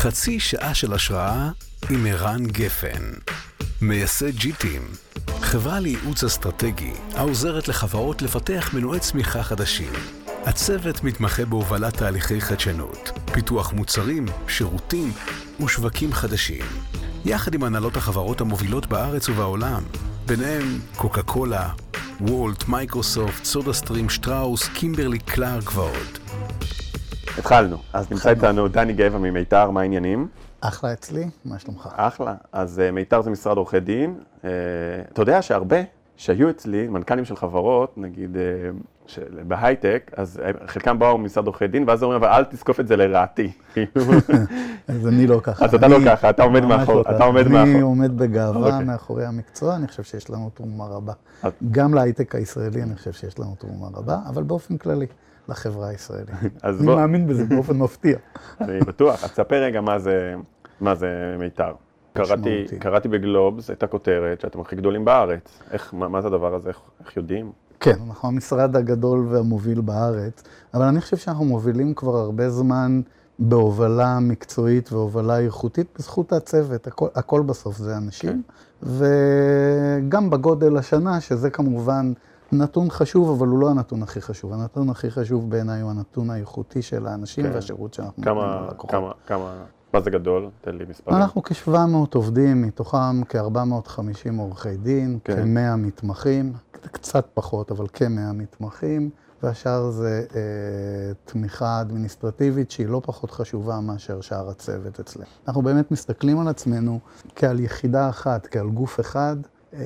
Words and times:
חצי 0.00 0.40
שעה 0.40 0.74
של 0.74 0.92
השראה 0.92 1.50
עם 1.90 2.06
ערן 2.06 2.46
גפן, 2.46 3.02
מייסד 3.80 4.36
G 4.36 4.44
Team, 4.44 4.82
חברה 5.40 5.80
לייעוץ 5.80 6.24
אסטרטגי 6.24 6.92
העוזרת 7.14 7.68
לחברות 7.68 8.22
לפתח 8.22 8.70
מנועי 8.74 9.00
צמיחה 9.00 9.42
חדשים. 9.42 9.92
הצוות 10.44 11.04
מתמחה 11.04 11.44
בהובלת 11.44 11.96
תהליכי 11.96 12.40
חדשנות, 12.40 13.10
פיתוח 13.32 13.72
מוצרים, 13.72 14.26
שירותים 14.48 15.12
ושווקים 15.64 16.12
חדשים, 16.12 16.64
יחד 17.24 17.54
עם 17.54 17.64
הנהלות 17.64 17.96
החברות 17.96 18.40
המובילות 18.40 18.86
בארץ 18.86 19.28
ובעולם, 19.28 19.82
ביניהם 20.26 20.80
קוקה 20.96 21.22
קולה, 21.22 21.68
וולט, 22.20 22.68
מייקרוסופט, 22.68 23.44
סודה 23.44 23.72
סטרים, 23.72 24.10
שטראוס, 24.10 24.68
קימברלי 24.68 25.18
קלארק 25.18 25.76
ועוד. 25.76 26.19
התחלנו. 27.38 27.76
אז 27.92 28.10
נמצא 28.10 28.30
איתנו 28.30 28.68
דני 28.68 28.92
גבע 28.92 29.18
ממיתר, 29.18 29.70
מה 29.70 29.80
העניינים? 29.80 30.28
אחלה 30.60 30.92
אצלי, 30.92 31.30
מה 31.44 31.58
שלומך? 31.58 31.88
אחלה. 31.96 32.34
אז 32.52 32.82
uh, 32.88 32.92
מיתר 32.92 33.22
זה 33.22 33.30
משרד 33.30 33.56
עורכי 33.56 33.80
דין. 33.80 34.18
Uh, 34.18 34.44
אתה 35.12 35.22
יודע 35.22 35.42
שהרבה 35.42 35.76
שהיו 36.16 36.50
אצלי, 36.50 36.88
מנכ"לים 36.88 37.24
של 37.24 37.36
חברות, 37.36 37.98
נגיד 37.98 38.36
uh, 38.36 38.38
של, 39.06 39.22
בהייטק, 39.48 40.10
אז 40.16 40.40
חלקם 40.66 40.98
באו 40.98 41.18
ממשרד 41.18 41.46
עורכי 41.46 41.66
דין, 41.66 41.84
ואז 41.86 42.02
אומרים, 42.02 42.22
אבל 42.22 42.32
אל 42.32 42.44
תזקוף 42.44 42.80
את 42.80 42.88
זה 42.88 42.96
לרעתי. 42.96 43.52
אז 44.88 45.06
אני 45.08 45.26
לא 45.26 45.40
ככה. 45.42 45.64
אז 45.64 45.74
אתה 45.74 45.88
לא 45.88 45.96
ככה, 46.06 46.30
אתה 46.30 46.42
עומד 46.42 46.64
מאחור. 46.64 46.94
לא 46.94 47.00
אתה 47.00 47.24
עומד 47.24 47.48
מאחור. 47.48 47.62
אני 47.62 47.72
מאחור. 47.72 47.88
עומד 47.88 48.18
בגאווה 48.18 48.70
אוקיי. 48.70 48.84
מאחורי 48.84 49.26
המקצוע, 49.26 49.76
אני 49.76 49.86
חושב 49.86 50.02
שיש 50.02 50.30
לנו 50.30 50.50
תרומה 50.54 50.84
רבה. 50.84 51.12
גם 51.70 51.94
להייטק 51.94 52.34
הישראלי 52.34 52.82
אני 52.82 52.94
חושב 52.96 53.12
שיש 53.12 53.38
לנו 53.38 53.54
תרומה 53.58 53.86
רבה, 53.94 54.18
אבל 54.28 54.42
באופן 54.42 54.76
כללי, 54.76 55.06
לחברה 55.48 55.88
הישראלית. 55.88 56.28
אז 56.62 56.78
אני 56.78 56.86
בוא, 56.86 56.96
מאמין 56.96 57.26
בזה 57.26 57.44
באופן 57.44 57.78
מפתיע. 57.82 58.18
אני 58.60 58.80
בטוח. 58.80 59.24
אז 59.24 59.30
תספר 59.30 59.62
רגע 59.62 59.80
מה 59.80 59.98
זה, 59.98 60.34
מה 60.80 60.94
זה 60.94 61.36
מיתר. 61.38 61.72
קראתי. 62.12 62.66
קראתי 62.78 63.08
בגלובס 63.08 63.70
את 63.70 63.82
הכותרת 63.82 64.40
שאתם 64.40 64.60
הכי 64.60 64.76
גדולים 64.76 65.04
בארץ. 65.04 65.62
איך, 65.70 65.94
מה, 65.94 66.08
מה 66.08 66.20
זה 66.20 66.28
הדבר 66.28 66.54
הזה? 66.54 66.68
איך, 66.68 66.80
איך 67.00 67.16
יודעים? 67.16 67.52
כן, 67.80 67.96
אנחנו 68.08 68.28
המשרד 68.28 68.76
הגדול 68.76 69.26
והמוביל 69.30 69.80
בארץ, 69.80 70.42
אבל 70.74 70.84
אני 70.84 71.00
חושב 71.00 71.16
שאנחנו 71.16 71.44
מובילים 71.44 71.94
כבר 71.94 72.16
הרבה 72.16 72.50
זמן 72.50 73.00
בהובלה 73.38 74.18
מקצועית 74.20 74.92
והובלה 74.92 75.38
איכותית 75.38 75.86
בזכות 75.98 76.32
הצוות, 76.32 76.86
הכל, 76.86 77.06
הכל 77.14 77.42
בסוף 77.42 77.76
זה 77.76 77.96
אנשים, 77.96 78.42
וגם 78.82 80.30
בגודל 80.30 80.76
השנה, 80.76 81.20
שזה 81.20 81.50
כמובן 81.50 82.12
נתון 82.52 82.90
חשוב, 82.90 83.30
אבל 83.30 83.48
הוא 83.48 83.58
לא 83.58 83.70
הנתון 83.70 84.02
הכי 84.02 84.20
חשוב. 84.20 84.52
הנתון 84.52 84.90
הכי 84.90 85.10
חשוב 85.10 85.50
בעיניי 85.50 85.80
הוא 85.80 85.90
הנתון 85.90 86.30
האיכותי 86.30 86.82
של 86.82 87.06
האנשים 87.06 87.44
כן. 87.44 87.52
והשירות 87.54 87.94
שאנחנו 87.94 88.22
נותנים 88.24 88.36
ללקוחות. 88.36 88.90
כמה, 88.90 89.12
כמה, 89.26 89.64
מה 89.94 90.00
זה 90.00 90.10
גדול? 90.10 90.48
תן 90.60 90.76
לי 90.76 90.84
מספרים. 90.88 91.16
אנחנו 91.16 91.42
כ-700 91.42 92.14
עובדים, 92.14 92.62
מתוכם 92.62 93.24
כ-450 93.28 94.38
עורכי 94.38 94.76
דין, 94.76 95.18
כן. 95.24 95.36
כ-100 95.36 95.76
מתמחים, 95.76 96.52
קצת 96.72 97.26
פחות, 97.34 97.70
אבל 97.70 97.86
כ-100 97.92 98.32
מתמחים, 98.34 99.10
והשאר 99.42 99.90
זה 99.90 100.24
אה, 100.34 100.40
תמיכה 101.24 101.80
אדמיניסטרטיבית 101.80 102.70
שהיא 102.70 102.86
לא 102.86 103.00
פחות 103.04 103.30
חשובה 103.30 103.80
מאשר 103.80 104.20
שאר 104.20 104.50
הצוות 104.50 105.00
אצלנו. 105.00 105.26
אנחנו 105.48 105.62
באמת 105.62 105.90
מסתכלים 105.90 106.40
על 106.40 106.48
עצמנו 106.48 107.00
כעל 107.36 107.60
יחידה 107.60 108.08
אחת, 108.08 108.46
כעל 108.46 108.68
גוף 108.70 109.00
אחד. 109.00 109.36
אה, 109.74 109.80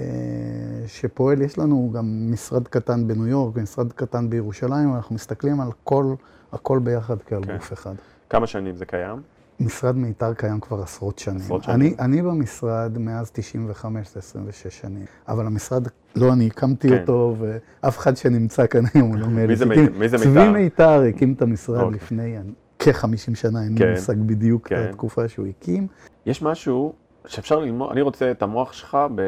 שפועל, 0.86 1.42
יש 1.42 1.58
לנו 1.58 1.90
גם 1.94 2.32
משרד 2.32 2.68
קטן 2.68 3.08
בניו 3.08 3.27
יורק 3.27 3.56
ומשרד 3.56 3.92
קטן 3.92 4.30
בירושלים, 4.30 4.94
אנחנו 4.94 5.14
מסתכלים 5.14 5.60
על 5.60 5.68
כל, 5.84 6.14
הכל 6.52 6.78
ביחד 6.78 7.16
כעל 7.27 7.44
כן. 7.44 7.54
גוף 7.56 7.72
אחד. 7.72 7.94
כמה 8.30 8.46
שנים 8.46 8.77
זה 8.77 8.84
קיים? 8.84 9.22
משרד 9.60 9.96
מיתר 9.96 10.34
קיים 10.34 10.60
כבר 10.60 10.82
עשרות 10.82 11.18
שנים. 11.18 11.36
עשרות 11.40 11.62
שנים. 11.64 11.80
אני, 11.80 11.94
אני 11.98 12.22
במשרד 12.22 12.98
מאז 12.98 13.30
95 13.33 14.08
זה 14.14 14.18
26 14.18 14.80
שנים, 14.80 15.05
אבל 15.28 15.46
המשרד, 15.46 15.89
לא 16.17 16.33
אני 16.33 16.46
הקמתי 16.46 16.89
כן. 16.89 17.00
אותו, 17.00 17.36
ואף 17.39 17.98
אחד 17.98 18.17
שנמצא 18.17 18.67
כאן 18.67 18.83
היום 18.94 19.08
הוא 19.11 19.18
לא 19.18 19.27
מאלה 19.28 19.46
מי 19.46 19.56
זה 19.56 19.64
שהקים- 19.64 19.92
מי- 19.92 19.98
מי 19.98 20.08
זה 20.08 20.18
צבי 20.18 20.28
מיתר? 20.28 20.52
מיתר 20.52 21.02
הקים 21.08 21.33
את 21.33 21.42
המשרד 21.42 21.80
אוקיי. 21.80 21.94
לפני 21.96 22.36
כ-50 22.78 23.34
שנה, 23.34 23.62
אין 23.64 23.78
כן. 23.78 23.84
לי 23.84 23.90
מושג 23.94 24.17
בדיוק 24.18 24.68
כן. 24.68 24.86
התקופה 24.90 25.28
שהוא 25.28 25.46
הקים. 25.46 25.86
יש 26.27 26.42
משהו 26.42 26.92
שאפשר 27.27 27.58
ללמוד, 27.58 27.90
אני 27.90 28.01
רוצה 28.01 28.30
את 28.30 28.42
המוח 28.42 28.73
שלך 28.73 28.98
ב- 29.14 29.20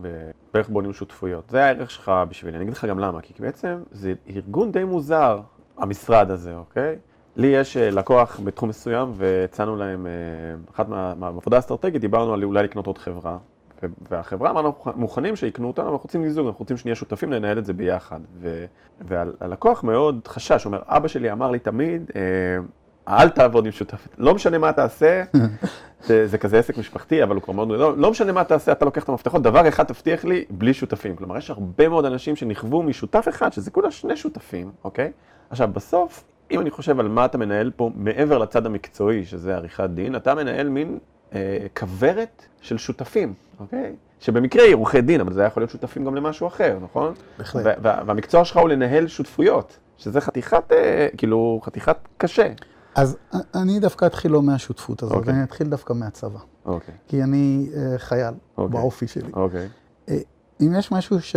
ב- 0.00 0.30
באיך 0.54 0.68
בונים 0.68 0.92
שותפויות. 0.92 1.50
זה 1.50 1.64
הערך 1.64 1.90
שלך 1.90 2.12
בשבילי, 2.28 2.56
אני 2.56 2.64
אגיד 2.64 2.74
לך 2.76 2.84
גם 2.84 2.98
למה, 2.98 3.20
כי 3.20 3.32
בעצם 3.38 3.78
זה 3.90 4.12
ארגון 4.30 4.72
די 4.72 4.84
מוזר, 4.84 5.40
המשרד 5.78 6.30
הזה, 6.30 6.54
אוקיי? 6.56 6.96
לי 7.36 7.46
יש 7.46 7.76
אה, 7.76 7.90
לקוח 7.90 8.40
בתחום 8.44 8.68
מסוים 8.68 9.12
והצענו 9.14 9.76
להם, 9.76 10.06
אה, 10.06 10.10
אחת 10.74 10.88
מה- 10.88 11.14
מהעבודה 11.14 11.56
האסטרטגית, 11.56 12.00
דיברנו 12.00 12.34
על 12.34 12.44
אולי 12.44 12.62
לקנות 12.62 12.86
עוד 12.86 12.98
חברה. 12.98 13.38
והחברה 14.10 14.50
אנחנו 14.50 14.72
מוכנים 14.96 15.36
שיקנו 15.36 15.66
אותנו, 15.68 15.84
אנחנו 15.84 15.98
רוצים 16.02 16.22
מיזוג, 16.22 16.46
אנחנו 16.46 16.60
רוצים 16.62 16.76
שנהיה 16.76 16.94
שותפים 16.94 17.32
לנהל 17.32 17.58
את 17.58 17.64
זה 17.64 17.72
ביחד. 17.72 18.20
והלקוח 19.00 19.84
מאוד 19.84 20.20
חשש, 20.28 20.64
הוא 20.64 20.70
אומר, 20.70 20.82
אבא 20.86 21.08
שלי 21.08 21.32
אמר 21.32 21.50
לי 21.50 21.58
תמיד, 21.58 22.10
אה, 22.16 22.20
אל 23.08 23.28
תעבוד 23.28 23.66
עם 23.66 23.72
שותפים, 23.72 24.12
לא 24.18 24.34
משנה 24.34 24.58
מה 24.58 24.72
תעשה, 24.72 25.22
זה, 26.06 26.26
זה 26.26 26.38
כזה 26.38 26.58
עסק 26.58 26.78
משפחתי, 26.78 27.22
אבל 27.22 27.34
הוא 27.34 27.42
כבר 27.42 27.52
מאוד, 27.54 27.68
לא, 27.68 27.96
לא 27.98 28.10
משנה 28.10 28.32
מה 28.32 28.44
תעשה, 28.44 28.72
אתה 28.72 28.84
לוקח 28.84 29.04
את 29.04 29.08
המפתחות, 29.08 29.42
דבר 29.42 29.68
אחד 29.68 29.84
תבטיח 29.84 30.24
לי, 30.24 30.44
בלי 30.50 30.74
שותפים. 30.74 31.16
כלומר, 31.16 31.36
יש 31.38 31.50
הרבה 31.50 31.88
מאוד 31.88 32.04
אנשים 32.04 32.36
שנכוו 32.36 32.82
משותף 32.82 33.26
אחד, 33.28 33.52
שזה 33.52 33.70
כולה 33.70 33.90
שני 33.90 34.16
שותפים, 34.16 34.70
אוקיי? 34.84 35.12
עכשיו, 35.50 35.68
בסוף, 35.72 36.24
אם 36.50 36.60
אני 36.60 36.70
חושב 36.70 37.00
על 37.00 37.08
מה 37.08 37.24
אתה 37.24 37.38
מנהל 37.38 37.70
פה, 37.76 37.90
מעבר 37.94 38.38
לצד 38.38 38.66
המקצועי, 38.66 39.24
שזה 39.24 39.54
עריכת 39.56 39.90
דין, 39.94 40.16
אתה 40.16 40.34
מנהל 40.34 40.68
מין 40.68 40.98
אה, 41.34 41.38
כוורת 41.80 42.44
של 42.60 42.78
שותפים, 42.78 43.34
אוקיי? 43.60 43.92
שבמקרה 44.20 44.62
היא 44.64 44.74
עורכי 44.74 45.00
דין, 45.00 45.20
אבל 45.20 45.32
זה 45.32 45.42
יכול 45.44 45.60
להיות 45.60 45.70
שותפים 45.70 46.04
גם 46.04 46.14
למשהו 46.14 46.46
אחר, 46.46 46.78
נכון? 46.82 47.14
בהחלט. 47.38 47.62
וה- 47.66 47.72
וה- 47.82 48.02
והמקצוע 48.06 48.44
שלך 48.44 48.56
הוא 48.56 48.68
לנהל 48.68 49.06
שותפויות, 49.08 49.78
שזה 49.98 50.20
חתיכת, 50.20 50.72
אה, 50.72 51.08
כאילו, 51.16 51.60
חתיכת 51.64 51.96
קשה. 52.18 52.46
אז 52.94 53.16
אני 53.54 53.80
דווקא 53.80 54.06
אתחיל 54.06 54.32
לא 54.32 54.42
מהשותפות 54.42 55.02
הזאת, 55.02 55.16
אוקיי. 55.16 55.34
אני 55.34 55.42
אתחיל 55.42 55.68
דווקא 55.68 55.92
מהצבא. 55.92 56.38
אוקיי, 56.64 56.94
כי 57.08 57.22
אני 57.22 57.70
אה, 57.76 57.98
חייל 57.98 58.34
אוקיי. 58.58 58.80
באופי 58.80 59.06
שלי. 59.06 59.30
אוקיי. 59.32 59.68
אה, 60.08 60.18
אם 60.60 60.74
יש 60.78 60.92
משהו 60.92 61.20
ש... 61.20 61.36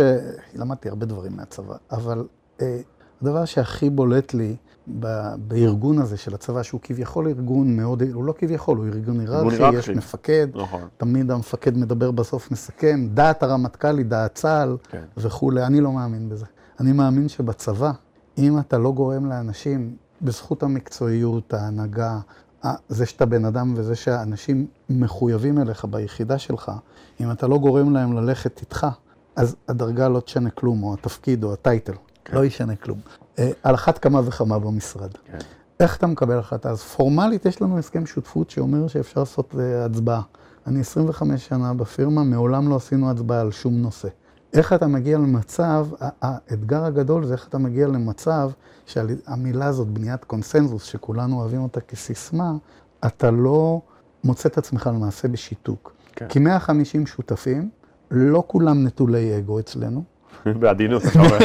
למדתי 0.54 0.88
הרבה 0.88 1.06
דברים 1.06 1.36
מהצבא, 1.36 1.76
אבל 1.90 2.26
אה, 2.60 2.80
הדבר 3.22 3.44
שהכי 3.44 3.90
בולט 3.90 4.34
לי 4.34 4.56
ב- 5.00 5.34
בארגון 5.38 5.98
הזה 5.98 6.16
של 6.16 6.34
הצבא, 6.34 6.62
שהוא 6.62 6.80
כביכול 6.82 7.28
ארגון 7.28 7.76
מאוד, 7.76 8.02
הוא 8.02 8.24
לא 8.24 8.34
כביכול, 8.38 8.78
הוא 8.78 8.86
ארגון 8.86 9.20
היררכי, 9.20 9.76
יש. 9.78 9.88
מפקד, 9.88 10.46
נכון. 10.54 10.88
תמיד 10.96 11.30
המפקד 11.30 11.78
מדבר 11.78 12.10
בסוף 12.10 12.50
מסכם, 12.50 13.08
דעת 13.14 13.42
הרמטכ"ל 13.42 13.98
היא 13.98 14.06
דעת 14.06 14.34
צה"ל 14.34 14.76
כן. 14.88 15.04
וכולי, 15.16 15.66
אני 15.66 15.80
לא 15.80 15.92
מאמין 15.92 16.28
בזה. 16.28 16.46
אני 16.80 16.92
מאמין 16.92 17.28
שבצבא, 17.28 17.92
אם 18.38 18.58
אתה 18.58 18.78
לא 18.78 18.92
גורם 18.92 19.26
לאנשים, 19.26 19.96
בזכות 20.24 20.62
המקצועיות, 20.62 21.54
ההנהגה, 21.54 22.18
זה 22.88 23.06
שאתה 23.06 23.26
בן 23.26 23.44
אדם 23.44 23.74
וזה 23.76 23.96
שאנשים 23.96 24.66
מחויבים 24.90 25.58
אליך 25.58 25.84
ביחידה 25.84 26.38
שלך, 26.38 26.72
אם 27.20 27.30
אתה 27.30 27.46
לא 27.46 27.58
גורם 27.58 27.92
להם 27.92 28.12
ללכת 28.12 28.60
איתך, 28.60 28.86
אז 29.36 29.56
הדרגה 29.68 30.08
לא 30.08 30.20
תשנה 30.20 30.50
כלום, 30.50 30.82
או 30.82 30.94
התפקיד, 30.94 31.44
או 31.44 31.52
הטייטל, 31.52 31.92
כן. 32.24 32.36
לא 32.36 32.44
ישנה 32.44 32.76
כלום. 32.76 32.98
אה, 33.38 33.50
על 33.62 33.74
אחת 33.74 33.98
כמה 33.98 34.20
וכמה 34.24 34.58
במשרד. 34.58 35.10
כן. 35.24 35.38
איך 35.80 35.96
אתה 35.96 36.06
מקבל 36.06 36.38
החלטה? 36.38 36.70
אז 36.70 36.82
פורמלית 36.82 37.46
יש 37.46 37.62
לנו 37.62 37.78
הסכם 37.78 38.06
שותפות 38.06 38.50
שאומר 38.50 38.88
שאפשר 38.88 39.20
לעשות 39.20 39.54
אה, 39.58 39.84
הצבעה. 39.84 40.22
אני 40.66 40.80
25 40.80 41.46
שנה 41.46 41.74
בפירמה, 41.74 42.24
מעולם 42.24 42.68
לא 42.68 42.76
עשינו 42.76 43.10
הצבעה 43.10 43.40
על 43.40 43.50
שום 43.50 43.74
נושא. 43.74 44.08
איך 44.54 44.72
אתה 44.72 44.86
מגיע 44.86 45.18
למצב, 45.18 45.86
האתגר 46.00 46.84
הגדול 46.84 47.24
זה 47.24 47.32
איך 47.32 47.48
אתה 47.48 47.58
מגיע 47.58 47.86
למצב 47.86 48.50
שהמילה 48.86 49.66
הזאת, 49.66 49.88
בניית 49.88 50.24
קונסנזוס, 50.24 50.82
שכולנו 50.82 51.40
אוהבים 51.40 51.60
אותה 51.60 51.80
כסיסמה, 51.80 52.52
אתה 53.06 53.30
לא 53.30 53.80
מוצא 54.24 54.48
את 54.48 54.58
עצמך 54.58 54.90
למעשה 54.94 55.28
בשיתוק. 55.28 55.92
כן. 56.12 56.26
כי 56.28 56.38
150 56.38 57.06
שותפים, 57.06 57.68
לא 58.10 58.44
כולם 58.46 58.84
נטולי 58.84 59.38
אגו 59.38 59.58
אצלנו, 59.58 60.04
בעדינות, 60.60 61.02
אתה 61.06 61.18
אומר. 61.18 61.38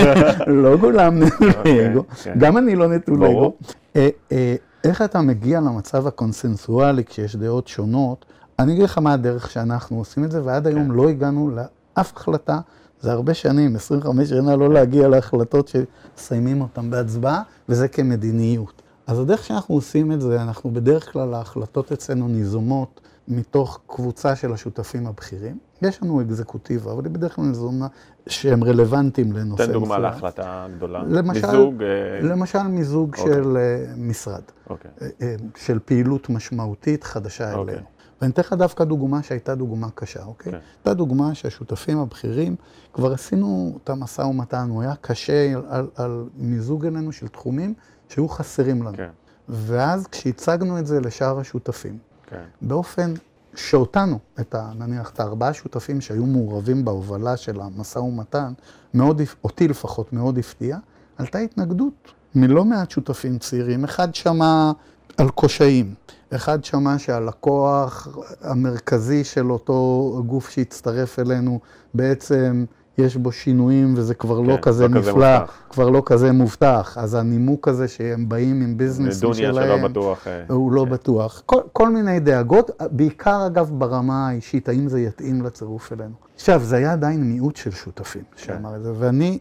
לא 0.64 0.78
כולם 0.78 1.24
נטולי 1.24 1.52
אוקיי, 1.58 1.92
אגו, 1.92 2.04
כן. 2.24 2.34
גם 2.38 2.58
אני 2.58 2.76
לא 2.76 2.88
נטולי 2.88 3.20
ברור. 3.20 3.46
אגו. 3.46 3.56
אה, 3.96 4.10
אה, 4.32 4.56
איך 4.84 5.02
אתה 5.02 5.22
מגיע 5.22 5.60
למצב 5.60 6.08
הקונסנזואלי 6.08 7.04
כשיש 7.04 7.36
דעות 7.36 7.68
שונות? 7.68 8.26
אני 8.60 8.74
אגיד 8.74 8.84
לך 8.84 8.98
מה 8.98 9.14
הדרך 9.14 9.52
שאנחנו 9.52 9.98
עושים 9.98 10.24
את 10.24 10.32
זה, 10.32 10.46
ועד 10.46 10.64
כן. 10.68 10.76
היום 10.76 10.92
לא 10.92 11.10
הגענו 11.10 11.50
לאף 11.50 12.14
החלטה, 12.16 12.60
זה 13.02 13.12
הרבה 13.12 13.34
שנים, 13.34 13.76
25 13.76 14.30
שנה 14.30 14.56
לא 14.56 14.74
להגיע 14.74 15.08
להחלטות 15.08 15.68
שמסיימים 15.68 16.62
אותן 16.62 16.90
בהצבעה, 16.90 17.42
וזה 17.70 17.88
כמדיניות. 17.88 18.82
אז 19.08 19.20
הדרך 19.20 19.44
שאנחנו 19.44 19.76
עושים 19.76 20.12
את 20.12 20.22
זה, 20.22 20.42
אנחנו 20.42 20.72
בדרך 20.74 21.12
כלל, 21.14 21.34
ההחלטות 21.34 21.92
אצלנו 21.92 22.28
ניזומות 22.28 23.02
מתוך 23.28 23.80
קבוצה 23.88 24.36
של 24.36 24.54
השותפים 24.54 25.08
הבכירים. 25.08 25.58
יש 25.82 26.04
לנו 26.04 26.22
אקזקוטיבה, 26.22 26.92
אבל 26.92 27.06
היא 27.06 27.14
בדרך 27.14 27.36
כלל 27.36 27.54
זונה 27.54 27.88
שהם 28.28 28.64
רלוונטיים 28.64 29.32
לנושא 29.32 29.66
תן 29.66 29.72
דוגמה 29.72 29.88
מסוים. 29.88 30.02
להחלטה 30.02 30.68
גדולה. 30.78 31.04
למשל- 31.08 31.48
מיזוג, 31.48 31.84
אה, 31.84 31.88
למשל 32.30 32.64
מיזוג 32.64 33.16
אוקיי. 33.20 33.34
של 33.34 33.58
אה, 33.58 33.94
משרד, 33.98 34.42
אוקיי. 34.70 34.92
אה, 35.22 35.36
של 35.58 35.80
פעילות 35.86 36.30
משמעותית 36.30 37.04
חדשה 37.04 37.54
אוקיי. 37.54 37.74
אלינו. 37.74 37.88
ואני 38.22 38.32
אתן 38.34 38.42
לך 38.42 38.54
דווקא 38.54 38.84
דוגמה 38.84 39.24
שהייתה 39.24 39.56
דוגמה 39.56 39.88
קשה, 39.96 40.24
אוקיי? 40.24 40.52
כן. 40.52 40.58
הייתה 40.78 40.94
דוגמה 40.94 41.36
שהשותפים 41.36 41.98
הבכירים, 41.98 42.56
כבר 42.94 43.14
עשינו 43.14 43.78
את 43.84 43.90
המשא 43.90 44.22
ומתן, 44.22 44.70
הוא 44.70 44.82
היה 44.82 44.94
קשה 45.02 45.54
על, 45.56 45.64
על, 45.70 45.88
על 45.96 46.24
מיזוג 46.38 46.86
אלינו 46.86 47.12
של 47.12 47.28
תחומים 47.28 47.74
שהיו 48.10 48.30
חסרים 48.30 48.84
לנו. 48.84 48.98
כן, 48.98 49.10
ואז 49.50 50.08
כשהצגנו 50.08 50.80
את 50.80 50.88
זה 50.88 51.00
לשאר 51.00 51.40
השותפים, 51.40 51.98
כן. 52.28 52.44
באופן 52.62 53.14
שאותנו, 53.56 54.20
את 54.40 54.56
ה, 54.56 54.72
נניח 54.76 55.10
את 55.10 55.20
הארבעה 55.20 55.54
שותפים 55.54 56.02
שהיו 56.02 56.26
מעורבים 56.26 56.86
בהובלה 56.86 57.38
של 57.38 57.62
המשא 57.62 58.00
ומתן, 58.00 58.54
מאוד, 58.94 59.22
אותי 59.44 59.68
לפחות 59.68 60.14
מאוד 60.14 60.38
הפתיע, 60.38 60.78
עלתה 61.18 61.38
התנגדות 61.38 62.14
מלא 62.36 62.66
מעט 62.66 62.92
שותפים 62.92 63.38
צעירים. 63.38 63.84
אחד 63.84 64.16
שמע 64.16 64.72
על 65.20 65.28
קשיים, 65.36 65.94
אחד 66.36 66.64
שמע 66.64 66.98
שהלקוח 66.98 68.08
המרכזי 68.42 69.24
של 69.24 69.52
אותו 69.52 70.24
גוף 70.26 70.50
שהצטרף 70.50 71.20
אלינו, 71.20 71.60
בעצם 71.94 72.66
יש 72.98 73.16
בו 73.16 73.32
שינויים 73.32 73.94
וזה 73.98 74.14
כבר 74.14 74.40
לא 74.40 74.56
כן, 74.56 74.62
כזה 74.62 74.88
לא 74.88 74.94
כזה 74.94 75.00
נפלא, 75.00 75.38
מובטח. 75.40 75.54
כבר 75.70 75.90
לא 75.90 76.02
כזה 76.06 76.32
מובטח. 76.32 76.98
אז 77.00 77.16
הנימוק 77.16 77.68
הזה 77.68 77.88
שהם 77.88 78.30
באים 78.30 78.62
עם 78.62 78.78
ביזנסים 78.78 79.34
שלהם, 79.34 79.54
שלא 79.54 79.88
בטוח. 79.88 80.28
אה, 80.28 80.44
הוא 80.50 80.72
לא 80.72 80.86
כן. 80.86 80.92
בטוח. 80.92 81.42
כל, 81.46 81.62
כל 81.74 81.90
מיני 81.90 82.20
דאגות, 82.20 82.72
בעיקר 82.92 83.48
אגב 83.48 83.72
ברמה 83.74 84.28
האישית, 84.28 84.70
האם 84.70 84.88
זה 84.88 85.02
יתאים 85.02 85.42
לצירוף 85.42 85.94
אלינו. 85.94 86.14
עכשיו, 86.36 86.62
זה 86.64 86.76
היה 86.76 86.94
עדיין 86.94 87.24
מיעוט 87.24 87.56
של 87.56 87.72
שותפים 87.72 88.24
שאמר 88.36 88.76
את 88.76 88.84
זה, 88.84 88.92
ואני 89.00 89.40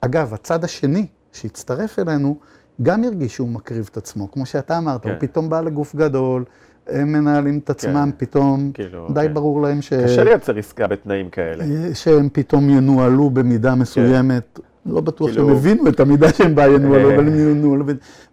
אגב, 0.00 0.34
הצד 0.34 0.64
השני 0.64 1.06
שהצטרף 1.32 1.98
אלינו, 1.98 2.36
גם 2.82 3.04
הרגיש 3.04 3.34
שהוא 3.34 3.48
מקריב 3.48 3.88
את 3.92 3.96
עצמו, 3.96 4.30
כמו 4.30 4.46
שאתה 4.46 4.78
אמרת, 4.78 5.02
כן. 5.02 5.08
הוא 5.10 5.16
פתאום 5.20 5.50
בא 5.50 5.60
לגוף 5.60 5.94
גדול, 5.94 6.44
הם 6.86 7.12
מנהלים 7.12 7.58
את 7.58 7.70
עצמם, 7.70 8.10
כן. 8.18 8.26
פתאום, 8.26 8.70
כאילו, 8.74 9.08
די 9.14 9.20
כן. 9.28 9.34
ברור 9.34 9.62
להם 9.62 9.82
ש... 9.82 9.92
קשה 9.92 10.24
לייצר 10.24 10.58
עסקה 10.58 10.86
בתנאים 10.86 11.30
כאלה. 11.30 11.64
שהם 11.94 12.28
פתאום 12.32 12.70
ינוהלו 12.70 13.30
במידה 13.30 13.74
מסוימת. 13.74 14.60
לא 14.86 15.00
בטוח 15.00 15.30
כאילו- 15.30 15.46
שהם 15.48 15.56
הבינו 15.56 15.88
את 15.88 16.00
המידה 16.00 16.32
שהם 16.32 16.54
בה 16.54 16.66
ינוהלו, 16.66 17.10
אה. 17.10 17.14
אבל 17.14 17.28
הם 17.28 17.38
ינוהלו. 17.50 17.84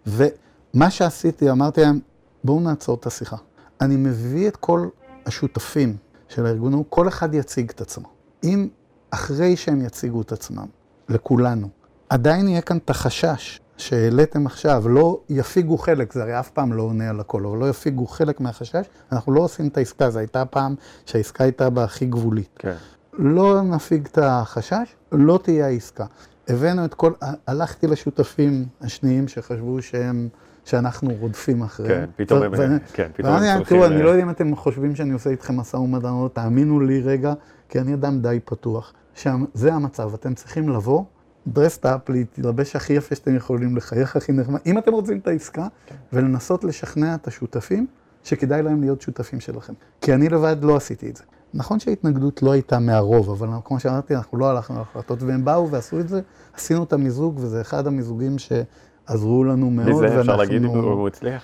ומה 0.06 0.90
שעשיתי, 0.90 1.50
אמרתי 1.50 1.80
להם, 1.80 1.98
בואו 2.44 2.60
נעצור 2.60 2.96
את 3.00 3.06
השיחה. 3.06 3.36
אני 3.80 3.96
מביא 3.96 4.48
את 4.48 4.56
כל 4.56 4.88
השותפים 5.26 5.96
של 6.28 6.46
הארגון, 6.46 6.82
כל 6.88 7.08
אחד 7.08 7.34
יציג 7.34 7.70
את 7.70 7.80
עצמו. 7.80 8.08
אם 8.44 8.68
אחרי 9.10 9.56
שהם 9.56 9.80
יציגו 9.84 10.22
את 10.22 10.32
עצמם, 10.32 10.66
לכולנו, 11.08 11.68
עדיין 12.08 12.48
יהיה 12.48 12.60
כאן 12.60 12.76
את 12.76 12.90
החשש 12.90 13.60
שהעליתם 13.80 14.46
עכשיו, 14.46 14.88
לא 14.88 15.20
יפיגו 15.28 15.78
חלק, 15.78 16.12
זה 16.12 16.22
הרי 16.22 16.40
אף 16.40 16.50
פעם 16.50 16.72
לא 16.72 16.82
עונה 16.82 17.10
על 17.10 17.20
הכל, 17.20 17.46
אבל 17.46 17.58
לא 17.58 17.68
יפיגו 17.68 18.06
חלק 18.06 18.40
מהחשש, 18.40 18.82
אנחנו 19.12 19.32
לא 19.32 19.40
עושים 19.40 19.68
את 19.68 19.76
העסקה, 19.76 20.10
זו 20.10 20.18
הייתה 20.18 20.44
פעם 20.44 20.74
שהעסקה 21.06 21.44
הייתה 21.44 21.70
בה 21.70 21.84
הכי 21.84 22.06
גבולית. 22.06 22.50
כן. 22.58 22.74
לא 23.12 23.62
נפיג 23.62 24.06
את 24.12 24.18
החשש, 24.22 24.94
לא 25.12 25.38
תהיה 25.42 25.66
העסקה. 25.66 26.04
הבאנו 26.48 26.84
את 26.84 26.94
כל, 26.94 27.12
הלכתי 27.46 27.86
לשותפים 27.86 28.64
השניים 28.80 29.28
שחשבו 29.28 29.82
שהם, 29.82 30.28
שאנחנו 30.64 31.10
רודפים 31.20 31.62
אחריהם. 31.62 32.06
כן, 32.16 32.24
פתאום 32.24 32.42
הם- 32.42 32.78
כן, 32.92 33.08
פתאום 33.14 33.32
הם 33.32 33.42
תראו, 33.42 33.58
צריכים, 33.58 33.82
אני 33.82 33.96
אה, 33.96 34.02
לא 34.02 34.08
יודע 34.10 34.22
אם 34.22 34.30
אתם 34.30 34.56
חושבים 34.56 34.96
שאני 34.96 35.12
עושה 35.12 35.30
איתכם 35.30 35.56
משא 35.56 35.76
ומתן, 35.76 36.08
תאמינו 36.32 36.80
לי 36.80 37.00
רגע, 37.02 37.32
כי 37.68 37.80
אני 37.80 37.94
אדם 37.94 38.20
די 38.20 38.38
פתוח. 38.44 38.92
שזה 39.14 39.72
המצב, 39.74 40.14
אתם 40.14 40.34
צריכים 40.34 40.68
לבוא, 40.68 41.04
דרסט-אפ, 41.52 42.08
להתלבש 42.08 42.76
הכי 42.76 42.92
יפה 42.92 43.14
שאתם 43.14 43.36
יכולים, 43.36 43.76
לחייך 43.76 44.16
הכי 44.16 44.32
נחמד, 44.32 44.60
אם 44.66 44.78
אתם 44.78 44.92
רוצים 44.92 45.18
את 45.18 45.28
העסקה, 45.28 45.66
כן. 45.86 45.94
ולנסות 46.12 46.64
לשכנע 46.64 47.14
את 47.14 47.28
השותפים 47.28 47.86
שכדאי 48.24 48.62
להם 48.62 48.80
להיות 48.80 49.00
שותפים 49.00 49.40
שלכם. 49.40 49.72
כי 50.00 50.14
אני 50.14 50.28
לבד 50.28 50.56
לא 50.62 50.76
עשיתי 50.76 51.10
את 51.10 51.16
זה. 51.16 51.24
נכון 51.54 51.80
שההתנגדות 51.80 52.42
לא 52.42 52.52
הייתה 52.52 52.78
מהרוב, 52.78 53.30
אבל 53.30 53.48
כמו 53.64 53.80
שאמרתי, 53.80 54.16
אנחנו 54.16 54.38
לא 54.38 54.50
הלכנו 54.50 54.78
להחלטות, 54.78 55.22
והם 55.22 55.44
באו 55.44 55.70
ועשו 55.70 56.00
את 56.00 56.08
זה, 56.08 56.20
עשינו 56.54 56.84
את 56.84 56.92
המיזוג, 56.92 57.38
וזה 57.38 57.60
אחד 57.60 57.86
המיזוגים 57.86 58.36
שעזרו 58.38 59.44
לנו 59.44 59.70
מאוד, 59.70 59.88
מי 59.88 59.94
זה, 59.94 60.20
אפשר 60.20 60.36
להגיד 60.36 60.64
אם 60.64 60.68
הוא 60.68 61.08
הצליח? 61.08 61.42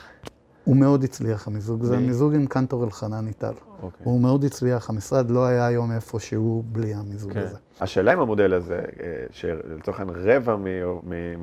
הוא 0.67 0.77
מאוד 0.77 1.05
הצליח, 1.05 1.47
המיזוג. 1.49 1.85
זה 1.85 1.97
מי? 1.97 2.07
מיזוג 2.07 2.35
עם 2.35 2.47
קנטור 2.47 2.85
אלחנן 2.85 3.27
איטל. 3.27 3.53
אוקיי. 3.83 4.05
הוא 4.05 4.21
מאוד 4.21 4.45
הצליח, 4.45 4.91
המשרד 4.91 5.31
לא 5.31 5.47
היה 5.47 5.67
היום 5.67 5.93
איפה 5.93 6.21
שהוא 6.21 6.65
בלי 6.67 6.95
המיזוג 6.95 7.33
כן. 7.33 7.41
הזה. 7.41 7.57
השאלה 7.81 8.13
עם 8.13 8.21
המודל 8.21 8.55
הזה, 8.55 8.79
אה, 9.03 9.07
שלצורך 9.31 10.01
העניין 10.01 10.19
רבע 10.21 10.57
מ- 10.57 10.65
מ- 11.03 11.43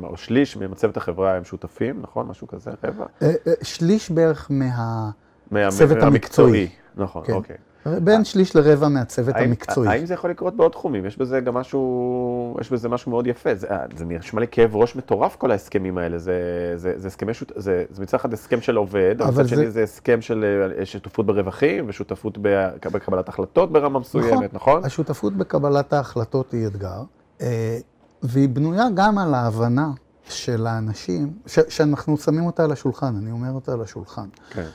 מ- 0.00 0.04
או 0.04 0.16
שליש 0.16 0.56
ממצבת 0.56 0.96
החברה 0.96 1.36
הם 1.36 1.44
שותפים, 1.44 2.00
נכון? 2.02 2.26
משהו 2.28 2.46
כזה, 2.46 2.70
רבע? 2.84 3.06
אה, 3.22 3.32
אה, 3.46 3.52
שליש 3.62 4.10
בערך 4.10 4.46
מה... 4.50 5.10
מה- 5.50 5.66
הצוות 5.68 5.98
מהמקצועי. 5.98 6.48
המקצועי. 6.62 6.68
נכון, 6.96 7.24
כן. 7.26 7.32
אוקיי. 7.32 7.56
בין 7.86 8.24
שליש 8.24 8.56
לרבע 8.56 8.88
מהצוות 8.88 9.34
האם- 9.36 9.48
המקצועי. 9.48 9.88
האם 9.88 10.06
זה 10.06 10.14
יכול 10.14 10.30
לקרות 10.30 10.56
בעוד 10.56 10.72
תחומים? 10.72 11.06
יש 11.06 11.18
בזה 11.18 11.40
גם 11.40 11.54
משהו, 11.54 12.56
יש 12.60 12.72
בזה 12.72 12.88
משהו 12.88 13.10
מאוד 13.10 13.26
יפה. 13.26 13.54
זה, 13.54 13.66
אה, 13.70 13.84
זה 13.96 14.04
נשמע 14.04 14.40
לי 14.40 14.46
כאב 14.50 14.76
ראש 14.76 14.96
מטורף 14.96 15.36
כל 15.36 15.50
ההסכמים 15.50 15.98
האלה. 15.98 16.18
זה, 16.18 16.32
זה, 16.76 16.92
זה 16.96 17.08
הסכמי 17.08 17.34
שות... 17.34 17.52
זה, 17.56 17.84
זה 17.90 18.02
מצד 18.02 18.16
אחד 18.16 18.32
הסכם 18.32 18.60
של 18.60 18.76
עובד, 18.76 19.14
אבל 19.22 19.30
מצד 19.44 19.48
שני 19.48 19.70
זה- 19.70 19.82
הסכם 19.82 20.20
של 20.20 20.44
אה, 20.78 20.86
שותפות 20.86 21.26
ברווחים 21.26 21.84
ושותפות 21.88 22.38
בקבלת 22.42 23.28
החלטות 23.28 23.72
ברמה 23.72 23.98
מסוימת, 23.98 24.54
נכון? 24.54 24.84
השותפות 24.84 25.36
בקבלת 25.36 25.92
ההחלטות 25.92 26.52
היא 26.52 26.66
אתגר, 26.66 27.02
אה, 27.40 27.78
והיא 28.22 28.48
בנויה 28.48 28.84
גם 28.94 29.18
על 29.18 29.34
ההבנה 29.34 29.90
של 30.28 30.66
האנשים, 30.66 31.32
ש- 31.46 31.58
שאנחנו 31.68 32.16
שמים 32.16 32.46
אותה 32.46 32.64
על 32.64 32.72
השולחן, 32.72 33.14
אני 33.22 33.30
אומר 33.30 33.50
אותה 33.50 33.72
על 33.72 33.80
השולחן, 33.80 34.26
כן. 34.50 34.66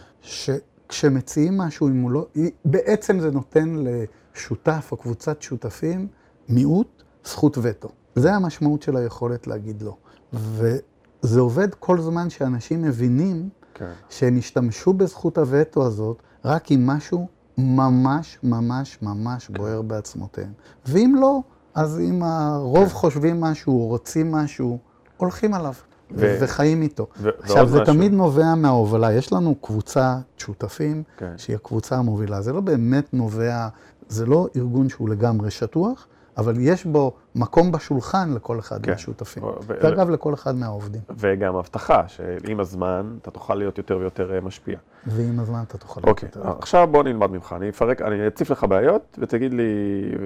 שכשמציעים 0.89 1.57
משהו, 1.57 1.87
אם 1.87 2.01
הוא 2.01 2.11
לא, 2.11 2.27
בעצם 2.65 3.19
זה 3.19 3.31
נותן 3.31 3.75
לשותף 3.83 4.89
או 4.91 4.97
קבוצת 4.97 5.41
שותפים, 5.41 6.07
מיעוט, 6.49 7.03
זכות 7.25 7.57
וטו. 7.61 7.89
זה 8.15 8.33
המשמעות 8.33 8.81
של 8.81 8.97
היכולת 8.97 9.47
להגיד 9.47 9.81
לא. 9.81 9.95
וזה 10.33 11.39
עובד 11.39 11.73
כל 11.73 12.01
זמן 12.01 12.29
שאנשים 12.29 12.81
מבינים 12.81 13.49
כן. 13.73 13.91
שהם 14.09 14.37
ישתמשו 14.37 14.93
בזכות 14.93 15.37
הווטו 15.37 15.85
הזאת 15.85 16.21
רק 16.45 16.71
אם 16.71 16.87
משהו 16.87 17.27
ממש 17.57 18.39
ממש 18.43 18.97
ממש 19.01 19.49
בוער 19.49 19.81
בעצמותיהם. 19.81 20.51
ואם 20.85 21.15
לא, 21.19 21.41
אז 21.75 21.99
אם 21.99 22.23
הרוב 22.23 22.93
חושבים 22.93 23.41
משהו, 23.41 23.73
או 23.73 23.87
רוצים 23.87 24.31
משהו, 24.31 24.79
הולכים 25.17 25.53
עליו 25.53 25.73
ו- 26.11 26.37
וחיים 26.41 26.81
איתו. 26.81 27.07
ו- 27.17 27.29
עכשיו, 27.39 27.67
זה 27.67 27.81
משהו. 27.81 27.93
תמיד 27.93 28.13
נובע 28.13 28.55
מההובלה. 28.55 29.13
יש 29.13 29.33
לנו 29.33 29.55
קבוצה 29.55 30.17
שותפים, 30.37 31.03
כן. 31.17 31.33
שהיא 31.37 31.55
הקבוצה 31.55 31.95
המובילה. 31.95 32.41
זה 32.41 32.53
לא 32.53 32.61
באמת 32.61 33.13
נובע, 33.13 33.67
זה 34.07 34.25
לא 34.25 34.47
ארגון 34.55 34.89
שהוא 34.89 35.09
לגמרי 35.09 35.51
שטוח, 35.51 36.07
אבל 36.37 36.55
יש 36.59 36.85
בו 36.85 37.13
מקום 37.35 37.71
בשולחן 37.71 38.33
לכל 38.33 38.59
אחד 38.59 38.85
כן. 38.85 38.91
מהשותפים. 38.91 39.43
ו- 39.43 39.49
ואגב, 39.67 40.09
לכל 40.09 40.33
אחד 40.33 40.55
מהעובדים. 40.55 41.01
וגם 41.17 41.55
הבטחה 41.55 42.07
שעם 42.07 42.59
הזמן 42.59 43.17
אתה 43.21 43.31
תוכל 43.31 43.55
להיות 43.55 43.77
יותר 43.77 43.97
ויותר 43.97 44.35
אה, 44.35 44.41
משפיע. 44.41 44.77
ועם 45.05 45.39
הזמן 45.39 45.63
אתה 45.67 45.77
תוכל 45.77 46.01
להיות 46.01 46.09
אוקיי, 46.09 46.29
יותר. 46.35 46.51
עכשיו 46.59 46.87
בוא 46.91 47.03
נלמד 47.03 47.31
ממך, 47.31 47.55
אני 47.57 47.69
אפרק, 47.69 48.01
אני 48.01 48.27
אציף 48.27 48.49
לך 48.49 48.63
בעיות 48.63 49.17
ותגיד 49.21 49.53
לי, 49.53 49.63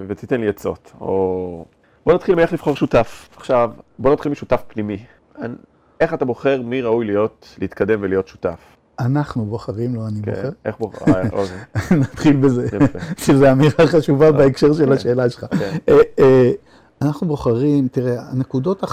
ותיתן 0.08 0.42
לי 0.42 0.50
עצות, 0.50 0.92
או... 1.02 1.66
בוא 2.06 2.14
נתחיל 2.14 2.36
מאיך 2.36 2.54
לבחור 2.54 2.76
שותף. 2.76 3.30
עכשיו, 3.38 3.72
בוא 4.00 4.14
נתחיל 4.14 4.32
משותף 4.32 4.64
פנימי. 4.68 5.06
איך 6.02 6.14
אתה 6.14 6.26
בוחר 6.26 6.62
מי 6.62 6.82
ראוי 6.82 7.06
להיות, 7.06 7.56
להתקדם 7.58 8.00
ולהיות 8.02 8.28
שותף? 8.28 8.60
אנחנו 9.00 9.46
בוחרים, 9.46 9.96
לא 9.96 10.08
אני 10.08 10.22
כן, 10.22 10.32
בוחר. 10.32 10.50
איך 10.66 10.76
בוחר? 10.80 11.06
אה, 11.12 11.24
אוקיי, 11.40 11.98
נתחיל 11.98 12.36
בזה. 12.36 12.68
שזו 13.26 13.52
אמירה 13.52 13.88
חשובה 13.88 14.32
בהקשר 14.32 14.74
של 14.74 14.92
השאלה 14.92 15.30
שלך. 15.30 15.46
כן. 15.60 15.78
אה, 15.90 15.96
אה, 16.20 16.52
אנחנו 17.02 17.28
בוחרים, 17.28 17.88
תראה, 17.88 18.30
הנקודות 18.30 18.84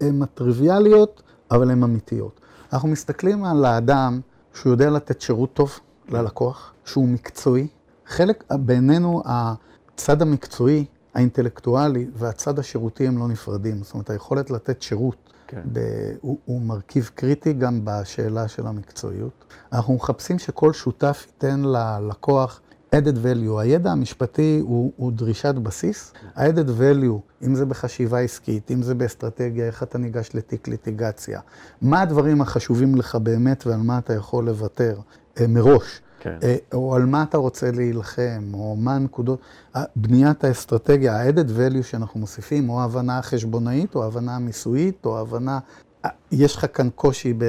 הן 0.00 0.22
הטריוויאליות, 0.22 1.22
אבל 1.50 1.70
הן 1.70 1.82
אמיתיות. 1.82 2.40
אנחנו 2.72 2.88
מסתכלים 2.88 3.44
על 3.44 3.64
האדם 3.64 4.20
שהוא 4.54 4.72
יודע 4.72 4.90
לתת 4.90 5.20
שירות 5.20 5.54
טוב 5.54 5.78
ללקוח, 6.08 6.72
שהוא 6.84 7.08
מקצועי. 7.08 7.66
חלק, 8.06 8.44
בעינינו, 8.50 9.22
הצד 9.26 10.22
המקצועי, 10.22 10.84
האינטלקטואלי 11.14 12.06
והצד 12.14 12.58
השירותי 12.58 13.06
הם 13.06 13.18
לא 13.18 13.28
נפרדים. 13.28 13.82
זאת 13.82 13.94
אומרת, 13.94 14.10
היכולת 14.10 14.50
לתת 14.50 14.82
שירות 14.82 15.29
כן. 15.50 15.60
ב, 15.72 15.80
הוא, 16.20 16.38
הוא 16.44 16.62
מרכיב 16.62 17.10
קריטי 17.14 17.52
גם 17.52 17.80
בשאלה 17.84 18.48
של 18.48 18.66
המקצועיות. 18.66 19.44
אנחנו 19.72 19.94
מחפשים 19.94 20.38
שכל 20.38 20.72
שותף 20.72 21.26
ייתן 21.26 21.60
ללקוח 21.60 22.60
added 22.94 23.16
value. 23.24 23.58
הידע 23.58 23.92
המשפטי 23.92 24.60
הוא, 24.62 24.92
הוא 24.96 25.12
דרישת 25.12 25.54
בסיס. 25.54 26.12
ה-added 26.36 26.68
value, 26.80 27.46
אם 27.46 27.54
זה 27.54 27.66
בחשיבה 27.66 28.20
עסקית, 28.20 28.70
אם 28.70 28.82
זה 28.82 28.94
באסטרטגיה, 28.94 29.66
איך 29.66 29.82
אתה 29.82 29.98
ניגש 29.98 30.30
לתיק 30.34 30.68
ליטיגציה, 30.68 31.40
מה 31.82 32.00
הדברים 32.02 32.40
החשובים 32.40 32.94
לך 32.94 33.14
באמת 33.14 33.66
ועל 33.66 33.80
מה 33.80 33.98
אתה 33.98 34.14
יכול 34.14 34.46
לוותר 34.46 34.98
אה, 35.40 35.46
מראש. 35.46 36.00
כן. 36.20 36.36
אה, 36.42 36.56
או 36.74 36.94
על 36.94 37.06
מה 37.06 37.22
אתה 37.22 37.38
רוצה 37.38 37.70
להילחם, 37.70 38.50
או 38.54 38.76
מה 38.78 38.94
הנקודות, 38.96 39.38
ה- 39.76 39.82
בניית 39.96 40.44
האסטרטגיה, 40.44 41.16
ה-added 41.22 41.48
value 41.48 41.82
שאנחנו 41.82 42.20
מוסיפים, 42.20 42.70
או 42.70 42.80
ההבנה 42.80 43.18
החשבונאית, 43.18 43.94
או 43.94 44.02
ההבנה 44.02 44.36
המיסויית, 44.36 45.04
או 45.06 45.18
ההבנה, 45.18 45.58
אה, 46.04 46.10
יש 46.32 46.56
לך 46.56 46.66
כאן 46.76 46.88
קושי 46.94 47.32
ב, 47.38 47.44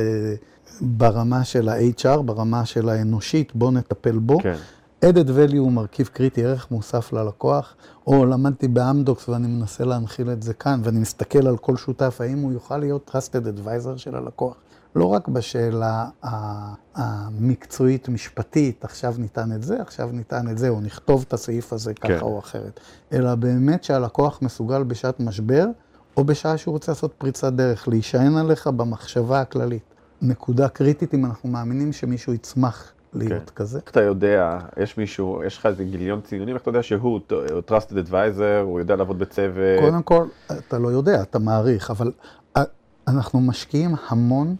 ברמה 0.81 1.43
של 1.43 1.69
ה-HR, 1.69 2.21
ברמה 2.21 2.65
של 2.65 2.89
האנושית, 2.89 3.55
בוא 3.55 3.71
נטפל 3.71 4.17
בו. 4.17 4.39
כן. 4.39 4.55
added 5.05 5.27
value 5.27 5.57
הוא 5.57 5.71
מרכיב 5.71 6.09
קריטי, 6.13 6.45
ערך 6.45 6.71
מוסף 6.71 7.13
ללקוח, 7.13 7.75
או 8.07 8.25
למדתי 8.25 8.67
באמדוקס 8.67 9.29
ואני 9.29 9.47
מנסה 9.47 9.85
להנחיל 9.85 10.31
את 10.31 10.43
זה 10.43 10.53
כאן, 10.53 10.81
ואני 10.83 10.99
מסתכל 10.99 11.47
על 11.47 11.57
כל 11.57 11.77
שותף, 11.77 12.17
האם 12.21 12.39
הוא 12.39 12.51
יוכל 12.51 12.77
להיות 12.77 13.11
trusted 13.15 13.45
advisor 13.59 13.97
של 13.97 14.15
הלקוח. 14.15 14.55
לא 14.95 15.05
רק 15.05 15.27
בשאלה 15.27 16.05
המקצועית-משפטית, 16.95 18.85
עכשיו 18.85 19.15
ניתן 19.17 19.51
את 19.51 19.63
זה, 19.63 19.81
עכשיו 19.81 20.09
ניתן 20.11 20.49
את 20.49 20.57
זה, 20.57 20.69
או 20.69 20.81
נכתוב 20.81 21.25
את 21.27 21.33
הסעיף 21.33 21.73
הזה 21.73 21.93
ככה 21.93 22.07
כן. 22.07 22.19
או 22.21 22.39
אחרת, 22.39 22.79
אלא 23.13 23.35
באמת 23.35 23.83
שהלקוח 23.83 24.39
מסוגל 24.41 24.83
בשעת 24.83 25.19
משבר, 25.19 25.65
או 26.17 26.23
בשעה 26.23 26.57
שהוא 26.57 26.71
רוצה 26.71 26.91
לעשות 26.91 27.13
פריצת 27.17 27.53
דרך, 27.53 27.87
להישען 27.87 28.37
עליך 28.37 28.67
במחשבה 28.67 29.41
הכללית. 29.41 29.83
נקודה 30.21 30.69
קריטית 30.69 31.13
אם 31.13 31.25
אנחנו 31.25 31.49
מאמינים 31.49 31.93
שמישהו 31.93 32.33
יצמח 32.33 32.93
להיות 33.13 33.49
כן. 33.49 33.55
כזה. 33.55 33.79
איך 33.79 33.91
אתה 33.91 34.01
יודע, 34.01 34.57
יש 34.77 34.97
מישהו, 34.97 35.43
יש 35.45 35.57
לך 35.57 35.65
איזה 35.65 35.83
גיליון 35.83 36.21
ציונים, 36.21 36.55
איך 36.55 36.61
אתה 36.61 36.69
יודע 36.69 36.83
שהוא 36.83 37.19
הוא 37.29 37.61
trusted 37.69 38.09
advisor, 38.09 38.63
הוא 38.63 38.79
יודע 38.79 38.95
לעבוד 38.95 39.19
בצוות? 39.19 39.79
קודם 39.79 40.03
כל, 40.03 40.25
אתה 40.51 40.79
לא 40.79 40.87
יודע, 40.87 41.21
אתה 41.21 41.39
מעריך, 41.39 41.91
אבל 41.91 42.11
א- 42.57 42.59
אנחנו 43.07 43.41
משקיעים 43.41 43.95
המון 44.09 44.55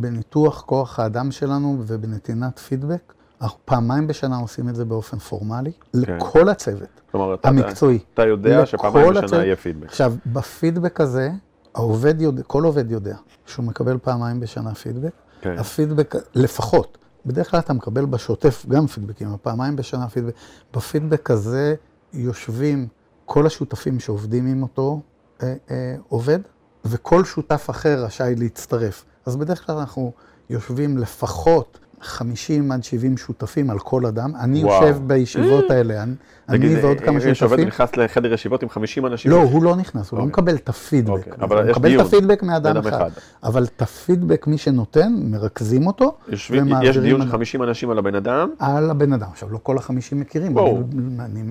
בניתוח 0.00 0.62
כוח 0.62 0.98
האדם 1.00 1.30
שלנו 1.30 1.78
ובנתינת 1.86 2.58
פידבק. 2.58 3.12
אנחנו 3.40 3.58
פעמיים 3.64 4.06
בשנה 4.06 4.36
עושים 4.36 4.68
את 4.68 4.74
זה 4.74 4.84
באופן 4.84 5.18
פורמלי, 5.18 5.72
לכל 5.94 6.48
הצוות 6.48 6.96
כלומר, 7.10 7.34
אתה, 7.34 7.48
המקצועי. 7.48 7.98
אתה 8.14 8.26
יודע 8.26 8.62
לכל 8.62 8.66
שפעמיים 8.66 9.10
בשנה 9.10 9.24
הצוות. 9.24 9.44
יהיה 9.44 9.56
פידבק. 9.56 9.86
עכשיו, 9.86 10.14
בפידבק 10.26 11.00
הזה, 11.00 11.30
העובד 11.74 12.20
יודע, 12.20 12.42
כל 12.42 12.64
עובד 12.64 12.90
יודע 12.90 13.16
שהוא 13.46 13.64
מקבל 13.64 13.98
פעמיים 14.02 14.40
בשנה 14.40 14.74
פידבק. 14.74 15.12
כן. 15.40 15.58
הפידבק, 15.58 16.14
לפחות, 16.34 16.98
בדרך 17.26 17.50
כלל 17.50 17.60
אתה 17.60 17.72
מקבל 17.72 18.04
בשוטף 18.04 18.66
גם 18.68 18.86
פידבקים, 18.86 19.28
פעמיים 19.42 19.76
בשנה 19.76 20.08
פידבק. 20.08 20.34
בפידבק 20.74 21.30
הזה 21.30 21.74
יושבים 22.12 22.88
כל 23.24 23.46
השותפים 23.46 24.00
שעובדים 24.00 24.46
עם 24.46 24.62
אותו 24.62 25.00
אה, 25.42 25.54
אה, 25.70 25.96
עובד, 26.08 26.38
וכל 26.84 27.24
שותף 27.24 27.66
אחר 27.70 28.04
רשאי 28.04 28.34
להצטרף. 28.36 29.04
אז 29.26 29.36
בדרך 29.36 29.66
כלל 29.66 29.76
אנחנו 29.76 30.12
יושבים 30.50 30.98
לפחות 30.98 31.78
50 32.00 32.72
עד 32.72 32.84
70 32.84 33.16
שותפים 33.16 33.70
על 33.70 33.78
כל 33.78 34.06
אדם. 34.06 34.32
אני 34.40 34.64
וואו. 34.64 34.86
יושב 34.86 34.98
בישיבות 35.06 35.70
האלה, 35.70 36.02
אני, 36.02 36.12
תגיד, 36.46 36.70
אני 36.72 36.80
ועוד 36.82 37.00
כמה 37.00 37.10
אם 37.12 37.28
יש 37.28 37.42
עובד 37.42 37.56
שותפים. 37.56 37.68
נכנס 37.68 37.96
לחדר 37.96 38.32
ישיבות 38.32 38.62
עם 38.62 38.68
50 38.68 39.06
אנשים? 39.06 39.30
לא, 39.30 39.42
הוא 39.42 39.62
לא 39.62 39.76
נכנס, 39.76 40.10
הוא 40.10 40.18
לא 40.18 40.22
אוקיי. 40.24 40.32
מקבל 40.32 40.54
את 40.56 40.68
הפידבק. 40.68 41.10
אוקיי, 41.10 41.32
אבל 41.40 41.56
הוא 41.56 41.64
יש 41.64 41.70
מקבל 41.70 41.88
דיון. 41.88 42.00
את 42.00 42.06
הפידבק 42.06 42.42
מאדם 42.42 42.76
אחד. 42.76 42.88
אחד. 42.88 43.10
אבל 43.42 43.64
את 43.64 43.82
הפידבק, 43.82 44.46
מי 44.46 44.58
שנותן, 44.58 45.12
מרכזים 45.22 45.86
אותו, 45.86 46.16
יושבים, 46.28 46.68
יש 46.82 46.98
דיון 46.98 47.20
של 47.20 47.26
על- 47.26 47.32
50 47.32 47.62
אנשים 47.62 47.90
על 47.90 47.98
הבן 47.98 48.14
אדם, 48.14 48.48
על 48.58 48.90
הבן 48.90 49.12
אדם. 49.12 49.28
עכשיו, 49.30 49.52
לא 49.52 49.58
כל 49.62 49.78
החמישים 49.78 50.20
מכירים, 50.20 50.54
ברור. 50.54 50.82
אני, 50.92 51.24
אני 51.24 51.42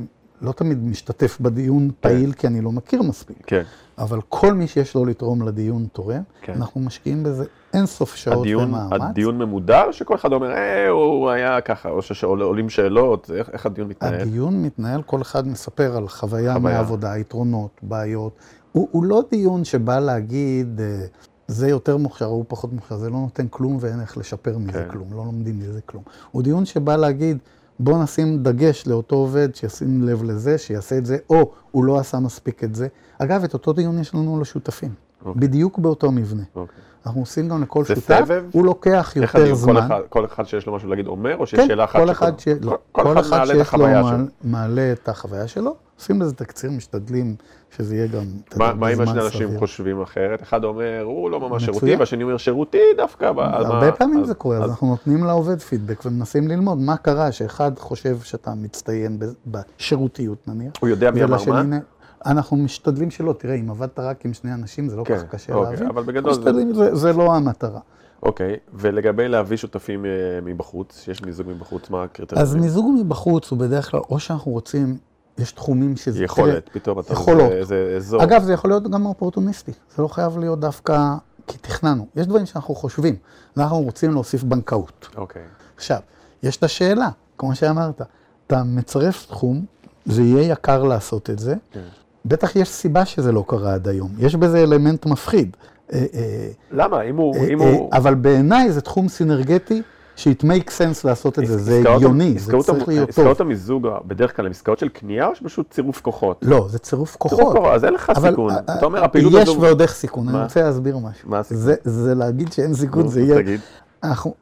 לא 0.41 0.51
תמיד 0.51 0.83
משתתף 0.83 1.37
בדיון 1.41 1.91
פעיל, 1.99 2.33
כי 2.33 2.47
אני 2.47 2.61
לא 2.61 2.71
מכיר 2.71 3.01
מספיק. 3.01 3.37
כן. 3.47 3.63
אבל 3.97 4.19
כל 4.29 4.53
מי 4.53 4.67
שיש 4.67 4.95
לו 4.95 5.05
לתרום 5.05 5.41
לדיון 5.41 5.87
תורם, 5.93 6.21
כן. 6.41 6.53
אנחנו 6.53 6.81
משקיעים 6.81 7.23
בזה 7.23 7.45
אינסוף 7.73 8.15
שעות 8.15 8.45
הדיון, 8.45 8.63
ומאמץ. 8.63 9.01
הדיון 9.01 9.37
ממודר, 9.37 9.91
שכל 9.91 10.15
אחד 10.15 10.33
אומר, 10.33 10.51
אה, 10.51 10.89
הוא 10.89 11.29
היה 11.29 11.61
ככה, 11.61 11.89
או 11.89 12.01
שעולים 12.01 12.69
שאלות, 12.69 13.31
איך, 13.35 13.49
איך 13.49 13.65
הדיון 13.65 13.87
מתנהל? 13.87 14.13
הדיון 14.13 14.61
מתנהל, 14.61 15.01
כל 15.01 15.21
אחד 15.21 15.47
מספר 15.47 15.97
על 15.97 16.07
חוויה 16.07 16.53
חוויה. 16.53 16.73
מהעבודה, 16.73 17.17
יתרונות, 17.17 17.79
בעיות. 17.83 18.33
הוא, 18.71 18.87
הוא 18.91 19.03
לא 19.03 19.23
דיון 19.31 19.63
שבא 19.63 19.99
להגיד, 19.99 20.81
אה, 20.81 21.05
זה 21.47 21.69
יותר 21.69 21.97
מוכשר, 21.97 22.25
הוא 22.25 22.45
פחות 22.47 22.73
מוכשר, 22.73 22.97
זה 22.97 23.09
לא 23.09 23.15
נותן 23.15 23.47
כלום 23.49 23.77
ואין 23.79 24.01
איך 24.01 24.17
לשפר 24.17 24.57
מזה 24.57 24.71
כן. 24.71 24.89
כלום, 24.91 25.07
לא 25.11 25.25
לומדים 25.25 25.59
מזה 25.59 25.81
כלום. 25.85 26.03
הוא 26.31 26.43
דיון 26.43 26.65
שבא 26.65 26.95
להגיד, 26.95 27.37
בוא 27.79 28.03
נשים 28.03 28.43
דגש 28.43 28.87
לאותו 28.87 29.15
עובד, 29.15 29.55
שישים 29.55 30.03
לב 30.03 30.23
לזה, 30.23 30.57
שיעשה 30.57 30.97
את 30.97 31.05
זה, 31.05 31.17
או 31.29 31.51
הוא 31.71 31.85
לא 31.85 31.99
עשה 31.99 32.19
מספיק 32.19 32.63
את 32.63 32.75
זה. 32.75 32.87
אגב, 33.19 33.43
את 33.43 33.53
אותו 33.53 33.73
דיון 33.73 33.99
יש 33.99 34.13
לנו 34.15 34.39
לשותפים, 34.41 34.89
אוקיי. 35.25 35.41
בדיוק 35.41 35.79
באותו 35.79 36.11
מבנה. 36.11 36.43
אוקיי. 36.55 36.75
אנחנו 37.05 37.21
עושים 37.21 37.49
גם 37.49 37.61
לכל 37.63 37.85
שותף, 37.85 37.99
סבב? 38.25 38.43
הוא 38.51 38.65
לוקח 38.65 39.13
יותר 39.15 39.29
הדיון? 39.39 39.49
כל 39.55 39.61
זמן. 39.61 39.77
אחד, 39.77 39.99
כל 40.09 40.25
אחד 40.25 40.43
שיש 40.45 40.65
לו 40.67 40.75
משהו 40.75 40.89
להגיד 40.89 41.07
אומר, 41.07 41.37
או 41.37 41.47
שיש 41.47 41.59
כן, 41.59 41.67
שאלה 41.67 41.83
אחת 41.83 41.99
כל 41.99 42.05
שכל- 42.05 42.11
אחד, 42.11 42.39
ש... 42.39 42.47
לא, 42.61 42.77
כל, 42.91 43.03
כל 43.03 43.19
אחד 43.19 43.29
מעלה 43.29 43.43
את 43.43 43.47
שיש 43.47 43.55
לו 43.55 43.61
החוויה 43.61 44.03
שלו. 44.03 44.17
מעל- 44.17 44.27
מעלה 44.43 44.91
את 44.91 45.09
החוויה 45.09 45.47
שלו, 45.47 45.75
עושים 45.99 46.21
לזה 46.21 46.33
תקציר, 46.33 46.71
משתדלים 46.71 47.35
שזה 47.77 47.95
יהיה 47.95 48.07
גם, 48.07 48.23
מה, 48.57 48.93
אם 48.93 49.01
השני 49.01 49.21
אנשים. 49.21 49.59
חושבים 49.59 50.01
אחרת? 50.01 50.41
אחד 50.41 50.63
אומר, 50.63 51.01
הוא 51.05 51.29
לא 51.31 51.39
ממש. 51.39 51.65
שירותי, 51.65 51.95
והשני 51.95 52.23
אומר, 52.23 52.37
שירותי 52.37 52.81
דווקא. 52.97 53.25
הרבה 53.35 53.91
פעמים 53.91 54.23
זה 54.25 54.33
קורה, 54.33 54.57
אז 54.57 54.69
אנחנו 54.69 54.87
נותנים 54.87 55.23
לעובד 55.23 55.59
פידבק 55.61 56.05
ומנסים 56.05 56.47
ללמוד 56.47 56.77
מה 56.77 56.97
קרה 56.97 57.31
שאחד 57.31 57.71
חושב 57.79 58.17
שאתה 58.19 58.53
מצטיין 58.55 59.19
בשירותיות 59.47 60.47
נניח. 60.47 60.73
הוא 60.79 60.89
יודע 60.89 61.11
מי 61.11 61.23
אמר 61.23 61.37
מה? 61.47 61.77
אנחנו 62.25 62.57
משתדלים 62.57 63.11
שלא, 63.11 63.33
תראה, 63.33 63.55
אם 63.55 63.69
עבדת 63.69 63.99
רק 63.99 64.25
עם 64.25 64.33
שני 64.33 64.53
אנשים, 64.53 64.89
זה 64.89 64.95
לא 64.95 65.03
כן, 65.03 65.17
כל 65.17 65.23
כך 65.23 65.29
קשה 65.31 65.53
אוקיי, 65.53 65.71
להבין. 65.71 65.87
אבל 65.87 66.03
בגדול 66.03 66.33
זה- 66.73 66.95
זה- 66.95 67.13
לא 67.13 67.35
המטרה. 67.35 67.79
אוקיי, 68.23 68.55
ולגבי 68.73 69.27
להביא 69.27 69.57
שותפים 69.57 70.05
אה, 70.05 70.09
מבחוץ, 70.43 71.01
שיש 71.03 71.21
מיזוג 71.21 71.47
מבחוץ, 71.47 71.89
מה 71.89 72.03
הקריטריונים? 72.03 72.47
אז 72.49 72.55
מיזוג 72.55 72.85
מבחוץ 72.99 73.51
הוא 73.51 73.59
בדרך 73.59 73.91
כלל, 73.91 73.99
או 74.09 74.19
שאנחנו 74.19 74.51
רוצים, 74.51 74.97
יש 75.37 75.51
תחומים 75.51 75.97
שזה... 75.97 76.23
יכולת, 76.23 76.69
פתאום 76.73 76.99
אתה... 76.99 77.13
יכולות. 77.13 77.51
זה- 77.51 77.63
זה 77.63 77.93
אזור. 77.97 78.23
אגב, 78.23 78.43
זה 78.43 78.53
יכול 78.53 78.69
להיות 78.69 78.91
גם 78.91 79.05
אופורטוניסטי, 79.05 79.71
זה 79.95 80.03
לא 80.03 80.07
חייב 80.07 80.37
להיות 80.37 80.59
דווקא 80.59 81.13
כי 81.47 81.57
תכננו. 81.57 82.07
יש 82.15 82.27
דברים 82.27 82.45
שאנחנו 82.45 82.75
חושבים, 82.75 83.15
אנחנו 83.57 83.81
רוצים 83.81 84.11
להוסיף 84.11 84.43
בנקאות. 84.43 85.07
אוקיי. 85.17 85.41
עכשיו, 85.75 85.99
יש 86.43 86.57
את 86.57 86.63
השאלה, 86.63 87.09
כמו 87.37 87.55
שאמרת, 87.55 88.01
אתה 88.47 88.63
מצרף 88.63 89.25
תחום, 89.25 89.65
זה 90.05 90.21
יהיה 90.21 90.51
יקר 90.51 90.83
לעשות 90.83 91.29
את 91.29 91.39
זה, 91.39 91.55
כן. 91.71 91.79
בטח 92.25 92.55
יש 92.55 92.69
סיבה 92.69 93.05
שזה 93.05 93.31
לא 93.31 93.43
קרה 93.47 93.73
עד 93.73 93.87
היום, 93.87 94.11
יש 94.19 94.35
בזה 94.35 94.63
אלמנט 94.63 95.05
מפחיד. 95.05 95.57
אה, 95.93 96.05
אה, 96.13 96.49
למה? 96.71 97.01
אם 97.01 97.19
אה, 97.19 97.69
הוא... 97.69 97.89
אבל 97.93 98.15
בעיניי 98.15 98.71
זה 98.71 98.81
תחום 98.81 99.07
סינרגטי, 99.07 99.81
ש-it 100.15 100.43
make 100.43 100.67
sense 100.69 101.01
לעשות 101.03 101.39
את 101.39 101.45
זה, 101.47 101.57
זה 101.57 101.77
עסקאות- 101.77 101.95
הגיוני, 101.95 102.31
זה 102.31 102.39
עסקאות 102.39 102.65
צריך 102.65 102.87
להיות 102.87 103.09
עסקאות 103.09 103.37
טוב. 103.37 103.47
המיזוג 103.47 103.87
בדרך 104.05 104.35
כלל 104.35 104.45
הן 104.45 104.51
עסקאות 104.51 104.79
של 104.79 104.89
קנייה 104.89 105.27
או 105.27 105.35
שפשוט 105.35 105.71
צירוף 105.71 106.01
כוחות? 106.01 106.39
לא, 106.41 106.67
זה 106.69 106.79
צירוף 106.79 107.15
כוחות. 107.19 107.57
אז 107.73 107.85
אין 107.85 107.93
לך 107.93 108.11
סיכון. 108.29 108.51
אה, 108.51 108.59
אתה 108.77 108.85
אומר, 108.85 108.99
אה, 108.99 109.05
הפעילות 109.05 109.33
יש 109.33 109.49
הזו... 109.49 109.61
ועוד 109.61 109.81
איך 109.81 109.93
סיכון, 109.93 110.29
אני? 110.29 110.43
רוצה 110.43 110.61
להסביר 110.63 110.97
משהו. 110.97 111.29
מה 111.29 111.39
הסיכון? 111.39 111.63
זה, 111.83 112.15
להגיד 112.15 112.53
שאין 112.53 112.73
סיכון, 112.73 113.07
זה 113.07 113.21
יהיה... 113.21 113.35
תגיד. 113.35 113.59
אנחנו, 114.03 114.33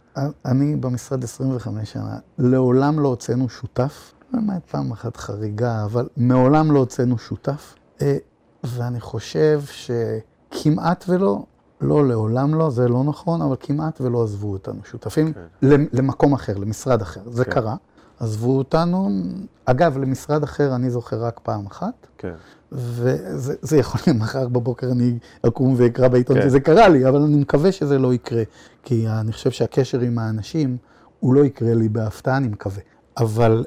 אני 0.45 0.75
במשרד 0.75 1.23
25 1.23 1.91
שנה, 1.93 2.17
לעולם 2.37 2.99
לא 2.99 3.07
הוצאנו 3.07 3.49
שותף, 3.49 4.13
למעט 4.33 4.61
פעם 4.71 4.91
אחת 4.91 5.17
חריגה, 5.17 5.83
אבל 5.85 6.07
מעולם 6.17 6.71
לא 6.71 6.79
הוצאנו 6.79 7.17
שותף, 7.17 7.75
אה, 8.01 8.17
ואני 8.63 8.99
חושב 8.99 9.61
שכמעט 10.51 11.05
ולא, 11.07 11.43
לא 11.83 12.07
לעולם 12.07 12.55
לא, 12.55 12.69
זה 12.69 12.87
לא 12.87 13.03
נכון, 13.03 13.41
אבל 13.41 13.55
כמעט 13.59 14.01
ולא 14.01 14.23
עזבו 14.23 14.51
אותנו 14.51 14.79
שותפים 14.91 15.33
למ- 15.61 15.85
למקום 15.93 16.33
אחר, 16.33 16.57
למשרד 16.57 17.01
אחר. 17.01 17.21
זה 17.31 17.45
כן. 17.45 17.51
קרה. 17.51 17.75
עזבו 18.19 18.57
אותנו, 18.57 19.09
אגב, 19.65 19.97
למשרד 19.97 20.43
אחר 20.43 20.75
אני 20.75 20.89
זוכר 20.89 21.23
רק 21.23 21.39
פעם 21.43 21.65
אחת, 21.65 22.07
כן. 22.17 22.33
וזה 22.71 23.55
זה 23.61 23.77
יכול 23.77 24.01
להיות 24.07 24.19
מחר 24.21 24.47
בבוקר 24.47 24.91
אני 24.91 25.17
אקום 25.47 25.73
ואקרא 25.77 26.07
בעיתון 26.07 26.37
כן. 26.37 26.47
שזה 26.47 26.59
קרה 26.59 26.87
לי, 26.87 27.09
אבל 27.09 27.21
אני 27.21 27.35
מקווה 27.37 27.71
שזה 27.71 27.99
לא 27.99 28.13
יקרה, 28.13 28.43
כי 28.83 29.07
אני 29.09 29.31
חושב 29.31 29.51
שהקשר 29.51 29.99
עם 29.99 30.19
האנשים, 30.19 30.77
הוא 31.19 31.33
לא 31.33 31.45
יקרה 31.45 31.73
לי 31.73 31.89
בהפתעה, 31.89 32.37
אני 32.37 32.47
מקווה. 32.47 32.81
אבל, 33.17 33.65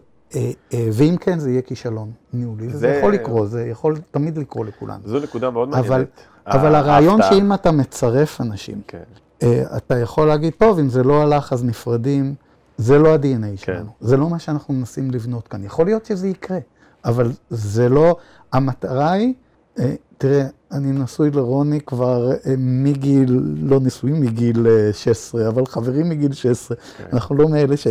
ואם 0.92 1.16
כן, 1.20 1.38
זה 1.38 1.50
יהיה 1.50 1.62
כישלון 1.62 2.10
ניהולי, 2.32 2.66
וזה 2.68 2.78
זה- 2.78 2.88
יכול 2.88 3.14
לקרות, 3.14 3.50
זה 3.50 3.66
יכול 3.66 3.96
תמיד 4.10 4.38
לקרות 4.38 4.66
לכולנו. 4.66 5.00
זו 5.04 5.20
נקודה 5.20 5.50
מאוד 5.50 5.68
אבל, 5.74 5.80
מעניינת. 5.88 6.08
אבל 6.46 6.74
ה- 6.74 6.78
הרעיון. 6.78 7.20
שאם 7.22 7.52
אתה 7.54 7.70
מצרף 7.72 8.40
אנשים, 8.40 8.80
כן. 8.88 9.02
אה, 9.42 9.76
אתה 9.76 9.98
יכול 9.98 10.28
להגיד, 10.28 10.52
טוב, 10.58 10.78
אם 10.78 10.88
זה 10.88 11.02
לא 11.02 11.22
הלך 11.22 11.52
אז 11.52 11.64
נפרדים, 11.64 12.34
זה 12.78 12.98
לא 12.98 13.14
ה-DNA 13.14 13.56
שלנו. 13.56 13.90
זה 14.00 14.16
לא 14.16 14.30
מה 14.30 14.38
שאנחנו 14.38 14.74
מנסים 14.74 15.10
לבנות 15.10 15.48
כאן. 15.48 15.64
יכול 15.64 15.84
להיות 15.86 16.04
שזה 16.04 16.28
יקרה, 16.28 16.58
אבל 17.04 17.32
זה 17.50 17.88
לא, 17.88 18.16
המטרה 18.52 19.12
היא, 19.12 19.34
אה, 19.78 19.94
תראה, 20.18 20.46
אני 20.72 20.92
נשוי 20.92 21.30
לרוני 21.30 21.80
כבר 21.80 22.30
אה, 22.30 22.54
מגיל, 22.58 23.40
לא 23.56 23.80
נשוי 23.80 24.12
מגיל 24.12 24.66
אה, 24.66 24.92
16, 24.92 25.48
אבל 25.48 25.66
חברים 25.66 26.08
מגיל 26.08 26.32
16. 26.32 26.76
אנחנו 27.12 27.34
לא 27.34 27.48
מאלה 27.48 27.76
ש... 27.76 27.86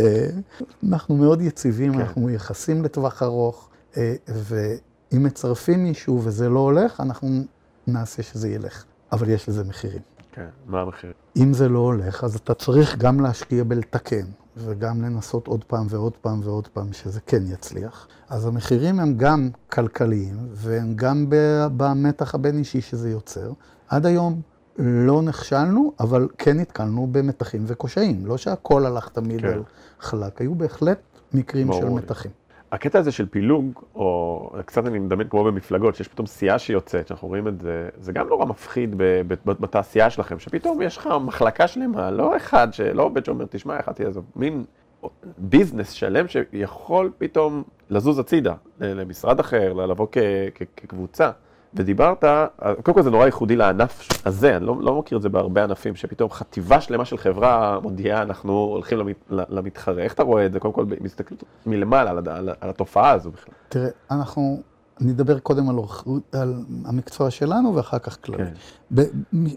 אנחנו 0.88 1.16
מאוד 1.16 1.40
יציבים, 1.40 1.92
כן. 1.92 2.00
אנחנו 2.00 2.22
מייחסים 2.22 2.84
לטווח 2.84 3.22
ארוך, 3.22 3.68
אה, 3.96 4.14
ואם 4.28 5.22
מצרפים 5.22 5.84
מישהו 5.84 6.20
וזה 6.24 6.48
לא 6.48 6.60
הולך, 6.60 7.00
אנחנו 7.00 7.28
נעשה 7.86 8.22
שזה 8.22 8.48
ילך. 8.48 8.84
אבל 9.12 9.28
יש 9.28 9.48
לזה 9.48 9.64
מחירים. 9.64 10.00
כן. 10.32 10.46
מה 10.66 10.80
המחיר? 10.80 11.12
אם 11.36 11.52
זה 11.52 11.68
לא 11.68 11.78
הולך, 11.78 12.24
אז 12.24 12.34
אתה 12.34 12.54
צריך 12.54 12.98
גם 12.98 13.20
להשקיע 13.20 13.64
בלתקן, 13.64 14.26
וגם 14.56 15.02
לנסות 15.02 15.46
עוד 15.46 15.64
פעם 15.64 15.86
ועוד 15.90 16.16
פעם 16.16 16.40
ועוד 16.44 16.68
פעם 16.68 16.92
שזה 16.92 17.20
כן 17.20 17.42
יצליח. 17.46 18.08
אז 18.28 18.46
המחירים 18.46 19.00
הם 19.00 19.16
גם 19.16 19.50
כלכליים, 19.72 20.36
והם 20.52 20.92
גם 20.94 21.26
במתח 21.76 22.34
הבין-אישי 22.34 22.80
שזה 22.80 23.10
יוצר. 23.10 23.52
עד 23.88 24.06
היום 24.06 24.40
לא 24.78 25.22
נכשלנו, 25.22 25.92
אבל 26.00 26.28
כן 26.38 26.60
נתקלנו 26.60 27.08
במתחים 27.12 27.64
וקשיים. 27.66 28.26
לא 28.26 28.36
שהכל 28.36 28.86
הלך 28.86 29.08
תמיד 29.08 29.40
כן. 29.40 29.46
על 29.46 29.62
חלק, 30.00 30.40
היו 30.40 30.54
בהחלט 30.54 30.98
מקרים 31.34 31.72
של 31.72 31.88
מתחים. 31.88 32.30
הקטע 32.76 32.98
הזה 32.98 33.12
של 33.12 33.26
פילוג, 33.26 33.80
או 33.94 34.50
קצת 34.66 34.86
אני 34.86 34.98
מדמיין 34.98 35.28
כמו 35.28 35.44
במפלגות, 35.44 35.94
שיש 35.94 36.08
פתאום 36.08 36.26
סיעה 36.26 36.58
שיוצאת, 36.58 37.08
שאנחנו 37.08 37.28
רואים 37.28 37.48
את 37.48 37.60
זה, 37.60 37.88
זה 38.00 38.12
גם 38.12 38.28
נורא 38.28 38.44
מפחיד 38.44 38.94
בתעשייה 39.46 40.10
שלכם, 40.10 40.38
שפתאום 40.38 40.82
יש 40.82 40.96
לך 40.96 41.08
מחלקה 41.20 41.68
שלמה, 41.68 42.10
לא 42.10 42.36
אחד, 42.36 42.68
שלא 42.72 43.02
עובד 43.02 43.24
שאומר, 43.24 43.44
תשמע, 43.50 43.76
איך 43.76 43.88
תהיה 43.88 44.10
זו, 44.10 44.22
מין 44.36 44.64
ביזנס 45.38 45.90
שלם 45.90 46.28
שיכול 46.28 47.10
פתאום 47.18 47.62
לזוז 47.90 48.18
הצידה, 48.18 48.54
למשרד 48.80 49.40
אחר, 49.40 49.72
לבוא 49.72 50.06
כקבוצה. 50.76 51.30
ודיברת, 51.76 52.24
קודם 52.82 52.94
כל 52.94 53.02
זה 53.02 53.10
נורא 53.10 53.24
ייחודי 53.24 53.56
לענף 53.56 54.08
הזה, 54.24 54.56
אני 54.56 54.66
לא, 54.66 54.76
לא 54.80 54.98
מכיר 54.98 55.18
את 55.18 55.22
זה 55.22 55.28
בהרבה 55.28 55.64
ענפים, 55.64 55.96
שפתאום 55.96 56.30
חטיבה 56.30 56.80
שלמה 56.80 57.04
של 57.04 57.16
חברה 57.16 57.80
מודיעה, 57.80 58.22
אנחנו 58.22 58.52
הולכים 58.52 58.98
למת, 58.98 59.16
למתחרה. 59.30 60.02
איך 60.02 60.14
אתה 60.14 60.22
רואה 60.22 60.46
את 60.46 60.52
זה, 60.52 60.60
קודם 60.60 60.74
כל, 60.74 60.84
מסתכלות 61.00 61.44
מלמעלה 61.66 62.10
על, 62.10 62.18
על, 62.28 62.48
על 62.60 62.70
התופעה 62.70 63.10
הזו 63.10 63.30
בכלל? 63.30 63.54
תראה, 63.68 63.88
אנחנו 64.10 64.62
נדבר 65.00 65.38
קודם 65.38 65.68
על, 65.68 65.76
על 66.32 66.54
המקצוע 66.84 67.30
שלנו 67.30 67.74
ואחר 67.74 67.98
כך 67.98 68.18
כללי. 68.24 68.44
כן. 68.44 69.02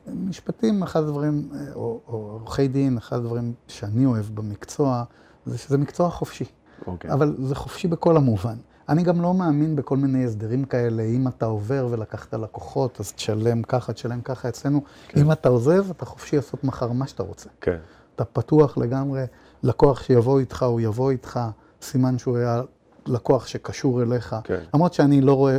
במשפטים, 0.07 0.83
אחד 0.83 1.03
הדברים, 1.03 1.49
או 1.75 1.99
עורכי 2.05 2.67
דין, 2.67 2.97
אחד 2.97 3.17
הדברים 3.17 3.53
שאני 3.67 4.05
אוהב 4.05 4.25
במקצוע, 4.33 5.03
זה 5.45 5.57
שזה 5.57 5.77
מקצוע 5.77 6.09
חופשי. 6.09 6.45
אוקיי. 6.88 7.11
אבל 7.11 7.35
זה 7.39 7.55
חופשי 7.55 7.88
בכל 7.88 8.17
המובן. 8.17 8.55
אני 8.89 9.03
גם 9.03 9.22
לא 9.22 9.34
מאמין 9.34 9.75
בכל 9.75 9.98
מיני 9.98 10.25
הסדרים 10.25 10.65
כאלה, 10.65 11.03
אם 11.03 11.27
אתה 11.27 11.46
עובר 11.46 11.88
ולקחת 11.89 12.34
לקוחות, 12.34 13.00
אז 13.00 13.13
תשלם 13.13 13.63
ככה, 13.63 13.93
תשלם 13.93 14.22
ככה 14.22 14.50
אצלנו. 14.50 14.81
כן. 15.08 15.19
אם 15.22 15.31
אתה 15.31 15.50
עוזב, 15.50 15.89
אתה 15.89 16.05
חופשי 16.05 16.36
לעשות 16.36 16.63
מחר 16.63 16.91
מה 16.91 17.08
שאתה 17.08 17.24
רוצה. 17.24 17.50
כן. 17.62 17.77
אתה 18.15 18.25
פתוח 18.25 18.77
לגמרי, 18.77 19.24
לקוח 19.63 20.03
שיבוא 20.03 20.39
איתך, 20.39 20.63
הוא 20.63 20.81
יבוא 20.81 21.12
איתך, 21.12 21.39
סימן 21.81 22.17
שהוא 22.17 22.38
היה 22.38 22.62
לקוח 23.05 23.48
שקשור 23.48 24.01
אליך. 24.01 24.36
כן. 24.43 24.60
למרות 24.74 24.93
שאני 24.93 25.22
לא 25.22 25.34
רואה, 25.34 25.58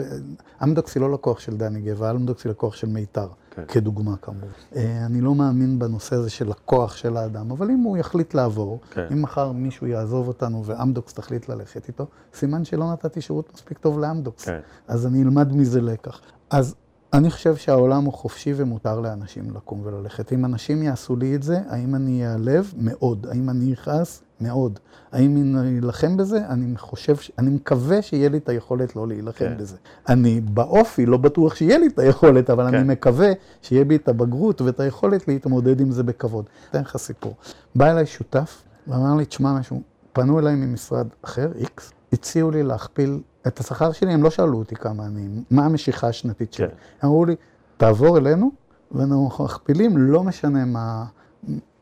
אמדוקס 0.63 0.95
היא 0.95 1.01
לא 1.01 1.13
לקוח 1.13 1.41
של 1.41 1.57
דני 1.57 1.81
גבע, 1.81 2.11
אמדוקס 2.11 2.45
היא 2.45 2.51
לקוח 2.51 2.75
של 2.75 2.87
מיתר. 2.87 3.29
כן. 3.50 3.62
כדוגמה 3.69 4.16
כמובן. 4.16 4.47
אה, 4.76 5.07
אני 5.07 5.21
לא 5.21 5.35
מאמין 5.35 5.78
בנושא 5.78 6.16
הזה 6.16 6.30
של 6.30 6.50
הכוח 6.50 6.97
של 6.97 7.16
האדם, 7.16 7.50
אבל 7.50 7.71
אם 7.71 7.78
הוא 7.80 7.97
יחליט 7.97 8.35
לעבור, 8.35 8.80
כן. 8.90 9.07
אם 9.12 9.23
מחר 9.23 9.52
מישהו 9.52 9.87
יעזוב 9.87 10.28
אותנו 10.28 10.64
ואמדוקס 10.64 11.14
תחליט 11.14 11.49
ללכת 11.49 11.88
איתו, 11.88 12.07
סימן 12.35 12.64
שלא 12.64 12.92
נתתי 12.92 13.21
שירות 13.21 13.54
מספיק 13.54 13.78
טוב 13.78 13.99
לאמדוקס. 13.99 14.45
כן. 14.45 14.61
אז 14.88 15.07
אני 15.07 15.23
אלמד 15.23 15.57
מזה 15.57 15.80
לקח. 15.80 16.21
אז 16.50 16.75
אני 17.12 17.31
חושב 17.31 17.57
שהעולם 17.57 18.05
הוא 18.05 18.12
חופשי 18.12 18.52
ומותר 18.57 19.00
לאנשים 19.00 19.50
לקום 19.55 19.81
וללכת. 19.85 20.33
אם 20.33 20.45
אנשים 20.45 20.83
יעשו 20.83 21.17
לי 21.17 21.35
את 21.35 21.43
זה, 21.43 21.59
האם 21.69 21.95
אני 21.95 22.26
אעלב? 22.26 22.73
מאוד. 22.79 23.26
האם 23.31 23.50
אני 23.50 23.73
אכעס? 23.73 24.23
מאוד. 24.40 24.79
האם 25.12 25.57
אני 25.59 25.79
אלחם 25.79 26.17
בזה? 26.17 26.47
אני 26.49 26.79
חושב, 26.79 27.14
אני 27.38 27.50
מקווה 27.50 28.02
שיהיה 28.02 28.29
לי 28.29 28.38
את 28.38 28.49
היכולת 28.49 28.97
לא 28.97 29.09
להילחם 29.09 29.45
כן. 29.45 29.57
בזה. 29.59 29.76
אני 30.09 30.40
באופי 30.40 31.07
לא 31.07 31.17
בטוח 31.17 31.55
שיהיה 31.55 31.79
לי 31.79 31.87
את 31.87 31.99
היכולת, 31.99 32.50
אבל 32.50 32.71
כן. 32.71 32.75
אני 32.75 32.88
מקווה 32.88 33.33
שיהיה 33.62 33.85
בי 33.85 33.97
את 33.97 34.09
הבגרות 34.09 34.61
ואת 34.61 34.81
היכולת 34.81 35.29
להתמודד 35.29 35.81
עם 35.81 35.90
זה 35.90 36.02
בכבוד. 36.02 36.45
אתן 36.71 36.81
לך 36.81 36.97
סיפור. 36.97 37.35
בא 37.75 37.90
אליי 37.90 38.07
שותף 38.07 38.62
ואמר 38.87 39.14
לי, 39.14 39.25
תשמע 39.25 39.59
משהו, 39.59 39.83
פנו 40.12 40.38
אליי 40.38 40.55
ממשרד 40.55 41.07
אחר, 41.23 41.50
X, 41.61 41.83
הציעו 42.12 42.50
לי 42.50 42.62
להכפיל 42.62 43.21
את 43.47 43.61
השכר 43.61 43.92
שלי, 43.92 44.12
הם 44.12 44.23
לא 44.23 44.30
שאלו 44.30 44.59
אותי 44.59 44.76
כמה 44.76 45.06
אני, 45.06 45.28
מה 45.50 45.64
המשיכה 45.64 46.09
השנתית 46.09 46.52
שלי. 46.52 46.66
כן. 46.68 46.75
אמרו 47.04 47.25
לי, 47.25 47.37
תעבור 47.76 48.18
אלינו, 48.18 48.50
ואנחנו 48.92 49.44
מכפילים, 49.44 49.99
לא 49.99 50.23
משנה 50.23 50.64
מה, 50.64 51.04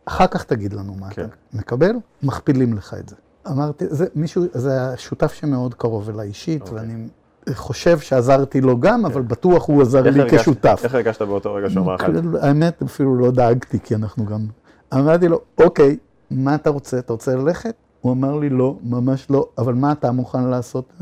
אחר 0.04 0.26
כך 0.26 0.44
תגיד 0.44 0.72
לנו 0.72 0.94
מה 0.94 1.10
כן. 1.10 1.22
אתה 1.22 1.58
מקבל, 1.58 1.92
מכפילים 2.22 2.74
לך 2.74 2.94
את 3.00 3.08
זה. 3.08 3.16
אמרתי, 3.50 3.84
זה 3.88 4.06
מישהו, 4.14 4.44
זה 4.52 4.92
השותף 4.92 5.32
שמאוד 5.32 5.74
קרוב 5.74 6.10
אליי 6.10 6.28
אישית, 6.28 6.62
אוקיי. 6.62 6.74
ואני 6.78 7.08
חושב 7.52 7.98
שעזרתי 7.98 8.60
לו 8.60 8.80
גם, 8.80 9.00
כן. 9.00 9.04
אבל 9.04 9.22
בטוח 9.22 9.68
הוא 9.68 9.82
עזר 9.82 10.02
לי 10.02 10.20
הרגשת, 10.20 10.40
כשותף. 10.40 10.80
איך 10.84 10.94
הרגשת 10.94 11.22
באותו 11.22 11.54
רגע 11.54 11.70
שהוא 11.70 11.84
אמר 11.84 11.94
לך? 11.94 12.04
האמת, 12.44 12.82
אפילו 12.82 13.16
לא 13.16 13.30
דאגתי, 13.30 13.78
כי 13.80 13.94
אנחנו 13.94 14.26
גם... 14.26 14.46
אמרתי 14.94 15.28
לו, 15.28 15.40
אוקיי, 15.58 15.96
מה 16.30 16.54
אתה 16.54 16.70
רוצה? 16.70 16.98
אתה 16.98 17.12
רוצה 17.12 17.36
ללכת? 17.36 17.74
הוא 18.00 18.12
אמר 18.12 18.36
לי, 18.36 18.48
לא, 18.48 18.76
ממש 18.82 19.26
לא, 19.30 19.48
אבל 19.58 19.74
מה 19.74 19.92
אתה 19.92 20.12
מוכן 20.12 20.44
לעשות? 20.44 20.92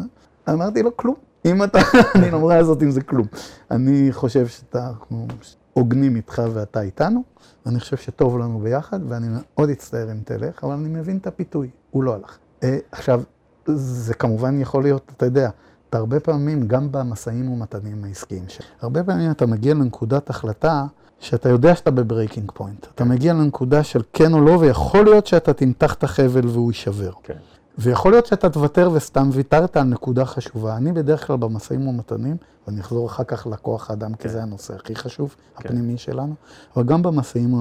אמרתי 0.48 0.82
לו, 0.82 0.96
כלום. 0.96 1.14
אם 1.44 1.64
אתה, 1.64 1.78
אני 2.14 2.30
לא 2.30 2.36
אמורה 2.36 2.58
לעשות 2.58 2.82
עם 2.82 2.90
זה 2.90 3.02
כלום. 3.02 3.26
אני 3.70 4.08
חושב 4.12 4.46
שאנחנו 4.46 5.26
הוגנים 5.72 6.16
איתך 6.16 6.42
ואתה 6.54 6.80
איתנו, 6.80 7.22
ואני 7.66 7.80
חושב 7.80 7.96
שטוב 7.96 8.38
לנו 8.38 8.58
ביחד, 8.58 9.00
ואני 9.08 9.26
מאוד 9.30 9.70
אצטער 9.70 10.12
אם 10.12 10.20
תלך, 10.24 10.64
אבל 10.64 10.72
אני 10.72 10.88
מבין 10.88 11.16
את 11.16 11.26
הפיתוי, 11.26 11.70
הוא 11.90 12.02
לא 12.02 12.14
הלך. 12.14 12.38
אה, 12.62 12.78
עכשיו, 12.92 13.22
זה 13.74 14.14
כמובן 14.14 14.60
יכול 14.60 14.82
להיות, 14.82 15.12
אתה 15.16 15.26
יודע, 15.26 15.50
אתה 15.88 15.98
הרבה 15.98 16.20
פעמים, 16.20 16.68
גם 16.68 16.92
במשאים 16.92 17.52
ומתנים 17.52 18.04
העסקיים, 18.04 18.44
הרבה 18.80 19.04
פעמים 19.04 19.30
אתה 19.30 19.46
מגיע 19.46 19.74
לנקודת 19.74 20.30
החלטה 20.30 20.86
שאתה 21.20 21.48
יודע 21.48 21.74
שאתה 21.74 21.90
ב 21.90 21.97
breaking 21.97 22.52
point. 22.54 22.86
אתה 22.94 23.04
מגיע 23.04 23.32
לנקודה 23.32 23.82
של 23.82 24.02
כן 24.12 24.32
או 24.32 24.40
לא, 24.40 24.50
ויכול 24.50 25.04
להיות 25.04 25.26
שאתה 25.26 25.52
תמתח 25.52 25.94
את 25.94 26.04
החבל 26.04 26.48
והוא 26.48 26.70
יישבר. 26.70 27.10
כן. 27.22 27.36
ויכול 27.78 28.12
להיות 28.12 28.26
שאתה 28.26 28.50
תוותר 28.50 28.90
וסתם 28.92 29.28
ויתרת 29.32 29.76
על 29.76 29.82
נקודה 29.82 30.24
חשובה. 30.24 30.76
אני 30.76 30.92
בדרך 30.92 31.26
כלל 31.26 31.36
במשאים 31.36 31.88
ומתנים, 31.88 32.36
ואני 32.66 32.80
אחזור 32.80 33.06
אחר 33.06 33.24
כך 33.24 33.46
לכוח 33.46 33.90
האדם, 33.90 34.14
כן. 34.14 34.22
כי 34.22 34.28
זה 34.28 34.42
הנושא 34.42 34.74
הכי 34.74 34.94
חשוב, 34.94 35.34
כן. 35.56 35.68
הפנימי 35.68 35.98
שלנו, 35.98 36.34
אבל 36.76 36.84
גם 36.84 37.02
במשאים 37.02 37.54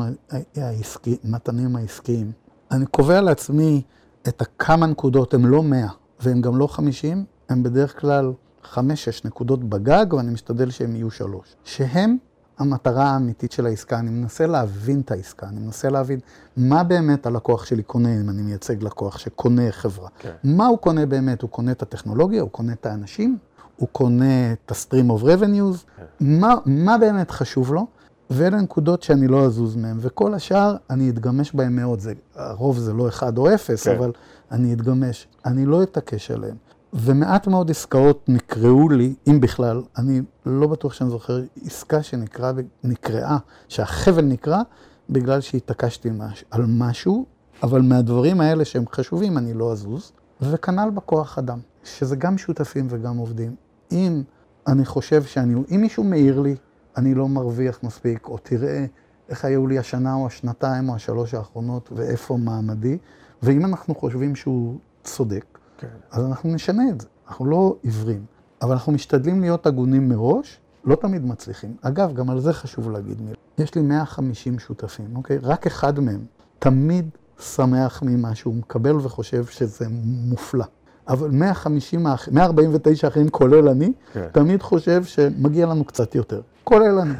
ומתנים 1.24 1.76
העסקיים, 1.76 2.32
אני 2.72 2.86
קובע 2.86 3.22
לעצמי 3.22 3.82
את 4.28 4.42
הכמה 4.42 4.86
נקודות, 4.86 5.34
הן 5.34 5.46
לא 5.46 5.64
100 5.64 5.88
והן 6.20 6.42
גם 6.42 6.58
לא 6.58 6.68
50, 6.68 7.26
הן 7.50 7.64
בדרך 7.64 8.02
כלל 8.02 8.32
5-6 8.74 8.78
נקודות 9.26 9.64
בגג, 9.64 10.14
ואני 10.14 10.32
משתדל 10.32 10.70
שהן 10.70 10.96
יהיו 10.96 11.12
3. 11.12 11.56
שהן 11.64 12.18
המטרה 12.58 13.06
האמיתית 13.06 13.52
של 13.52 13.66
העסקה, 13.66 14.00
אני 14.00 14.10
מנסה 14.10 14.48
להבין 14.48 15.02
את 15.02 15.12
העסקה, 15.12 15.48
אני 15.48 15.60
מנסה 15.60 15.90
להבין 15.90 16.20
מה 16.58 16.84
באמת 16.84 17.26
הלקוח 17.26 17.66
שלי 17.66 17.84
קונה, 17.84 18.16
אם 18.22 18.30
אני 18.30 18.42
מייצג 18.42 18.84
לקוח 18.84 19.18
שקונה 19.18 19.72
חברה. 19.72 20.10
כן. 20.20 20.32
מה 20.44 20.68
הוא 20.68 20.78
קונה 20.78 21.06
באמת? 21.06 21.42
הוא 21.42 21.50
קונה 21.50 21.72
את 21.72 21.82
הטכנולוגיה, 21.82 22.42
הוא 22.42 22.50
קונה 22.50 22.74
את 22.74 22.86
האנשים, 22.86 23.38
הוא 23.76 23.90
קונה 23.92 24.54
את 24.54 24.72
ה-stream 24.72 25.10
of 25.10 25.24
revenues, 25.24 25.98
כן. 25.98 26.06
מה, 26.20 26.56
מה 26.66 26.98
באמת 26.98 27.32
חשוב 27.32 27.74
לו? 27.74 27.88
ואלה 28.30 28.62
נקודות 28.62 29.04
שאני 29.04 29.28
לא 29.28 29.46
אזוז 29.46 29.76
מהן, 29.76 29.98
וכל 30.00 30.34
השאר, 30.34 30.76
אני 30.90 31.10
אתגמש 31.10 31.54
בהן 31.54 31.76
מאוד. 31.76 32.00
זה, 32.00 32.14
הרוב 32.36 32.78
זה 32.78 32.94
לא 32.94 33.08
אחד 33.08 33.38
או 33.38 33.54
אפס, 33.54 33.88
כן. 33.88 33.96
אבל 33.96 34.12
אני 34.52 34.74
אתגמש. 34.74 35.28
אני 35.46 35.66
לא 35.66 35.84
אתעקש 35.84 36.32
עליהן. 36.32 36.56
ומעט 36.98 37.48
מאוד 37.48 37.72
עסקאות 37.72 38.26
נקראו 38.28 38.90
לי, 38.90 39.14
אם 39.28 39.42
בכלל, 39.42 39.82
אני 39.98 40.22
לא 40.46 40.68
בטוח 40.68 40.94
שאני 40.94 41.10
זוכר 41.10 41.42
עסקה 41.66 42.04
שנקרא, 42.04 42.52
נקראה, 42.84 43.38
שהחבל 43.68 44.26
נקרא, 44.26 44.62
בגלל 45.10 45.42
שהתעקשתי 45.42 46.10
על 46.52 46.66
משהו, 46.68 47.26
אבל 47.64 47.82
מהדברים 47.82 48.42
האלה 48.42 48.66
שהם 48.66 48.84
חשובים 48.92 49.38
אני 49.38 49.54
לא 49.54 49.72
אזוז, 49.72 50.12
וכנ"ל 50.42 50.90
בכוח 50.90 51.38
אדם, 51.38 51.60
שזה 51.84 52.16
גם 52.16 52.38
שותפים 52.38 52.88
וגם 52.90 53.18
עובדים. 53.18 53.56
אם 53.92 54.24
אני 54.68 54.86
חושב 54.86 55.24
שאני, 55.24 55.56
אם 55.76 55.82
מישהו 55.82 56.04
מעיר 56.04 56.40
לי, 56.40 56.56
אני 56.98 57.14
לא 57.14 57.28
מרוויח 57.28 57.84
מספיק, 57.84 58.28
או 58.28 58.38
תראה 58.38 58.86
איך 59.30 59.46
היו 59.46 59.68
לי 59.68 59.80
השנה 59.80 60.14
או 60.16 60.28
השנתיים 60.28 60.90
או 60.90 60.96
השלוש 60.96 61.34
האחרונות 61.34 61.90
ואיפה 61.96 62.38
מעמדי, 62.38 62.98
ואם 63.44 63.66
אנחנו 63.66 63.96
חושבים 63.96 64.36
שהוא 64.36 64.80
צודק, 65.04 65.55
כן. 65.78 65.88
אז 66.12 66.26
אנחנו 66.26 66.54
נשנה 66.54 66.90
את 66.90 67.02
זה. 67.02 67.08
אנחנו 67.28 67.46
לא 67.46 67.76
עיוורים, 67.82 68.26
אבל 68.62 68.72
אנחנו 68.72 68.92
משתדלים 68.92 69.42
להיות 69.42 69.68
הגונים 69.68 70.10
מראש, 70.10 70.60
לא 70.86 70.96
תמיד 70.96 71.26
מצליחים. 71.26 71.76
אגב, 71.82 72.14
גם 72.14 72.30
על 72.30 72.40
זה 72.40 72.54
חשוב 72.54 72.92
להגיד 72.92 73.22
מילה. 73.22 73.36
יש 73.58 73.76
לי 73.76 73.82
150 73.82 74.60
שותפים, 74.60 75.16
אוקיי? 75.16 75.38
רק 75.38 75.68
אחד 75.68 76.00
מהם 76.00 76.26
תמיד 76.60 77.10
שמח 77.40 78.04
ממה 78.06 78.36
שהוא 78.36 78.56
מקבל 78.56 78.96
וחושב 78.96 79.46
שזה 79.46 79.86
מופלא. 80.04 80.66
אבל 81.08 81.30
150, 81.32 82.06
149 82.32 83.08
אחרים, 83.08 83.30
כולל 83.30 83.70
אני, 83.70 83.94
כן. 84.14 84.28
תמיד 84.32 84.62
חושב 84.62 85.04
שמגיע 85.04 85.66
לנו 85.66 85.84
קצת 85.84 86.16
יותר. 86.16 86.42
כולל 86.64 87.00
אני. 87.00 87.14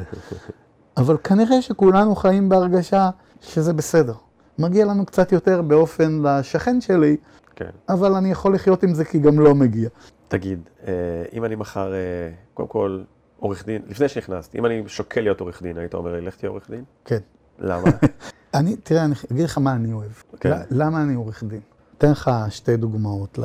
אבל 0.96 1.16
כנראה 1.24 1.62
שכולנו 1.62 2.16
חיים 2.16 2.48
בהרגשה 2.48 3.10
שזה 3.40 3.72
בסדר. 3.72 4.14
מגיע 4.58 4.84
לנו 4.84 5.06
קצת 5.06 5.32
יותר 5.32 5.62
באופן 5.62 6.20
לשכן 6.22 6.80
שלי, 6.80 7.16
כן. 7.56 7.70
אבל 7.88 8.12
אני 8.14 8.30
יכול 8.30 8.54
לחיות 8.54 8.82
עם 8.82 8.94
זה 8.94 9.04
כי 9.04 9.18
גם 9.18 9.40
לא 9.40 9.54
מגיע. 9.54 9.88
תגיד, 10.28 10.60
אה, 10.86 10.92
אם 11.32 11.44
אני 11.44 11.54
מחר, 11.54 11.92
אה, 11.92 11.98
קודם 12.54 12.68
כל, 12.68 13.02
עורך 13.38 13.66
דין, 13.66 13.82
לפני 13.88 14.08
שנכנסתי, 14.08 14.58
אם 14.58 14.66
אני 14.66 14.82
שוקל 14.86 15.20
להיות 15.20 15.40
עורך 15.40 15.62
דין, 15.62 15.78
היית 15.78 15.94
אומר 15.94 16.12
לי, 16.12 16.20
לך 16.20 16.36
תהיה 16.36 16.50
עורך 16.50 16.70
דין? 16.70 16.84
כן. 17.04 17.18
למה? 17.58 17.82
אני, 18.54 18.76
תראה, 18.76 19.04
אני 19.04 19.14
אגיד 19.32 19.44
לך 19.44 19.58
מה 19.58 19.72
אני 19.72 19.92
אוהב. 19.92 20.10
כן. 20.40 20.52
למה 20.70 21.02
אני 21.02 21.14
עורך 21.14 21.44
דין? 21.44 21.60
אתן 21.98 22.10
לך 22.10 22.30
שתי 22.50 22.76
דוגמאות 22.76 23.38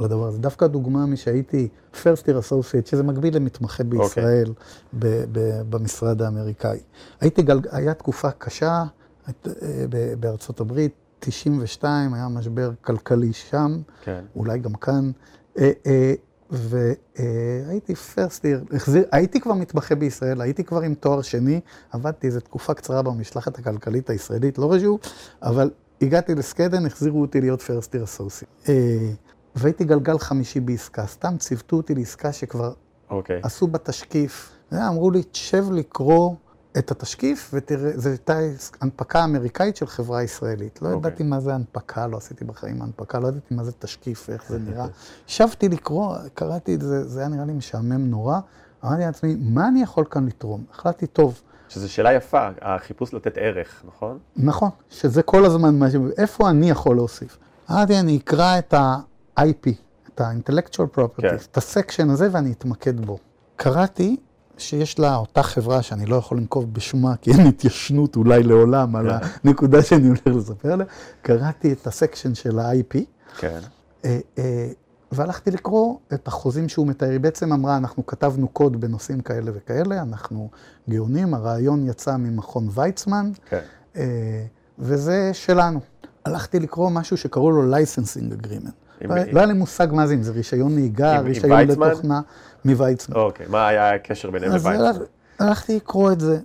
לדבר 0.00 0.26
הזה. 0.26 0.38
דווקא 0.38 0.66
דוגמה 0.66 1.06
משהייתי 1.06 1.68
first 1.94 2.22
year 2.26 2.50
associate, 2.50 2.86
שזה 2.90 3.02
מקביל 3.02 3.36
למתמחה 3.36 3.84
בישראל, 3.84 4.52
ב- 4.98 5.24
ב- 5.32 5.62
במשרד 5.70 6.22
האמריקאי. 6.22 6.78
הייתי 7.20 7.42
גל... 7.42 7.60
היה 7.70 7.94
תקופה 7.94 8.30
קשה 8.30 8.84
היית- 9.26 9.46
אה, 9.62 9.84
ב- 9.90 10.14
בארצות 10.20 10.60
הברית, 10.60 10.92
92, 11.30 12.14
היה 12.14 12.28
משבר 12.28 12.70
כלכלי 12.80 13.32
שם, 13.32 13.78
כן. 14.04 14.24
אולי 14.36 14.58
גם 14.58 14.72
כאן. 14.72 15.10
אה, 15.58 15.70
אה, 15.86 16.14
והייתי 16.50 17.92
first 17.92 18.40
year, 18.40 18.76
החזיר, 18.76 19.04
הייתי 19.12 19.40
כבר 19.40 19.54
מתמחה 19.54 19.94
בישראל, 19.94 20.40
הייתי 20.40 20.64
כבר 20.64 20.80
עם 20.80 20.94
תואר 20.94 21.22
שני, 21.22 21.60
עבדתי 21.92 22.26
איזו 22.26 22.40
תקופה 22.40 22.74
קצרה 22.74 23.02
במשלחת 23.02 23.58
הכלכלית 23.58 24.10
הישראלית, 24.10 24.58
לא 24.58 24.72
חשוב, 24.74 25.00
אבל 25.42 25.70
הגעתי 26.02 26.34
לסקדן, 26.34 26.86
החזירו 26.86 27.20
אותי 27.20 27.40
להיות 27.40 27.60
year 27.60 27.98
associate. 28.04 28.68
אה, 28.68 29.10
והייתי 29.54 29.84
גלגל 29.84 30.18
חמישי 30.18 30.60
בעסקה, 30.60 31.06
סתם 31.06 31.36
ציוותו 31.38 31.76
אותי 31.76 31.94
לעסקה 31.94 32.32
שכבר 32.32 32.72
אוקיי. 33.10 33.40
עשו 33.42 33.66
בתשקיף. 33.66 34.50
אמרו 34.72 35.10
לי, 35.10 35.22
תשב 35.22 35.64
לקרוא 35.72 36.34
את 36.78 36.90
התשקיף, 36.90 37.50
ותראה, 37.54 37.90
זו 37.94 38.08
הייתה 38.08 38.38
הנפקה 38.80 39.24
אמריקאית 39.24 39.76
של 39.76 39.86
חברה 39.86 40.22
ישראלית. 40.22 40.82
לא 40.82 40.88
אוקיי. 40.92 40.98
ידעתי 40.98 41.22
מה 41.22 41.40
זה 41.40 41.54
הנפקה, 41.54 42.06
לא 42.06 42.16
עשיתי 42.16 42.44
בחיים 42.44 42.82
הנפקה, 42.82 43.18
לא 43.18 43.28
ידעתי 43.28 43.54
מה 43.54 43.64
זה 43.64 43.72
תשקיף, 43.72 44.30
איך 44.30 44.44
זה 44.48 44.58
נראה. 44.68 44.86
ישבתי 45.28 45.68
לקרוא, 45.68 46.16
קראתי 46.34 46.74
את 46.74 46.80
זה, 46.80 47.08
זה 47.08 47.20
היה 47.20 47.28
נראה 47.28 47.44
לי 47.44 47.52
משעמם 47.52 48.10
נורא. 48.10 48.38
אמרתי 48.84 49.00
לעצמי, 49.02 49.36
מה 49.40 49.68
אני 49.68 49.82
יכול 49.82 50.04
כאן 50.10 50.26
לתרום? 50.26 50.64
החלטתי, 50.72 51.06
טוב, 51.06 51.40
שזו 51.68 51.92
שאלה 51.92 52.12
יפה, 52.12 52.48
החיפוש 52.60 53.14
לתת 53.14 53.38
ערך, 53.38 53.82
נכון? 53.86 54.18
נכון, 54.36 54.70
שזה 54.90 55.22
כל 55.22 55.44
הזמן 55.44 55.78
מה 55.78 55.90
ש... 55.90 55.94
איפה 56.18 56.50
אני 56.50 56.70
יכול 56.70 56.96
להוסיף? 56.96 57.38
אמרתי, 57.70 58.00
אני 58.00 58.16
אקרא 58.16 58.58
את 58.58 58.74
ה-IP, 58.74 59.68
את 60.14 60.20
ה-intellectual 60.20 60.98
property, 60.98 61.20
כן. 61.20 61.36
את 61.50 61.56
הסקשן 61.56 62.10
הזה 62.10 62.28
ואני 62.32 62.52
אתמקד 62.52 63.00
בו. 63.06 63.18
קראתי 63.56 64.16
שיש 64.58 64.98
לה 64.98 65.16
אותה 65.16 65.42
חברה 65.42 65.82
שאני 65.82 66.06
לא 66.06 66.16
יכול 66.16 66.38
לנקוב 66.38 66.74
בשמה, 66.74 67.16
כי 67.16 67.30
אין 67.30 67.46
התיישנות 67.46 68.16
אולי 68.16 68.42
לעולם 68.42 68.96
על 68.96 69.10
כן. 69.20 69.26
הנקודה 69.44 69.82
שאני 69.82 70.06
הולך 70.08 70.20
לספר 70.26 70.72
עליה, 70.72 70.86
קראתי 71.22 71.72
את 71.72 71.86
הסקשן 71.86 72.34
של 72.34 72.58
ה-IP, 72.58 72.98
כן. 73.38 73.58
אה, 74.04 74.18
אה, 74.38 74.68
והלכתי 75.12 75.50
לקרוא 75.50 75.96
את 76.14 76.28
החוזים 76.28 76.68
שהוא 76.68 76.86
מתאר. 76.86 77.10
היא 77.10 77.20
בעצם 77.20 77.52
אמרה, 77.52 77.76
אנחנו 77.76 78.06
כתבנו 78.06 78.48
קוד 78.48 78.80
בנושאים 78.80 79.20
כאלה 79.20 79.50
וכאלה, 79.54 80.02
אנחנו 80.02 80.48
גאונים, 80.90 81.34
הרעיון 81.34 81.86
יצא 81.86 82.16
ממכון 82.16 82.68
ויצמן, 82.74 83.30
כן. 83.48 83.60
אה, 83.96 84.44
וזה 84.78 85.30
שלנו. 85.32 85.80
הלכתי 86.24 86.60
לקרוא 86.60 86.90
משהו 86.90 87.16
שקראו 87.16 87.50
לו 87.50 87.74
Licensing 87.76 88.42
Agreement. 88.44 88.70
עם- 89.00 89.10
לא 89.10 89.14
עם- 89.20 89.36
היה 89.36 89.46
לי 89.46 89.52
מושג 89.52 89.88
מה 89.92 90.06
זה, 90.06 90.14
אם 90.14 90.22
זה 90.22 90.32
רישיון 90.32 90.74
נהיגה, 90.74 91.18
עם- 91.18 91.24
רישיון? 91.24 91.60
לתוכנה, 91.60 92.20
מוויצמן. 92.64 93.16
אוקיי, 93.16 93.46
מה 93.50 93.66
היה 93.68 93.94
הקשר 93.94 94.30
ביניהם 94.30 94.52
אז 94.52 94.66
לוויצמן? 94.66 94.84
הלכ- 94.86 95.06
הלכתי 95.38 95.76
לקרוא 95.76 96.12
את 96.12 96.20
זה, 96.20 96.38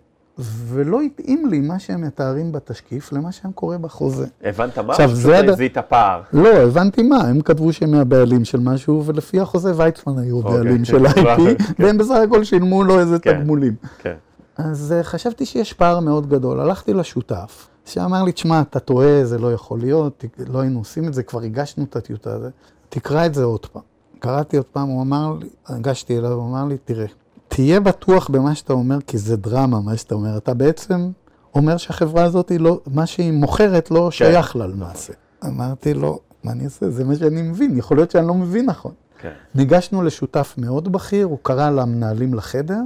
ולא 0.67 1.01
התאים 1.01 1.47
לי 1.49 1.59
מה 1.59 1.79
שהם 1.79 2.01
מתארים 2.01 2.51
בתשקיף 2.51 3.11
למה 3.13 3.31
שהם 3.31 3.51
קורא 3.51 3.77
בחוזה. 3.77 4.25
הבנת 4.43 4.79
מה? 4.79 4.91
עכשיו, 4.93 5.15
זה 5.15 5.21
שפשוט 5.31 5.49
הד- 5.49 5.55
זיהית 5.57 5.77
פער. 5.77 6.21
לא, 6.33 6.49
הבנתי 6.49 7.03
מה, 7.03 7.17
הם 7.17 7.41
כתבו 7.41 7.73
שהם 7.73 7.91
מהבעלים 7.91 8.45
של 8.45 8.59
משהו, 8.59 9.03
ולפי 9.05 9.39
החוזה 9.39 9.71
ויצמן 9.75 10.17
היו 10.19 10.37
אוקיי. 10.37 10.51
הבעלים 10.53 10.85
של 10.85 11.05
ה-IP, 11.07 11.15
כן. 11.37 11.55
והם 11.83 11.97
בסך 11.97 12.15
הכל 12.27 12.43
שילמו 12.43 12.83
לו 12.83 12.99
איזה 12.99 13.19
כן. 13.19 13.39
תגמולים. 13.41 13.73
כן. 14.01 14.15
אז 14.57 14.93
אה, 14.97 15.03
חשבתי 15.03 15.45
שיש 15.45 15.73
פער 15.73 15.99
מאוד 15.99 16.29
גדול. 16.29 16.59
הלכתי 16.59 16.93
לשותף, 16.93 17.67
שאמר 17.85 18.23
לי, 18.23 18.31
תשמע, 18.31 18.61
אתה 18.61 18.79
טועה, 18.79 19.25
זה 19.25 19.37
לא 19.39 19.53
יכול 19.53 19.79
להיות, 19.79 20.25
לא 20.47 20.59
היינו 20.59 20.79
עושים 20.79 21.07
את 21.07 21.13
זה, 21.13 21.23
כבר 21.23 21.41
הגשנו 21.41 21.83
את 21.83 21.95
הטיוטה 21.95 22.33
הזאת, 22.33 22.51
תקרא 22.89 23.25
את 23.25 23.33
זה 23.33 23.43
עוד 23.43 23.65
פעם. 23.65 23.81
קראתי 24.19 24.57
עוד 24.57 24.65
פעם, 24.65 24.87
הוא 24.87 25.01
אמר 25.01 25.33
לי, 25.39 25.49
הגשתי 25.67 26.17
אליו, 26.17 26.31
הוא 26.31 26.49
אמר 26.49 26.65
לי, 26.65 26.77
תראה, 26.85 27.05
תהיה 27.47 27.79
בטוח 27.79 28.29
במה 28.29 28.55
שאתה 28.55 28.73
אומר, 28.73 29.01
כי 29.07 29.17
זה 29.17 29.37
דרמה, 29.37 29.79
מה 29.81 29.97
שאתה 29.97 30.15
אומר. 30.15 30.37
אתה 30.37 30.53
בעצם 30.53 31.11
אומר 31.55 31.77
שהחברה 31.77 32.23
הזאת, 32.23 32.51
לא, 32.59 32.79
מה 32.87 33.05
שהיא 33.05 33.31
מוכרת 33.31 33.91
לא 33.91 34.11
שייך 34.11 34.55
לה 34.55 34.67
למעשה. 34.67 35.13
אמרתי 35.45 35.93
לו, 35.93 36.19
מה 36.43 36.51
אני 36.51 36.65
אעשה? 36.65 36.89
זה 36.89 37.03
מה 37.03 37.15
שאני 37.15 37.41
מבין, 37.41 37.77
יכול 37.77 37.97
להיות 37.97 38.11
שאני 38.11 38.27
לא 38.27 38.33
מבין 38.33 38.65
נכון. 38.65 38.93
כן. 39.21 39.31
ניגשנו 39.55 40.03
לשותף 40.03 40.55
מאוד 40.57 40.91
בכיר, 40.91 41.25
הוא 41.25 41.37
קרא 41.41 41.69
למנהלים 41.69 42.33
לחדר, 42.33 42.79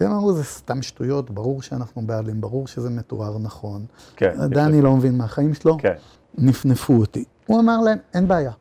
והם 0.00 0.12
אמרו, 0.12 0.32
זה 0.32 0.44
סתם 0.44 0.82
שטויות, 0.82 1.30
ברור 1.30 1.62
שאנחנו 1.62 2.02
בעלים, 2.02 2.40
ברור 2.40 2.66
שזה 2.66 2.90
מתואר 2.90 3.38
נכון. 3.38 3.84
כן. 4.16 4.48
דני 4.48 4.82
לא 4.82 4.96
מבין 4.96 5.18
מהחיים 5.18 5.54
שלו, 5.54 5.76
כן. 5.78 5.94
נפנפו 6.38 6.94
אותי. 6.94 7.24
הוא 7.46 7.60
אמר 7.60 7.80
להם, 7.80 7.98
אין 8.14 8.28
בעיה. 8.28 8.52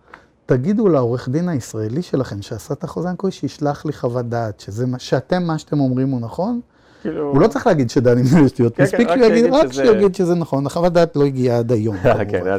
תגידו 0.48 0.88
לעורך 0.90 1.30
דין 1.30 1.50
הישראלי 1.50 2.02
שלכם 2.02 2.42
שעשה 2.42 2.74
את 2.74 2.84
החוזה 2.84 3.10
המקורי, 3.10 3.32
שישלח 3.32 3.86
לי 3.86 3.94
חוות 3.94 4.30
דעת, 4.30 4.60
שזה 4.60 4.86
מה- 4.86 5.00
שאתם, 5.00 5.44
מה 5.44 5.58
שאתם 5.58 5.80
אומרים 5.80 6.10
הוא 6.10 6.22
נכון. 6.22 6.60
כאילו... 7.02 7.30
הוא 7.32 7.42
לא 7.42 7.48
צריך 7.48 7.68
להגיד 7.68 7.90
שדני 7.90 8.22
מבין 8.22 8.48
שטויות, 8.48 8.76
כן, 8.76 8.84
מספיק 8.84 9.08
רק 9.10 9.18
שהוא 9.20 9.28
יגיד, 9.34 9.54
רק 9.54 9.72
שזה- 9.72 9.86
שיגיד 9.86 10.16
שזה 10.16 10.36
נכון. 10.36 10.66
החוות 10.66 10.94
דעת 10.94 11.16
לא 11.16 11.26
הגיעה 11.26 11.58
עד 11.58 11.72
היום, 11.72 11.98
כן, 12.04 12.26
כמובן. 12.32 12.58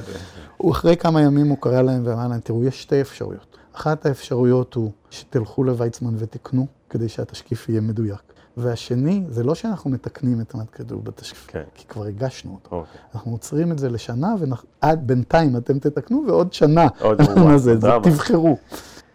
הוא 0.57 0.73
אחרי 0.73 0.97
כמה 0.97 1.23
ימים 1.23 1.49
הוא 1.49 1.57
קרא 1.61 1.83
להם 1.83 2.03
ואמר 2.05 2.29
להם, 2.29 2.41
תראו, 2.41 2.65
יש 2.65 2.83
שתי 2.83 3.01
אפשרויות. 3.01 3.57
אחת 3.73 4.07
האפשרויות 4.07 4.75
הוא 4.75 4.91
שתלכו 5.11 5.65
לוויצמן 5.65 6.15
ותקנו, 6.19 6.67
כדי 6.91 7.09
שהתשקיף 7.09 7.69
יהיה 7.69 7.81
מדויק. 7.81 8.23
והשני, 8.57 9.25
זה 9.29 9.45
לא 9.45 9.55
שאנחנו 9.55 9.91
מתקנים 9.91 10.41
את 10.41 10.55
מה 10.55 10.63
כתוב 10.73 11.05
בתשקיף, 11.05 11.47
כן. 11.49 11.63
כי 11.75 11.87
כבר 11.87 12.05
הגשנו 12.05 12.59
אותו. 12.65 12.77
אוקיי. 12.77 13.01
אנחנו 13.15 13.33
עוצרים 13.33 13.73
את 13.73 13.79
זה 13.79 13.91
לשנה, 13.91 14.35
ועד 14.83 15.07
בינתיים 15.07 15.57
אתם 15.57 15.79
תתקנו, 15.79 16.25
ועוד 16.29 16.53
שנה. 16.53 16.87
עוד 17.01 17.21
וואו, 17.21 17.45
מה 17.45 17.59
זה, 17.59 17.79
זה. 17.79 17.89
תבחרו. 18.03 18.57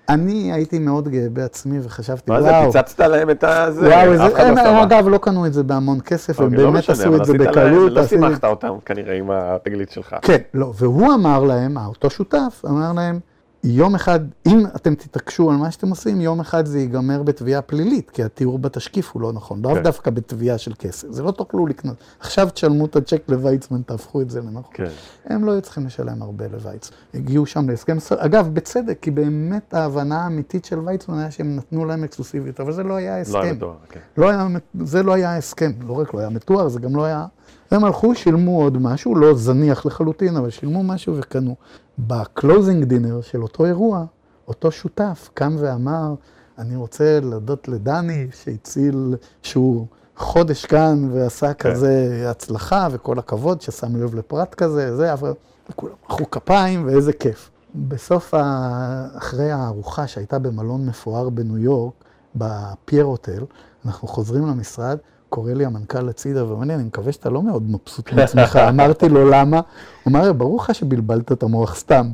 אני 0.09 0.53
הייתי 0.53 0.79
מאוד 0.79 1.07
גאה 1.07 1.29
בעצמי 1.29 1.79
וחשבתי, 1.83 2.31
מה 2.31 2.39
וואו, 2.39 2.71
זה, 2.71 2.79
פיצצת 2.79 2.99
להם 2.99 3.29
את 3.29 3.43
הזה? 3.43 3.87
וואו, 3.87 4.01
אף 4.01 4.07
איזה, 4.07 4.27
אחד 4.27 4.65
לא 4.65 4.69
הם. 4.69 4.77
אגב, 4.77 5.07
לא 5.07 5.17
קנו 5.17 5.45
את 5.45 5.53
זה 5.53 5.63
בהמון 5.63 5.99
כסף, 6.01 6.39
הם 6.39 6.45
אוקיי, 6.45 6.57
לא 6.59 6.71
באמת 6.71 6.89
עשו 6.89 7.15
את 7.15 7.25
זה 7.25 7.33
בקלות. 7.33 7.91
לא 7.91 8.07
שימחת 8.07 8.45
אותם 8.45 8.69
כנראה 8.85 9.15
עם 9.15 9.31
התגלית 9.31 9.91
שלך. 9.91 10.15
כן, 10.21 10.37
לא, 10.53 10.73
והוא 10.75 11.13
אמר 11.13 11.43
להם, 11.43 11.77
אותו 11.77 12.09
שותף, 12.09 12.61
אמר 12.65 12.93
להם, 12.93 13.19
יום 13.65 13.95
אחד, 13.95 14.19
אם 14.47 14.65
אתם 14.75 14.95
תתעקשו 14.95 15.51
על 15.51 15.57
מה 15.57 15.71
שאתם 15.71 15.89
עושים, 15.89 16.21
יום 16.21 16.39
אחד 16.39 16.65
זה 16.65 16.79
ייגמר 16.79 17.23
בתביעה 17.23 17.61
פלילית, 17.61 18.09
כי 18.09 18.23
התיאור 18.23 18.59
בתשקיף 18.59 19.11
הוא 19.13 19.21
לא 19.21 19.33
נכון, 19.33 19.61
לאו 19.65 19.75
כן. 19.75 19.83
דווקא 19.83 20.11
בתביעה 20.11 20.57
של 20.57 20.73
כסף, 20.79 21.07
זה 21.11 21.23
לא 21.23 21.31
תוכלו 21.31 21.67
לקנות. 21.67 21.95
עכשיו 22.19 22.49
תשלמו 22.53 22.85
את 22.85 22.95
הצ'ק 22.95 23.21
לוויצמן, 23.27 23.81
תהפכו 23.81 24.21
את 24.21 24.29
זה 24.29 24.41
לנכון. 24.41 24.73
כן. 24.73 24.89
הם 25.25 25.45
לא 25.45 25.51
היו 25.51 25.61
צריכים 25.61 25.85
לשלם 25.85 26.21
הרבה 26.21 26.47
לוויצמן. 26.47 26.97
הגיעו 27.13 27.45
שם 27.45 27.69
להסכם, 27.69 27.97
אגב, 28.17 28.49
בצדק, 28.53 28.97
כי 29.01 29.11
באמת 29.11 29.73
ההבנה 29.73 30.23
האמיתית 30.23 30.65
של 30.65 30.79
ויצמן 30.79 31.17
היה 31.17 31.31
שהם 31.31 31.55
נתנו 31.55 31.85
להם 31.85 32.03
אקסקלוסיביות, 32.03 32.59
אבל 32.59 32.71
זה 32.71 32.83
לא 32.83 32.93
היה 32.93 33.09
לא 33.09 33.13
היה 33.13 33.21
הסכם. 33.21 33.55
מתואר, 33.55 33.75
כן. 33.89 33.99
לא 34.17 34.29
היה, 34.29 34.47
זה 34.79 35.03
לא 35.03 35.13
היה 35.13 35.33
ההסכם, 35.33 35.71
לא 35.87 35.93
רק 35.93 36.13
לא 36.13 36.19
היה 36.19 36.29
מתואר, 36.29 36.67
זה 36.67 36.79
גם 36.79 36.95
לא 36.95 37.03
היה... 37.03 37.25
הם 37.73 37.83
הלכו, 37.83 38.15
שילמו 38.15 38.61
עוד 38.63 38.77
משהו, 38.77 39.15
לא 39.15 39.33
זניח 39.33 39.85
לחלוטין, 39.85 40.37
אבל 40.37 40.49
שילמו 40.49 40.83
משהו 40.83 41.17
וקנו. 41.17 41.55
ב 41.99 42.10
closing 42.10 42.83
dinner 42.83 43.21
של 43.21 43.43
אותו 43.43 43.65
אירוע, 43.65 44.05
אותו 44.47 44.71
שותף 44.71 45.29
קם 45.33 45.55
ואמר, 45.59 46.13
אני 46.57 46.75
רוצה 46.75 47.19
להודות 47.19 47.67
לדני 47.67 48.27
שהציל, 48.43 49.15
שהוא 49.41 49.87
חודש 50.17 50.65
כאן 50.65 51.09
ועשה 51.11 51.53
כן. 51.53 51.71
כזה 51.71 52.25
הצלחה, 52.29 52.87
וכל 52.91 53.19
הכבוד 53.19 53.61
ששם 53.61 53.95
לב 53.95 54.15
לפרט 54.15 54.53
כזה, 54.53 54.95
זה, 54.95 55.13
אבל 55.13 55.33
וכולם 55.69 55.93
מחאו 56.09 56.31
כפיים 56.31 56.85
ואיזה 56.85 57.13
כיף. 57.13 57.49
בסוף, 57.75 58.33
ה... 58.33 59.07
אחרי 59.17 59.51
הארוחה 59.51 60.07
שהייתה 60.07 60.39
במלון 60.39 60.85
מפואר 60.85 61.29
בניו 61.29 61.57
יורק, 61.57 61.93
בפייר 62.35 63.05
הוטל, 63.05 63.43
אנחנו 63.85 64.07
חוזרים 64.07 64.47
למשרד, 64.47 64.97
קורא 65.33 65.53
לי 65.53 65.65
המנכ"ל 65.65 66.09
הצידה 66.09 66.45
ואומר 66.45 66.65
לי, 66.67 66.75
אני 66.75 66.83
מקווה 66.83 67.11
שאתה 67.11 67.29
לא 67.29 67.43
מאוד 67.43 67.63
מבסוט 67.69 68.13
מעצמך. 68.13 68.55
אמרתי 68.69 69.09
לו, 69.09 69.29
למה? 69.29 69.57
הוא 70.03 70.11
אמר, 70.11 70.33
ברור 70.33 70.57
לך 70.57 70.75
שבלבלת 70.75 71.31
את 71.31 71.43
המוח 71.43 71.75
סתם. 71.75 72.11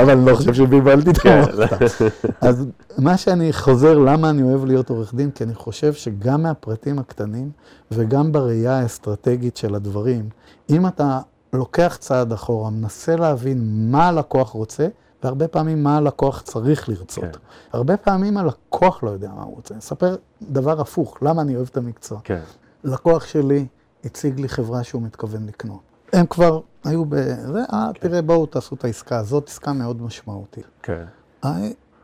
אבל 0.00 0.10
אני 0.10 0.26
לא 0.26 0.36
חושב 0.36 0.54
שבלבלתי 0.54 1.10
את 1.10 1.18
כן. 1.18 1.30
המוח 1.30 1.86
סתם. 1.86 2.06
אז 2.40 2.66
מה 2.98 3.16
שאני 3.16 3.52
חוזר, 3.52 3.98
למה 3.98 4.30
אני 4.30 4.42
אוהב 4.42 4.64
להיות 4.64 4.90
עורך 4.90 5.14
דין? 5.14 5.30
כי 5.30 5.44
אני 5.44 5.54
חושב 5.54 5.92
שגם 5.92 6.42
מהפרטים 6.42 6.98
הקטנים 6.98 7.50
וגם 7.90 8.32
בראייה 8.32 8.78
האסטרטגית 8.78 9.56
של 9.56 9.74
הדברים, 9.74 10.28
אם 10.70 10.86
אתה 10.86 11.20
לוקח 11.52 11.96
צעד 12.00 12.32
אחורה, 12.32 12.70
מנסה 12.70 13.16
להבין 13.16 13.90
מה 13.90 14.08
הלקוח 14.08 14.50
רוצה, 14.50 14.86
והרבה 15.22 15.48
פעמים 15.48 15.82
מה 15.82 15.96
הלקוח 15.96 16.40
צריך 16.40 16.88
לרצות. 16.88 17.24
כן. 17.24 17.30
הרבה 17.72 17.96
פעמים 17.96 18.36
הלקוח 18.36 19.02
לא 19.02 19.10
יודע 19.10 19.30
מה 19.36 19.42
הוא 19.42 19.54
רוצה. 19.56 19.74
אני 19.74 19.78
אספר 19.80 20.16
דבר 20.42 20.80
הפוך, 20.80 21.18
למה 21.22 21.42
אני 21.42 21.56
אוהב 21.56 21.68
את 21.70 21.76
המקצוע. 21.76 22.18
כן. 22.24 22.40
לקוח 22.84 23.26
שלי 23.26 23.66
הציג 24.04 24.40
לי 24.40 24.48
חברה 24.48 24.84
שהוא 24.84 25.02
מתכוון 25.02 25.46
לקנות. 25.46 25.80
הם 26.12 26.26
כבר 26.26 26.60
היו 26.84 27.04
ב... 27.04 27.14
זה, 27.52 27.60
אה, 27.72 27.90
תראה, 28.00 28.22
בואו 28.22 28.46
תעשו 28.46 28.74
את 28.74 28.84
העסקה 28.84 29.18
הזאת, 29.18 29.48
עסקה 29.48 29.72
מאוד 29.72 30.02
משמעותית. 30.02 30.66
כן. 30.82 31.04
אה, 31.44 31.50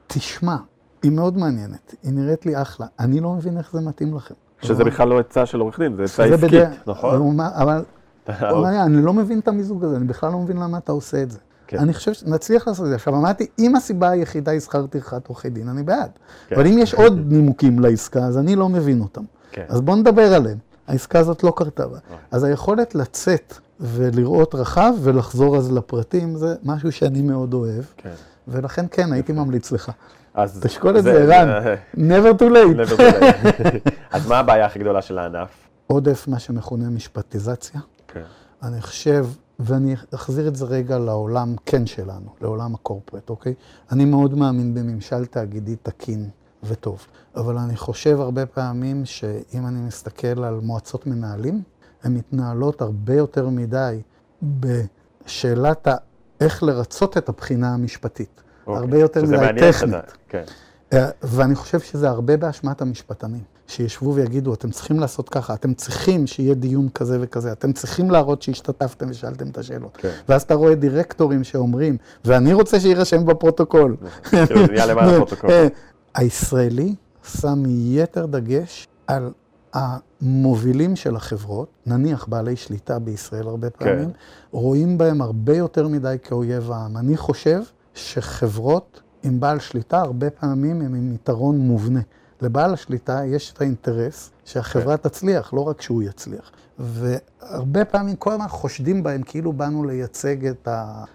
תשמע, 0.07 0.57
היא 1.02 1.12
מאוד 1.12 1.37
מעניינת, 1.38 1.94
היא 2.02 2.12
נראית 2.12 2.46
לי 2.46 2.62
אחלה. 2.62 2.87
אני 2.98 3.20
לא 3.20 3.33
מבין 3.33 3.59
איך 3.59 3.72
זה 3.72 3.81
מתאים 3.81 4.14
לכם. 4.16 4.35
שזה 4.62 4.85
בכלל 4.85 5.09
לא 5.09 5.18
עצה 5.20 5.46
של 5.46 5.61
עורך 5.61 5.78
דין, 5.81 5.94
זה 5.94 6.04
עצה 6.04 6.24
עסקית, 6.24 6.40
בדרך- 6.50 6.74
נכון? 6.87 7.40
אבל 7.40 7.85
אומר, 8.50 8.83
אני 8.87 9.02
לא 9.02 9.12
מבין 9.12 9.38
את 9.38 9.48
המיזוג 9.48 9.85
הזה, 9.85 9.96
אני 9.96 10.04
בכלל 10.04 10.33
לא 10.33 10.38
מבין 10.38 10.57
למה 10.57 10.78
אתה 10.78 10.92
עושה 10.92 11.22
את 11.22 11.31
זה. 11.31 11.38
כן. 11.68 11.78
אני 11.78 11.94
חושב 11.94 12.12
שנצליח 12.12 12.68
לעשות 12.68 12.85
את 12.85 12.90
זה. 12.90 12.94
עכשיו, 12.94 13.14
אמרתי, 13.14 13.46
אם 13.59 13.76
הסיבה 13.76 14.11
היחידה 14.11 14.52
היא 14.52 14.61
שכר 14.61 14.87
טרחת 14.87 15.26
עורכי 15.26 15.50
דין, 15.50 15.68
אני 15.68 15.83
בעד. 15.83 16.11
כן. 16.48 16.57
אבל 16.57 16.66
אם 16.66 16.78
יש 16.78 16.94
עוד 16.94 17.18
נימוקים 17.33 17.81
לעסקה, 17.81 18.24
אז 18.24 18.38
אני 18.38 18.57
לא 18.57 18.68
מבין 18.68 19.00
אותם. 19.00 19.22
כן. 19.52 19.64
אז 19.68 19.81
בואו 19.81 19.96
נדבר 19.96 20.35
עליהם. 20.35 20.59
העסקה 20.88 21.18
הזאת 21.18 21.44
לא 21.44 21.52
קרתה 21.57 21.87
בה. 21.87 21.98
אז 22.31 22.44
היכולת 22.44 22.94
לצאת 22.94 23.54
ולראות 23.81 24.54
רחב 24.54 24.92
ולחזור 25.02 25.57
אז 25.57 25.72
לפרטים, 25.72 26.37
זה 26.37 26.54
משהו 26.62 26.92
שאני 26.92 27.22
מאוד 27.22 27.54
אוהב. 27.54 27.85
כן. 27.96 28.12
ולכן 28.48 28.87
כן, 28.90 29.12
הייתי 29.12 29.33
ממליץ 29.33 29.72
לך. 29.72 29.92
אז 30.35 30.61
תשקול 30.62 30.98
את 30.98 31.02
זה, 31.02 31.12
ערן. 31.12 31.74
never 31.96 32.40
too 32.40 32.52
late. 32.52 32.88
never 32.88 32.96
too 32.96 33.00
late. 33.00 33.90
אז 34.12 34.26
מה 34.26 34.38
הבעיה 34.38 34.66
הכי 34.66 34.78
גדולה 34.78 35.02
של 35.02 35.18
הענף? 35.18 35.48
עודף 35.87 36.28
מה 36.28 36.38
שמכונה 36.38 36.90
משפטיזציה. 36.90 37.81
כן. 38.09 38.22
אני 38.62 38.81
חושב, 38.81 39.26
ואני 39.59 39.94
אחזיר 40.14 40.49
את 40.49 40.57
זה 40.57 40.64
רגע 40.64 40.99
לעולם 40.99 41.55
כן 41.66 41.87
שלנו, 41.87 42.35
לעולם 42.40 42.75
הקורפרט, 42.75 43.31
אוקיי? 43.31 43.55
אני 43.92 44.05
מאוד 44.05 44.35
מאמין 44.35 44.75
בממשל 44.75 45.27
תאגידי 45.27 45.77
תקין 45.77 46.31
וטוב, 46.62 47.07
אבל 47.37 47.59
אני 47.59 47.77
חושב 47.77 48.21
הרבה 48.21 48.47
פעמים 48.47 49.05
שאם 49.05 49.66
אני 49.66 49.81
מסתכל 49.81 50.44
על 50.44 50.61
מועצות 50.62 51.07
מנהלים, 51.07 51.62
הן 52.03 52.14
מתנהלות 52.14 52.83
הרבה 52.83 53.14
יותר 53.14 53.49
מדי 53.49 54.01
בשאלת 54.42 55.87
ה... 55.87 55.94
איך 56.40 56.62
לרצות 56.62 57.16
את 57.16 57.29
הבחינה 57.29 57.75
המשפטית. 57.75 58.42
אוקיי. 58.66 58.81
הרבה 58.81 58.99
יותר 58.99 59.23
מדי 59.23 59.61
טכנית. 59.61 59.94
כן. 60.29 60.44
אה, 60.92 61.11
ואני 61.23 61.55
חושב 61.55 61.81
שזה 61.81 62.09
הרבה 62.09 62.37
באשמת 62.37 62.83
המשפטנים, 62.83 63.42
שישבו 63.68 64.14
ויגידו, 64.14 64.54
אתם 64.54 64.70
צריכים 64.70 65.00
לעשות 65.00 65.28
ככה, 65.28 65.54
אתם 65.54 65.74
צריכים 65.74 66.26
שיהיה 66.26 66.54
דיון 66.54 66.88
כזה 66.88 67.18
וכזה, 67.20 67.52
אתם 67.52 67.72
צריכים 67.72 68.11
להראות 68.11 68.42
שהשתתפתם 68.42 69.07
ושאלתם 69.11 69.48
את 69.48 69.59
השאלות. 69.59 69.96
כן. 69.96 70.11
ואז 70.28 70.42
אתה 70.42 70.54
רואה 70.54 70.74
דירקטורים 70.74 71.44
שאומרים, 71.44 71.96
ואני 72.24 72.52
רוצה 72.52 72.81
שיירשם 72.81 73.26
בפרוטוקול. 73.26 73.96
כאילו, 74.22 74.66
נהיה 74.66 74.87
למען 74.87 75.09
הפרוטוקול. 75.14 75.50
אה, 75.50 75.68
הישראלי 76.14 76.94
שם 77.24 77.62
יתר 77.68 78.26
דגש 78.26 78.87
על 79.07 79.31
המובילים 79.74 80.96
של 80.96 81.16
החברות, 81.16 81.68
נניח 81.87 82.26
בעלי 82.28 82.57
שליטה 82.57 82.98
בישראל 82.98 83.46
הרבה 83.46 83.70
כן. 83.70 83.85
פעמים, 83.85 84.11
רואים 84.50 84.98
בהם 84.98 85.22
הרבה 85.22 85.57
יותר 85.57 85.88
מדי 85.88 86.16
כאויב 86.22 86.70
העם. 86.72 86.96
אני 86.96 87.16
חושב 87.16 87.62
שחברות 87.94 89.00
עם 89.22 89.40
בעל 89.40 89.59
שליטה 89.59 90.00
הרבה 90.00 90.31
פעמים 90.31 90.81
הם 90.81 90.94
עם 90.94 91.12
יתרון 91.14 91.59
מובנה. 91.59 92.00
לבעל 92.42 92.72
השליטה 92.72 93.24
יש 93.27 93.53
את 93.53 93.61
האינטרס 93.61 94.31
שהחברה 94.44 94.96
כן. 94.96 95.09
תצליח, 95.09 95.55
לא 95.55 95.61
רק 95.61 95.83
שהוא 95.83 96.03
יצליח. 96.03 96.51
והרבה 96.79 97.85
פעמים 97.85 98.16
כל 98.16 98.33
הזמן 98.33 98.48
חושדים 98.48 99.03
בהם 99.03 99.22
כאילו 99.22 99.53
באנו 99.53 99.85
לייצג 99.85 100.46
את 100.46 100.68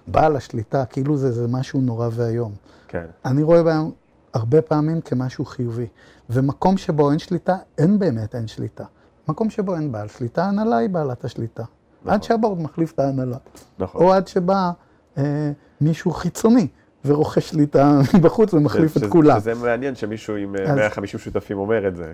בעל 0.08 0.36
השליטה, 0.36 0.86
כאילו 0.86 1.18
זה, 1.18 1.32
זה 1.32 1.48
משהו 1.48 1.82
נורא 1.82 2.10
ואיום. 2.12 2.52
כן. 2.88 3.06
אני 3.26 3.44
רואה 3.44 3.64
בהם 3.64 3.92
הרבה 4.34 4.62
פעמים 4.62 5.02
כמשהו 5.02 5.46
חיובי. 5.46 5.88
ומקום 6.30 6.78
שבו 6.78 7.12
אין 7.12 7.20
שליטה, 7.20 7.56
אין 7.78 8.00
באמת 8.00 8.36
אין 8.36 8.48
שליטה. 8.48 8.84
מקום 9.28 9.50
שבו 9.50 9.76
אין 9.76 9.92
בעל 9.92 10.08
שליטה, 10.08 10.46
ההנהלה 10.46 10.78
היא 10.78 10.90
בעלת 10.90 11.26
השליטה. 11.26 11.64
נכון. 12.02 12.14
עד 12.14 12.24
שהבורד 12.24 12.62
מחליף 12.62 12.92
את 12.92 13.00
ההנהלה. 13.00 13.38
נכון. 13.80 14.02
או 14.02 14.14
עד 14.14 14.28
שבא 14.28 14.72
אה, 15.18 15.52
מישהו 15.82 16.12
חיצוני 16.12 16.68
ורוכש 17.06 17.50
שליטה 17.50 18.00
מבחוץ 18.18 18.54
ומחליף 18.54 18.98
את 18.98 19.02
כולם. 19.10 19.40
שזה 19.40 19.54
מעניין 19.56 19.96
שמישהו 19.96 20.36
עם 20.36 20.56
אה, 20.56 20.64
אז- 20.64 20.76
150 20.78 21.20
שותפים 21.20 21.58
אומר 21.58 21.88
את 21.88 21.96
זה, 21.96 22.14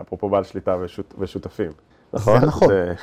אפרופו 0.00 0.28
בעל 0.28 0.44
שליטה 0.44 0.76
ושות- 0.84 1.14
ושותפים. 1.18 1.70
נכון? 2.12 2.44
נכון. 2.44 2.68
זה 2.68 2.94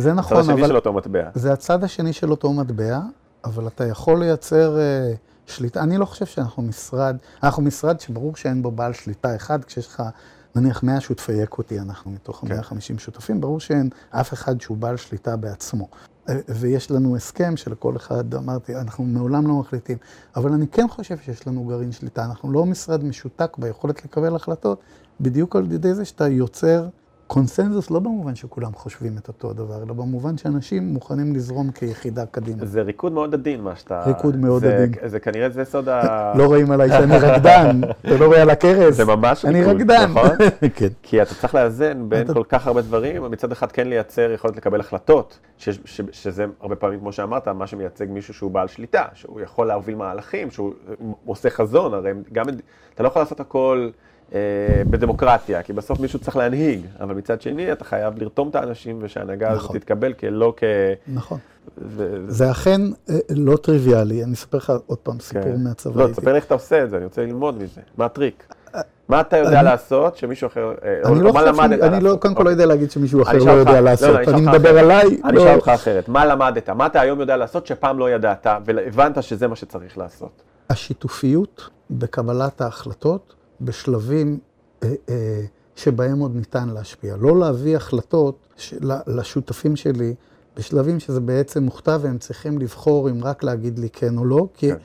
זה 0.00 0.10
הצד 0.10 0.18
נכון, 0.18 0.36
השני 0.38 0.54
אבל 0.60 0.68
של 0.68 0.76
אותו 0.76 0.92
מטבע. 0.92 1.28
זה 1.34 1.52
הצד 1.52 1.84
השני 1.84 2.12
של 2.12 2.30
אותו 2.30 2.52
מטבע, 2.52 2.98
אבל 3.44 3.66
אתה 3.66 3.86
יכול 3.86 4.18
לייצר 4.20 4.78
אה, 4.78 5.12
שליטה. 5.46 5.80
אני 5.82 5.98
לא 5.98 6.04
חושב 6.04 6.26
שאנחנו 6.26 6.62
משרד, 6.62 7.16
אנחנו 7.42 7.62
משרד 7.62 8.00
שברור 8.00 8.36
שאין 8.36 8.62
בו 8.62 8.70
בעל 8.70 8.92
שליטה 8.92 9.36
אחד, 9.36 9.64
כשיש 9.64 9.86
לך 9.86 10.02
נניח 10.56 10.82
100 10.82 11.00
שותפי 11.00 11.42
אקוטי, 11.42 11.80
אנחנו 11.80 12.10
מתוך 12.10 12.40
כן. 12.40 12.48
150 12.48 12.98
שותפים, 12.98 13.40
ברור 13.40 13.60
שאין 13.60 13.88
אף 14.10 14.32
אחד 14.32 14.60
שהוא 14.60 14.76
בעל 14.76 14.96
שליטה 14.96 15.36
בעצמו. 15.36 15.88
ויש 16.48 16.90
לנו 16.90 17.16
הסכם 17.16 17.56
שלכל 17.56 17.96
אחד, 17.96 18.34
אמרתי, 18.34 18.76
אנחנו 18.76 19.04
מעולם 19.04 19.46
לא 19.46 19.54
מחליטים. 19.54 19.98
אבל 20.36 20.52
אני 20.52 20.66
כן 20.66 20.88
חושב 20.88 21.18
שיש 21.18 21.46
לנו 21.46 21.64
גרעין 21.64 21.92
שליטה. 21.92 22.24
אנחנו 22.24 22.52
לא 22.52 22.66
משרד 22.66 23.04
משותק 23.04 23.56
ביכולת 23.58 24.04
לקבל 24.04 24.36
החלטות, 24.36 24.80
בדיוק 25.20 25.56
על 25.56 25.72
ידי 25.72 25.94
זה 25.94 26.04
שאתה 26.04 26.28
יוצר 26.28 26.88
קונסנזוס, 27.26 27.90
לא 27.90 27.98
במובן 28.00 28.34
שכולם 28.34 28.72
חושבים 28.74 29.18
את 29.18 29.28
אותו 29.28 29.50
הדבר, 29.50 29.76
אלא 29.82 29.92
במובן 29.94 30.38
שאנשים 30.38 30.92
מוכנים 30.94 31.34
לזרום 31.34 31.70
כיחידה 31.70 32.26
קדימה. 32.26 32.64
זה 32.66 32.82
ריקוד 32.82 33.12
מאוד 33.12 33.34
עדין, 33.34 33.60
מה 33.60 33.76
שאתה... 33.76 34.02
ריקוד 34.06 34.36
מאוד 34.36 34.60
זה- 34.62 34.76
עדין. 34.76 34.92
זה 35.08 35.20
כנראה 35.20 35.50
זה 35.50 35.64
סוד 35.64 35.88
ה... 35.88 36.02
לא 36.38 36.44
רואים 36.46 36.70
עליי 36.70 36.88
שאני 36.88 37.18
רקדן, 37.18 37.80
אתה 38.00 38.16
לא 38.20 38.26
רואה 38.26 38.42
על 38.42 38.50
הכרס. 38.50 38.94
זה 38.94 39.04
ממש 39.04 39.44
אני 39.44 39.60
ריקוד, 39.64 39.76
רקדן. 39.80 40.10
נכון? 40.10 40.30
כן. 40.76 40.88
כי 41.02 41.22
אתה 41.22 41.34
צריך 41.34 41.54
לאזן 41.54 42.08
בין 42.08 42.34
כל 42.34 42.44
כך 42.48 42.66
הרבה 42.66 42.82
דברים, 42.82 43.30
מצד 43.30 43.52
אחד 43.52 43.72
כן 43.72 43.88
לייצר 43.88 44.30
יכולת 44.30 44.56
לקבל 44.56 44.80
החלטות, 44.80 45.38
שיש- 45.58 45.80
ש- 45.84 46.00
שזה 46.12 46.44
הרבה 46.60 46.76
פעמים, 46.76 46.98
כמו 47.00 47.12
שאמרת, 47.12 47.48
מה 47.48 47.66
שמייצג 47.66 48.06
מישהו 48.10 48.34
שהוא 48.34 48.50
בעל 48.50 48.68
שליטה, 48.68 49.04
שהוא 49.14 49.40
יכול 49.40 49.66
להוביל 49.66 49.94
מהלכים, 49.96 50.50
שהוא 50.50 50.72
עושה 51.26 51.50
חזון, 51.50 51.94
הרי 51.94 52.10
גם, 52.32 52.46
אתה 52.94 53.02
לא 53.02 53.08
יכול 53.08 53.22
לעשות 53.22 53.40
הכל 53.40 53.88
בדמוקרטיה, 54.90 55.62
כי 55.62 55.72
בסוף 55.72 56.00
מישהו 56.00 56.18
צריך 56.18 56.36
להנהיג, 56.36 56.80
אבל 57.00 57.14
מצד 57.14 57.40
שני 57.40 57.72
אתה 57.72 57.84
חייב 57.84 58.22
לרתום 58.22 58.48
את 58.48 58.54
האנשים 58.54 58.98
ושההנהגה 59.02 59.50
הזאת 59.50 59.64
נכון. 59.64 59.78
תתקבל 59.78 60.12
כלא 60.12 60.52
כ... 60.56 60.64
נכון. 61.08 61.38
ו- 61.78 62.16
זה 62.28 62.50
אכן 62.50 62.80
אה, 63.10 63.14
לא 63.36 63.56
טריוויאלי. 63.56 64.24
אני 64.24 64.32
אספר 64.34 64.58
לך 64.58 64.72
עוד 64.86 64.98
פעם 64.98 65.20
סיפור 65.20 65.42
כן. 65.42 65.64
מהצבא. 65.64 66.00
לא, 66.00 66.06
איתי. 66.06 66.12
תספר 66.20 66.30
לי 66.30 66.36
איך 66.36 66.44
אתה 66.44 66.54
עושה 66.54 66.84
את 66.84 66.90
זה, 66.90 66.96
אני 66.96 67.04
רוצה 67.04 67.22
ללמוד 67.22 67.62
מזה. 67.62 67.80
מה 67.96 68.04
הטריק? 68.04 68.52
מה 69.08 69.20
אתה 69.20 69.36
יודע 69.36 69.60
אני- 69.60 69.64
לעשות 69.64 70.16
שמישהו 70.16 70.46
אחר... 70.46 70.72
אה, 70.84 71.00
אני 71.04 71.20
לא 71.22 71.32
מה 71.32 71.40
חושב, 71.40 71.52
למדת 71.62 71.82
אני 71.82 72.04
לא? 72.04 72.16
קודם 72.20 72.34
כל 72.34 72.42
לא 72.42 72.48
אוקיי. 72.48 72.52
יודע 72.52 72.66
להגיד 72.66 72.90
שמישהו 72.90 73.22
אחר 73.22 73.38
לא 73.38 73.50
יודע 73.52 73.72
לא, 73.72 73.80
לעשות. 73.80 74.26
לא, 74.26 74.32
אני 74.32 74.40
מדבר. 74.40 74.78
עליי. 74.78 75.06
אני 75.24 75.36
לא- 75.36 75.42
אשאל 75.42 75.54
אותך 75.56 75.68
אחרת, 75.68 76.08
מה 76.08 76.24
למדת? 76.26 76.68
מה 76.70 76.86
אתה 76.86 77.00
היום 77.00 77.20
יודע 77.20 77.36
לעשות 77.36 77.66
שפעם 77.66 77.98
לא 77.98 78.10
ידעת, 78.10 78.46
והבנת 78.64 79.22
שזה 79.22 79.48
מה 79.48 79.56
שצריך 79.56 79.98
לעשות? 79.98 80.42
השיתופיות 80.70 81.68
בקבלת 81.90 82.60
ההחלטות 82.60 83.34
בשלבים 83.60 84.38
אה, 84.82 84.94
אה, 85.08 85.44
שבהם 85.76 86.18
עוד 86.18 86.36
ניתן 86.36 86.68
להשפיע. 86.68 87.16
לא 87.16 87.38
להביא 87.38 87.76
החלטות 87.76 88.46
של, 88.56 88.90
לשותפים 89.06 89.76
שלי 89.76 90.14
בשלבים 90.56 91.00
שזה 91.00 91.20
בעצם 91.20 91.62
מוכתב 91.62 92.00
והם 92.02 92.18
צריכים 92.18 92.58
לבחור 92.58 93.10
אם 93.10 93.24
רק 93.24 93.42
להגיד 93.42 93.78
לי 93.78 93.88
כן 93.90 94.18
או 94.18 94.24
לא, 94.24 94.48
כי 94.54 94.70
כן. 94.70 94.76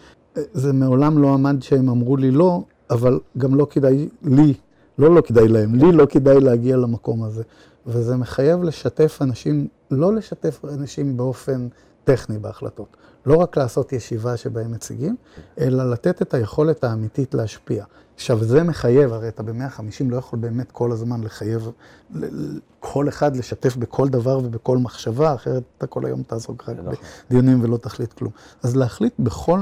זה 0.53 0.73
מעולם 0.73 1.17
לא 1.17 1.33
עמד 1.33 1.55
שהם 1.61 1.89
אמרו 1.89 2.17
לי 2.17 2.31
לא, 2.31 2.61
אבל 2.89 3.19
גם 3.37 3.55
לא 3.55 3.67
כדאי 3.69 4.09
לי, 4.23 4.53
לא 4.97 5.15
לא 5.15 5.21
כדאי 5.21 5.47
להם, 5.47 5.75
לי 5.75 5.91
לא 5.91 6.05
כדאי 6.05 6.39
להגיע 6.39 6.77
למקום 6.77 7.23
הזה. 7.23 7.43
וזה 7.87 8.17
מחייב 8.17 8.63
לשתף 8.63 9.19
אנשים, 9.21 9.67
לא 9.91 10.13
לשתף 10.15 10.65
אנשים 10.65 11.17
באופן 11.17 11.67
טכני 12.03 12.39
בהחלטות. 12.39 12.97
לא 13.25 13.37
רק 13.37 13.57
לעשות 13.57 13.93
ישיבה 13.93 14.37
שבהם 14.37 14.71
מציגים, 14.71 15.15
אלא 15.59 15.91
לתת 15.91 16.21
את 16.21 16.33
היכולת 16.33 16.83
האמיתית 16.83 17.33
להשפיע. 17.33 17.85
עכשיו, 18.15 18.43
זה 18.43 18.63
מחייב, 18.63 19.13
הרי 19.13 19.27
אתה 19.27 19.43
ב-150 19.43 20.03
לא 20.09 20.17
יכול 20.17 20.39
באמת 20.39 20.71
כל 20.71 20.91
הזמן 20.91 21.23
לחייב 21.23 21.71
כל 22.79 23.09
אחד 23.09 23.35
לשתף 23.35 23.75
בכל 23.75 24.09
דבר 24.09 24.37
ובכל 24.37 24.77
מחשבה, 24.77 25.33
אחרת 25.33 25.63
אתה 25.77 25.87
כל 25.87 26.05
היום 26.05 26.23
תעסוק 26.23 26.69
רק 26.69 26.75
נכון. 26.79 26.93
בדיונים 27.29 27.63
ולא 27.63 27.77
תחליט 27.77 28.13
כלום. 28.13 28.31
אז 28.63 28.75
להחליט 28.75 29.13
בכל 29.19 29.59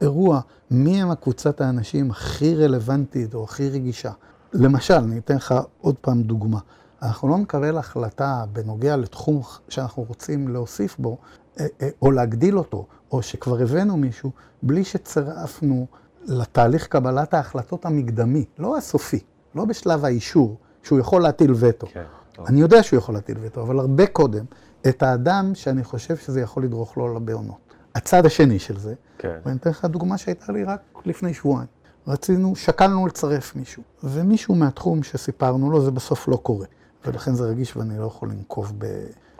אירוע 0.00 0.40
מי 0.70 1.02
הם 1.02 1.10
הקבוצת 1.10 1.60
האנשים 1.60 2.10
הכי 2.10 2.56
רלוונטית 2.56 3.34
או 3.34 3.44
הכי 3.44 3.70
רגישה. 3.70 4.12
למשל, 4.52 4.94
אני 4.94 5.18
אתן 5.18 5.36
לך 5.36 5.54
עוד 5.80 5.94
פעם 6.00 6.22
דוגמה. 6.22 6.58
אנחנו 7.02 7.28
לא 7.28 7.38
נקבל 7.38 7.78
החלטה 7.78 8.44
בנוגע 8.52 8.96
לתחום 8.96 9.42
שאנחנו 9.68 10.02
רוצים 10.02 10.48
להוסיף 10.48 10.98
בו, 10.98 11.16
אה, 11.60 11.66
אה, 11.82 11.88
או 12.02 12.10
להגדיל 12.10 12.58
אותו, 12.58 12.86
או 13.12 13.22
שכבר 13.22 13.62
הבאנו 13.62 13.96
מישהו, 13.96 14.30
בלי 14.62 14.84
שצירפנו 14.84 15.86
לתהליך 16.24 16.86
קבלת 16.86 17.34
ההחלטות 17.34 17.86
המקדמי, 17.86 18.44
לא 18.58 18.76
הסופי, 18.76 19.20
לא 19.54 19.64
בשלב 19.64 20.04
האישור, 20.04 20.56
שהוא 20.82 20.98
יכול 20.98 21.22
להטיל 21.22 21.52
וטו. 21.56 21.86
כן. 21.86 22.04
אני 22.46 22.60
יודע 22.60 22.82
שהוא 22.82 22.98
יכול 22.98 23.14
להטיל 23.14 23.36
וטו, 23.40 23.62
אבל 23.62 23.78
הרבה 23.78 24.06
קודם, 24.06 24.44
את 24.88 25.02
האדם 25.02 25.54
שאני 25.54 25.84
חושב 25.84 26.16
שזה 26.16 26.40
יכול 26.40 26.64
לדרוך 26.64 26.96
לו 26.96 27.14
לבעונות. 27.14 27.74
הצד 27.94 28.26
השני 28.26 28.58
של 28.58 28.78
זה, 28.78 28.94
כן. 29.18 29.38
ואני 29.44 29.56
אתן 29.56 29.70
לך 29.70 29.84
דוגמה 29.84 30.18
שהייתה 30.18 30.52
לי 30.52 30.64
רק 30.64 30.80
לפני 31.04 31.34
שבועיים. 31.34 31.68
רצינו, 32.06 32.56
שקלנו 32.56 33.06
לצרף 33.06 33.56
מישהו, 33.56 33.82
ומישהו 34.04 34.54
מהתחום 34.54 35.02
שסיפרנו 35.02 35.70
לו, 35.70 35.84
זה 35.84 35.90
בסוף 35.90 36.28
לא 36.28 36.36
קורה. 36.36 36.66
ולכן 37.06 37.34
זה 37.34 37.44
רגיש 37.44 37.76
ואני 37.76 37.98
לא 37.98 38.04
יכול 38.04 38.30
לנקוב 38.30 38.72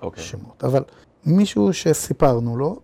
אוקיי. 0.03 0.25
בשמות. 0.25 0.65
אבל 0.65 0.85
מישהו 1.27 1.73
שסיפרנו 1.73 2.57
לו, 2.57 2.81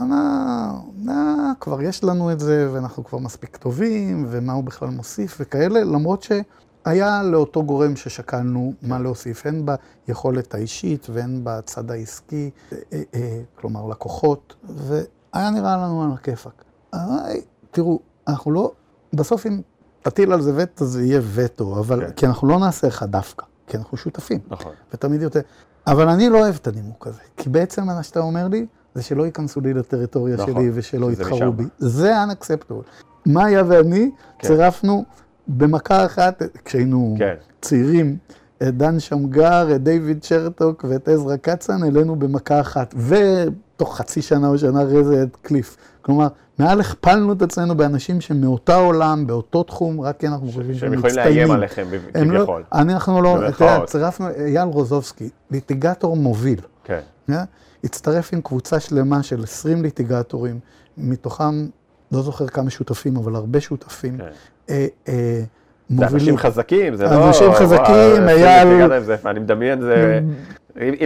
אמר, 0.00 0.70
אה, 1.08 1.52
כבר 1.60 1.82
יש 1.82 2.04
לנו 2.04 2.32
את 2.32 2.40
זה, 2.40 2.70
ואנחנו 2.72 3.04
כבר 3.04 3.18
מספיק 3.18 3.56
טובים, 3.56 4.26
ומה 4.28 4.52
הוא 4.52 4.64
בכלל 4.64 4.88
מוסיף 4.88 5.36
וכאלה, 5.40 5.84
למרות 5.84 6.22
שהיה 6.22 7.22
לאותו 7.22 7.62
גורם 7.64 7.96
ששקלנו 7.96 8.72
מה 8.82 8.98
להוסיף, 8.98 9.46
הן 9.46 9.66
ביכולת 10.06 10.54
האישית 10.54 11.06
והן 11.10 11.40
בצד 11.44 11.90
העסקי, 11.90 12.50
אה, 12.72 12.78
אה, 13.14 13.40
כלומר 13.54 13.86
לקוחות, 13.86 14.54
והיה 14.68 15.50
נראה 15.50 15.76
לנו 15.76 16.04
על 16.04 16.12
הכיפאק. 16.12 16.64
תראו, 17.70 18.00
אנחנו 18.28 18.50
לא, 18.50 18.72
בסוף 19.12 19.46
אם 19.46 19.60
תטיל 20.02 20.32
על 20.32 20.40
זה 20.40 20.52
וטו, 20.56 20.84
זה 20.84 21.02
יהיה 21.02 21.20
וטו, 21.34 21.78
אבל, 21.78 22.00
כן. 22.06 22.12
כי 22.12 22.26
אנחנו 22.26 22.48
לא 22.48 22.58
נעשה 22.58 22.86
לך 22.86 23.02
דווקא, 23.02 23.46
כי 23.66 23.76
אנחנו 23.76 23.96
שותפים. 23.96 24.40
נכון. 24.48 24.72
ותמיד 24.92 25.22
יותר. 25.22 25.40
אבל 25.86 26.08
אני 26.08 26.28
לא 26.28 26.38
אוהב 26.38 26.54
את 26.54 26.66
הנימוק 26.66 27.06
הזה, 27.06 27.20
כי 27.36 27.48
בעצם 27.48 27.84
מה 27.84 28.02
שאתה 28.02 28.20
אומר 28.20 28.48
לי, 28.48 28.66
זה 28.94 29.02
שלא 29.02 29.26
ייכנסו 29.26 29.60
לי 29.60 29.74
לטריטוריה 29.74 30.36
נכון, 30.36 30.54
שלי 30.54 30.70
ושלא 30.74 31.12
יתחרו 31.12 31.52
בי. 31.52 31.64
זה 31.78 32.12
unacceptable. 32.24 33.04
מאיה 33.26 33.62
ואני 33.66 34.10
כן. 34.38 34.48
צירפנו 34.48 35.04
במכה 35.48 36.06
אחת, 36.06 36.42
כשהיינו 36.64 37.14
כן. 37.18 37.34
צעירים, 37.60 38.16
את 38.62 38.76
דן 38.76 39.00
שמגר, 39.00 39.74
את 39.74 39.82
דיוויד 39.82 40.22
שרטוק 40.22 40.84
ואת 40.88 41.08
עזרא 41.08 41.36
קצן, 41.36 41.84
אלינו 41.84 42.16
במכה 42.16 42.60
אחת. 42.60 42.94
ותוך 43.08 43.96
חצי 43.96 44.22
שנה 44.22 44.48
או 44.48 44.58
שנה 44.58 44.82
אחרי 44.82 45.04
זה 45.04 45.22
את 45.22 45.36
קליף. 45.42 45.76
כלומר, 46.02 46.26
מעל 46.58 46.80
הכפלנו 46.80 47.32
את 47.32 47.42
עצמנו 47.42 47.74
באנשים 47.76 48.20
שמאותה 48.20 48.74
עולם, 48.76 49.26
באותו 49.26 49.62
תחום, 49.62 50.00
רק 50.00 50.20
כי 50.20 50.26
אנחנו 50.26 50.46
חושבים 50.46 50.74
שהם 50.74 50.92
מצטיינים. 50.92 51.14
שהם 51.14 51.18
יכולים 51.24 51.36
לאיים 51.36 51.50
עליכם 51.50 51.86
לא- 51.92 52.38
כביכול. 52.38 52.62
לא, 52.72 52.80
אנחנו 52.80 53.22
לא, 53.22 53.48
אתה 53.48 53.64
יודע, 53.64 53.86
צירפנו, 53.86 54.28
אייל 54.28 54.68
רוזובסקי, 54.68 55.28
ליטיגטור 55.50 56.16
מוביל. 56.16 56.60
כן. 56.84 57.00
הצטרף 57.84 58.32
עם 58.32 58.40
קבוצה 58.40 58.80
שלמה 58.80 59.22
של 59.22 59.42
20 59.42 59.82
ליטיגטורים, 59.82 60.58
מתוכם, 60.98 61.66
לא 62.12 62.22
זוכר 62.22 62.46
כמה 62.46 62.70
שותפים, 62.70 63.16
אבל 63.16 63.34
הרבה 63.34 63.60
שותפים. 63.60 64.18
כן. 64.66 64.74
אה, 65.90 65.96
זה 65.96 66.06
אנשים 66.06 66.36
חזקים, 66.36 66.96
זה 66.96 67.04
לא... 67.04 67.28
אנשים 67.28 67.52
חזקים, 67.52 68.28
אייל... 68.28 68.92
אני 69.26 69.40
מדמיין, 69.40 69.80
זה... 69.80 70.20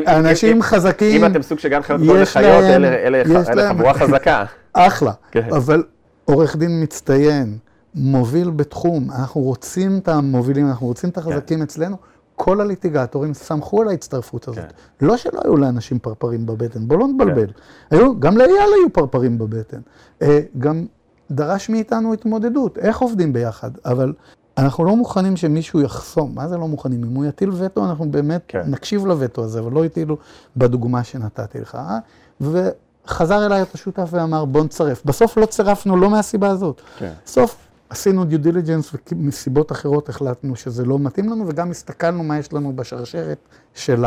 אנשים 0.07 0.63
חזקים, 0.63 1.25
אם 1.25 1.31
אתם 1.31 1.43
סוג 1.43 1.59
של 1.59 1.69
גן 1.69 1.83
חיות 1.83 2.01
כל 2.07 2.19
לחיות, 2.19 2.65
אלה 2.65 3.69
חבורה 3.69 3.95
חזקה. 3.95 4.45
אחלה, 4.73 5.13
כן. 5.31 5.49
אבל 5.51 5.83
עורך 6.25 6.57
דין 6.57 6.83
מצטיין, 6.83 7.59
מוביל 7.95 8.51
בתחום, 8.51 9.11
אנחנו 9.11 9.41
רוצים 9.41 9.99
את 9.99 10.09
המובילים, 10.09 10.69
אנחנו 10.69 10.87
רוצים 10.87 11.11
את 11.11 11.19
החזקים 11.19 11.59
כן. 11.59 11.63
אצלנו. 11.63 11.97
כל 12.37 12.61
הליטיגטורים 12.61 13.35
סמכו 13.35 13.83
על 13.83 13.89
ההצטרפות 13.89 14.49
הזאת. 14.49 14.65
כן. 14.99 15.07
לא 15.07 15.17
שלא 15.17 15.41
היו 15.45 15.57
לאנשים 15.57 15.99
פרפרים 15.99 16.47
בבטן, 16.47 16.89
בואו 16.89 16.99
לא 17.01 17.09
נבלבל. 17.09 17.47
כן. 17.47 17.97
היו, 17.97 18.21
גם 18.21 18.37
לאייל 18.37 18.53
היו 18.53 18.93
פרפרים 18.93 19.39
בבטן. 19.39 19.81
אה, 20.23 20.41
גם 20.59 20.87
דרש 21.31 21.69
מאיתנו 21.69 22.13
התמודדות, 22.13 22.79
איך 22.79 22.99
עובדים 22.99 23.33
ביחד, 23.33 23.71
אבל 23.85 24.13
אנחנו 24.61 24.85
לא 24.85 24.97
מוכנים 24.97 25.37
שמישהו 25.37 25.81
יחסום. 25.81 26.35
מה 26.35 26.49
זה 26.49 26.57
לא 26.57 26.69
מוכנים? 26.69 27.05
אם 27.05 27.15
הוא 27.15 27.25
יטיל 27.25 27.51
וטו, 27.55 27.85
אנחנו 27.85 28.11
באמת 28.11 28.43
כן. 28.49 28.63
נקשיב 28.67 29.07
לווטו 29.07 29.45
הזה, 29.45 29.61
אבל 29.61 29.73
לא 29.73 29.85
הטילו 29.85 30.17
בדוגמה 30.57 31.05
שנתתי 31.05 31.61
לך. 31.61 31.75
אה? 31.75 31.99
וחזר 32.41 33.47
אליי 33.47 33.63
את 33.63 33.75
השותף 33.75 34.09
ואמר, 34.11 34.45
בוא 34.45 34.65
נצרף. 34.65 35.05
בסוף 35.05 35.39
לא 35.39 35.47
צירפנו, 35.47 35.97
לא 35.97 36.11
מהסיבה 36.11 36.49
הזאת. 36.49 36.81
כן. 36.99 37.13
בסוף 37.25 37.57
עשינו 37.91 38.25
due 38.25 38.41
diligence 38.41 38.93
ומסיבות 39.13 39.73
אחרות 39.73 40.09
החלטנו 40.09 40.57
שזה 40.57 40.85
לא 40.85 40.99
מתאים 40.99 41.29
לנו, 41.31 41.45
וגם 41.49 41.71
הסתכלנו 41.71 42.23
מה 42.23 42.39
יש 42.39 42.53
לנו 42.53 42.77
בשרשרת 42.77 43.39
של 43.75 44.05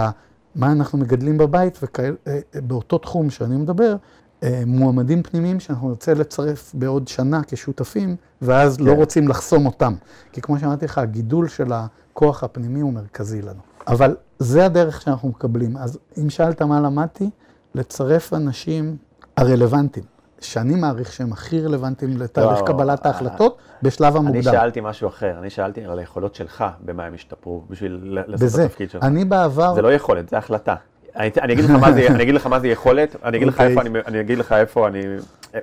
מה 0.56 0.72
אנחנו 0.72 0.98
מגדלים 0.98 1.38
בבית, 1.38 1.80
ובאותו 2.56 2.96
אה, 2.96 3.02
תחום 3.02 3.30
שאני 3.30 3.58
מדבר, 3.58 3.92
אה, 3.92 3.96
מועמדים 4.65 5.23
פנימיים 5.23 5.60
שאנחנו 5.60 5.89
נרצה 5.89 6.13
לצרף 6.13 6.71
בעוד 6.73 7.08
שנה 7.08 7.41
כשותפים, 7.47 8.15
ואז 8.41 8.79
לא 8.79 8.86
כן. 8.86 8.91
לא 8.91 8.95
רוצים 8.95 9.27
לחסום 9.27 9.65
אותם. 9.65 9.93
כי 10.32 10.41
כמו 10.41 10.60
שאמרתי 10.60 10.86
לך, 10.86 10.97
הגידול 10.97 11.47
של 11.47 11.71
הכוח 11.73 12.43
הפנימי 12.43 12.79
הוא 12.79 12.93
מרכזי 12.93 13.41
לנו. 13.41 13.60
אבל 13.88 14.15
זה 14.39 14.65
הדרך 14.65 15.01
שאנחנו 15.01 15.29
מקבלים. 15.29 15.77
אז 15.77 15.99
אם 16.17 16.29
שאלת 16.29 16.62
מה 16.62 16.79
למדתי, 16.79 17.29
לצרף 17.75 18.34
אנשים 18.34 18.97
הרלוונטיים. 19.38 20.06
שאני 20.39 20.75
מעריך 20.75 21.13
שהם 21.13 21.34
הכי 21.34 21.62
רלוונטיים 21.62 22.17
לתהליך 22.17 22.60
לא, 22.60 22.65
קבלת 22.65 23.06
ההחלטות 23.06 23.58
בשלב 23.84 24.15
המוקדם. 24.15 24.36
אני 24.36 24.43
שאלתי 24.43 24.79
משהו 24.84 25.08
אחר, 25.08 25.39
אני 25.39 25.49
שאלתי 25.49 25.86
על 25.86 25.99
היכולות 25.99 26.36
שלך, 26.36 26.65
במה 26.86 27.06
הם 27.06 27.13
השתפרו, 27.13 27.63
בשביל 27.69 28.19
לעשות 28.27 28.60
את 28.60 28.65
התפקיד 28.65 28.89
שלך. 28.89 29.03
אני 29.03 29.25
בעבר... 29.25 29.75
זה 29.75 29.82
לא 29.82 29.93
יכולת, 29.93 30.29
זה 30.29 30.38
החלטה. 30.38 30.75
אני, 31.15 31.30
אני, 31.41 31.54
אגיד 31.54 31.65
לך 31.65 31.71
מה 31.71 31.91
זה, 31.91 32.08
אני 32.15 32.23
אגיד 32.23 32.36
לך 32.36 32.47
מה 32.47 32.60
זה 32.60 32.67
יכולת, 32.67 33.15
אני 33.23 33.38
אגיד 33.38 33.47
לך 33.47 33.54
אוקיי. 33.54 33.67
איפה 33.67 33.82
אני, 33.82 33.89
אני 34.08 34.19
אגיד 34.19 34.38
לך 34.38 34.52
איפה 34.52 34.88
אני, 34.88 35.02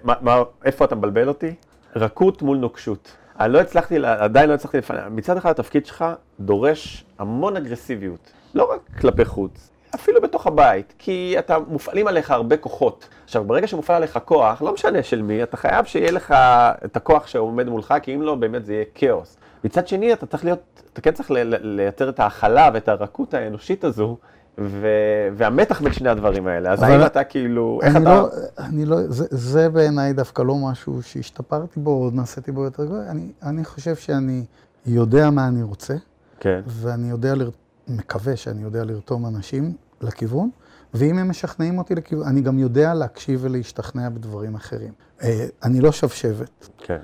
מה, 0.05 0.15
מה, 0.21 0.43
איפה 0.65 0.85
אתה 0.85 0.95
מבלבל 0.95 1.29
אותי? 1.29 1.55
רכות 1.97 2.43
מול 2.43 2.57
נוקשות. 2.59 3.17
אני 3.41 3.53
לא 3.53 3.61
הצלחתי, 3.61 3.97
עדיין 4.05 4.49
לא 4.49 4.55
הצלחתי 4.55 4.79
לפעמים, 4.79 5.17
מצד 5.17 5.37
אחד 5.37 5.51
התפקיד 5.51 5.87
שלך 5.87 6.05
דורש 6.41 7.05
המון 7.19 7.57
אגרסיביות, 7.57 8.33
לא 8.55 8.73
רק 8.73 8.81
כלפי 9.01 9.25
חוץ, 9.25 9.71
אפילו 9.95 10.21
בתוך 10.21 10.47
הבית, 10.47 10.95
כי 10.99 11.35
אתה, 11.39 11.59
מופעלים 11.69 12.07
עליך 12.07 12.31
הרבה 12.31 12.57
כוחות. 12.57 13.09
עכשיו, 13.25 13.45
ברגע 13.45 13.67
שמופעל 13.67 13.97
עליך 13.97 14.19
כוח, 14.25 14.63
לא 14.63 14.73
משנה 14.73 15.03
של 15.03 15.23
מי, 15.23 15.43
אתה 15.43 15.57
חייב 15.57 15.85
שיהיה 15.85 16.11
לך 16.11 16.35
את 16.85 16.97
הכוח 16.97 17.27
שעומד 17.27 17.69
מולך, 17.69 17.95
כי 18.03 18.15
אם 18.15 18.23
לא, 18.23 18.35
באמת 18.35 18.65
זה 18.65 18.73
יהיה 18.73 18.85
כאוס. 18.95 19.37
מצד 19.65 19.89
שני, 19.89 20.13
אתה 20.13 20.27
צריך 20.27 20.45
להיות, 20.45 20.83
אתה 20.93 21.01
כן 21.01 21.13
צריך 21.13 21.31
לייצר 21.63 22.09
את 22.09 22.21
ההכלה 22.21 22.71
ואת 22.75 22.89
הרכות 22.89 23.35
האנושית 23.35 23.85
הזו, 23.85 24.17
ו- 24.61 25.29
והמתח 25.37 25.83
בין 25.83 25.93
שני 25.93 26.09
הדברים 26.09 26.47
האלה. 26.47 26.73
אז 26.73 26.83
האם 26.83 27.07
אתה 27.07 27.25
כאילו, 27.25 27.79
איך 27.83 27.97
אתה... 27.97 28.05
לא, 28.05 28.29
אני 28.59 28.85
לא, 28.85 28.97
זה, 29.09 29.25
זה 29.31 29.69
בעיניי 29.69 30.13
דווקא 30.13 30.43
לא 30.43 30.57
משהו 30.57 31.03
שהשתפרתי 31.03 31.81
בו, 31.81 31.91
או 31.91 32.11
נעשיתי 32.13 32.53
בו 32.53 32.65
יותר 32.65 32.85
גדול. 32.85 32.99
אני, 32.99 33.33
אני 33.43 33.65
חושב 33.65 33.97
שאני 33.97 34.45
יודע 34.87 35.31
מה 35.31 35.49
אני 35.49 35.63
רוצה, 35.63 35.95
כן. 36.41 36.61
ואני 36.67 37.11
יודע, 37.11 37.35
לר... 37.35 37.51
מקווה 37.89 38.37
שאני 38.37 38.63
יודע 38.63 38.85
לרתום 38.85 39.27
אנשים 39.27 39.73
לכיוון, 40.01 40.51
ואם 40.95 41.19
הם 41.19 41.29
משכנעים 41.29 41.79
אותי 41.79 41.95
לכיוון, 41.95 42.27
אני 42.27 42.41
גם 42.41 42.59
יודע 42.59 42.95
להקשיב 42.95 43.41
ולהשתכנע 43.43 44.09
בדברים 44.09 44.55
אחרים. 44.55 44.93
אה, 45.23 45.47
אני 45.63 45.81
לא 45.81 45.93
שבשבת. 45.93 46.69
כן. 46.79 46.99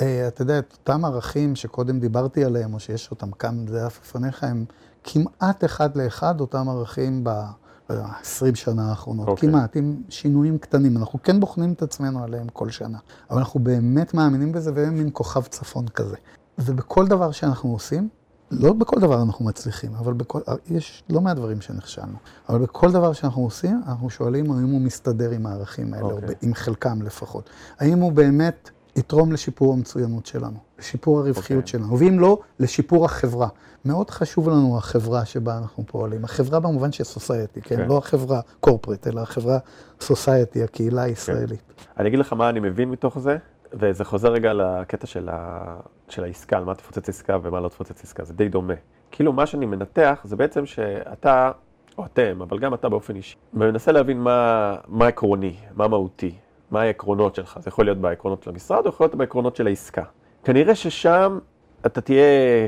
אה, 0.00 0.28
אתה 0.28 0.42
יודע, 0.42 0.58
את 0.58 0.72
אותם 0.72 1.04
ערכים 1.04 1.56
שקודם 1.56 2.00
דיברתי 2.00 2.44
עליהם, 2.44 2.74
או 2.74 2.80
שיש 2.80 3.10
אותם 3.10 3.30
כאן 3.30 3.66
בדף 3.66 4.00
לפניך, 4.02 4.44
הם 4.44 4.64
כמעט 5.06 5.64
אחד 5.64 5.96
לאחד 5.96 6.40
אותם 6.40 6.68
ערכים 6.68 7.24
ב-20 7.24 8.54
שנה 8.54 8.90
האחרונות. 8.90 9.28
Okay. 9.28 9.30
אוקיי. 9.30 9.48
כמעט, 9.48 9.76
עם 9.76 10.02
שינויים 10.08 10.58
קטנים. 10.58 10.96
אנחנו 10.96 11.22
כן 11.22 11.40
בוחנים 11.40 11.72
את 11.72 11.82
עצמנו 11.82 12.24
עליהם 12.24 12.48
כל 12.48 12.70
שנה, 12.70 12.98
אבל 13.30 13.38
אנחנו 13.38 13.60
באמת 13.60 14.14
מאמינים 14.14 14.52
בזה, 14.52 14.70
והם 14.74 14.94
מין 14.94 15.10
כוכב 15.12 15.42
צפון 15.42 15.88
כזה. 15.88 16.16
ובכל 16.58 17.06
דבר 17.06 17.30
שאנחנו 17.30 17.72
עושים, 17.72 18.08
לא 18.50 18.72
בכל 18.72 19.00
דבר 19.00 19.22
אנחנו 19.22 19.44
מצליחים, 19.44 19.94
אבל 19.94 20.12
בכל, 20.12 20.40
יש 20.66 21.04
לא 21.10 21.20
מעט 21.20 21.36
דברים 21.36 21.60
שנכשלנו. 21.60 22.16
אבל 22.48 22.58
בכל 22.58 22.92
דבר 22.92 23.12
שאנחנו 23.12 23.42
עושים, 23.42 23.82
אנחנו 23.86 24.10
שואלים 24.10 24.50
האם 24.50 24.70
הוא 24.70 24.80
מסתדר 24.80 25.30
עם 25.30 25.46
הערכים 25.46 25.94
האלה, 25.94 26.06
okay. 26.06 26.10
או 26.10 26.16
אוקיי. 26.16 26.34
עם 26.42 26.54
חלקם 26.54 27.02
לפחות. 27.02 27.50
האם 27.78 27.98
הוא 27.98 28.12
באמת 28.12 28.70
יתרום 28.96 29.32
לשיפור 29.32 29.72
המצוינות 29.72 30.26
שלנו, 30.26 30.58
לשיפור 30.78 31.18
הרווחיות 31.18 31.64
okay. 31.64 31.66
אוקיי. 31.66 31.80
שלנו, 31.80 31.98
ואם 31.98 32.20
לא, 32.20 32.38
לשיפור 32.60 33.04
החברה. 33.04 33.48
מאוד 33.84 34.10
חשוב 34.10 34.48
לנו 34.48 34.78
החברה 34.78 35.24
שבה 35.24 35.58
אנחנו 35.58 35.84
פועלים. 35.86 36.24
החברה 36.24 36.60
במובן 36.60 36.92
של 36.92 37.04
סוסייטי, 37.04 37.62
כן? 37.62 37.74
Okay. 37.74 37.78
כן? 37.78 37.88
לא 37.88 37.98
החברה 37.98 38.40
קורפרט, 38.60 39.06
אלא 39.06 39.20
החברה 39.20 39.58
סוסייטי, 40.00 40.62
הקהילה 40.62 41.02
כן. 41.02 41.08
הישראלית. 41.08 41.60
Okay. 41.68 42.00
אני 42.00 42.08
אגיד 42.08 42.18
לך 42.18 42.32
מה 42.32 42.48
אני 42.48 42.60
מבין 42.60 42.90
מתוך 42.90 43.18
זה, 43.18 43.36
וזה 43.72 44.04
חוזר 44.04 44.32
רגע 44.32 44.52
לקטע 44.52 45.06
של, 45.06 45.28
ה... 45.32 45.64
של 46.08 46.24
העסקה, 46.24 46.56
על 46.56 46.64
מה 46.64 46.74
תפוצץ 46.74 47.08
עסקה 47.08 47.38
ומה 47.42 47.60
לא 47.60 47.68
תפוצץ 47.68 48.04
עסקה, 48.04 48.24
זה 48.24 48.34
די 48.34 48.48
דומה. 48.48 48.74
כאילו 49.10 49.32
מה 49.32 49.46
שאני 49.46 49.66
מנתח 49.66 50.20
זה 50.24 50.36
בעצם 50.36 50.66
שאתה, 50.66 51.50
או 51.98 52.04
אתם, 52.04 52.42
אבל 52.42 52.58
גם 52.58 52.74
אתה 52.74 52.88
באופן 52.88 53.16
אישי, 53.16 53.36
מנסה 53.52 53.92
להבין 53.92 54.18
מה, 54.18 54.76
מה 54.88 55.06
עקרוני, 55.06 55.56
מה 55.74 55.88
מהותי, 55.88 56.34
מה 56.70 56.82
העקרונות 56.82 57.34
שלך. 57.34 57.58
זה 57.62 57.68
יכול 57.68 57.84
להיות 57.84 57.98
בעקרונות 57.98 58.42
של 58.42 58.50
המשרד 58.50 58.84
או 58.84 58.88
יכול 58.88 59.04
להיות 59.04 59.14
בעקרונות 59.14 59.56
של 59.56 59.66
העסקה. 59.66 60.02
כנראה 60.44 60.74
ששם 60.74 61.38
אתה 61.86 62.00
תהיה 62.00 62.22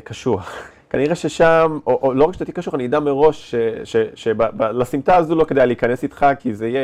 קשוח. 0.05 0.53
כנראה 0.91 1.15
ששם, 1.15 1.79
או, 1.87 2.01
או 2.03 2.15
לא 2.15 2.25
רק 2.25 2.33
שאתה 2.33 2.45
תהיה 2.45 2.55
קשוח, 2.55 2.75
אני 2.75 2.87
אדע 2.87 3.01
מראש 3.01 3.55
שלסמטה 4.15 5.17
הזו 5.17 5.35
לא 5.35 5.45
כדאי 5.45 5.67
להיכנס 5.67 6.03
איתך, 6.03 6.27
כי 6.39 6.55
זה 6.55 6.69
יהיה, 6.69 6.81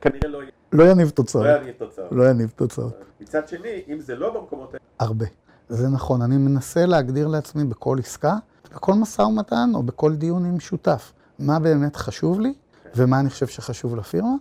כנראה 0.00 0.28
לא 0.28 0.38
יהיה. 0.38 0.50
לא 0.72 0.84
יניב 0.84 1.10
תוצאות. 1.10 1.44
לא 1.46 1.56
יניב 1.56 1.74
תוצאות. 1.78 2.12
לא 2.12 2.30
יניב 2.30 2.52
תוצאות. 2.56 2.92
מצד 3.20 3.48
שני, 3.48 3.82
אם 3.88 4.00
זה 4.00 4.16
לא 4.16 4.40
במקומות 4.40 4.68
האלה... 4.68 4.80
הרבה. 5.00 5.26
זה 5.68 5.88
נכון. 5.88 6.22
אני 6.22 6.36
מנסה 6.36 6.86
להגדיר 6.86 7.26
לעצמי 7.26 7.64
בכל 7.64 7.96
עסקה, 7.98 8.34
בכל 8.74 8.94
משא 8.94 9.22
ומתן 9.22 9.70
או 9.74 9.82
בכל 9.82 10.14
דיון 10.14 10.44
עם 10.44 10.60
שותף, 10.60 11.12
מה 11.38 11.58
באמת 11.58 11.96
חשוב 11.96 12.40
לי, 12.40 12.54
ומה 12.94 13.20
אני 13.20 13.30
חושב 13.30 13.46
שחשוב 13.46 13.96
לפירמה, 13.96 14.34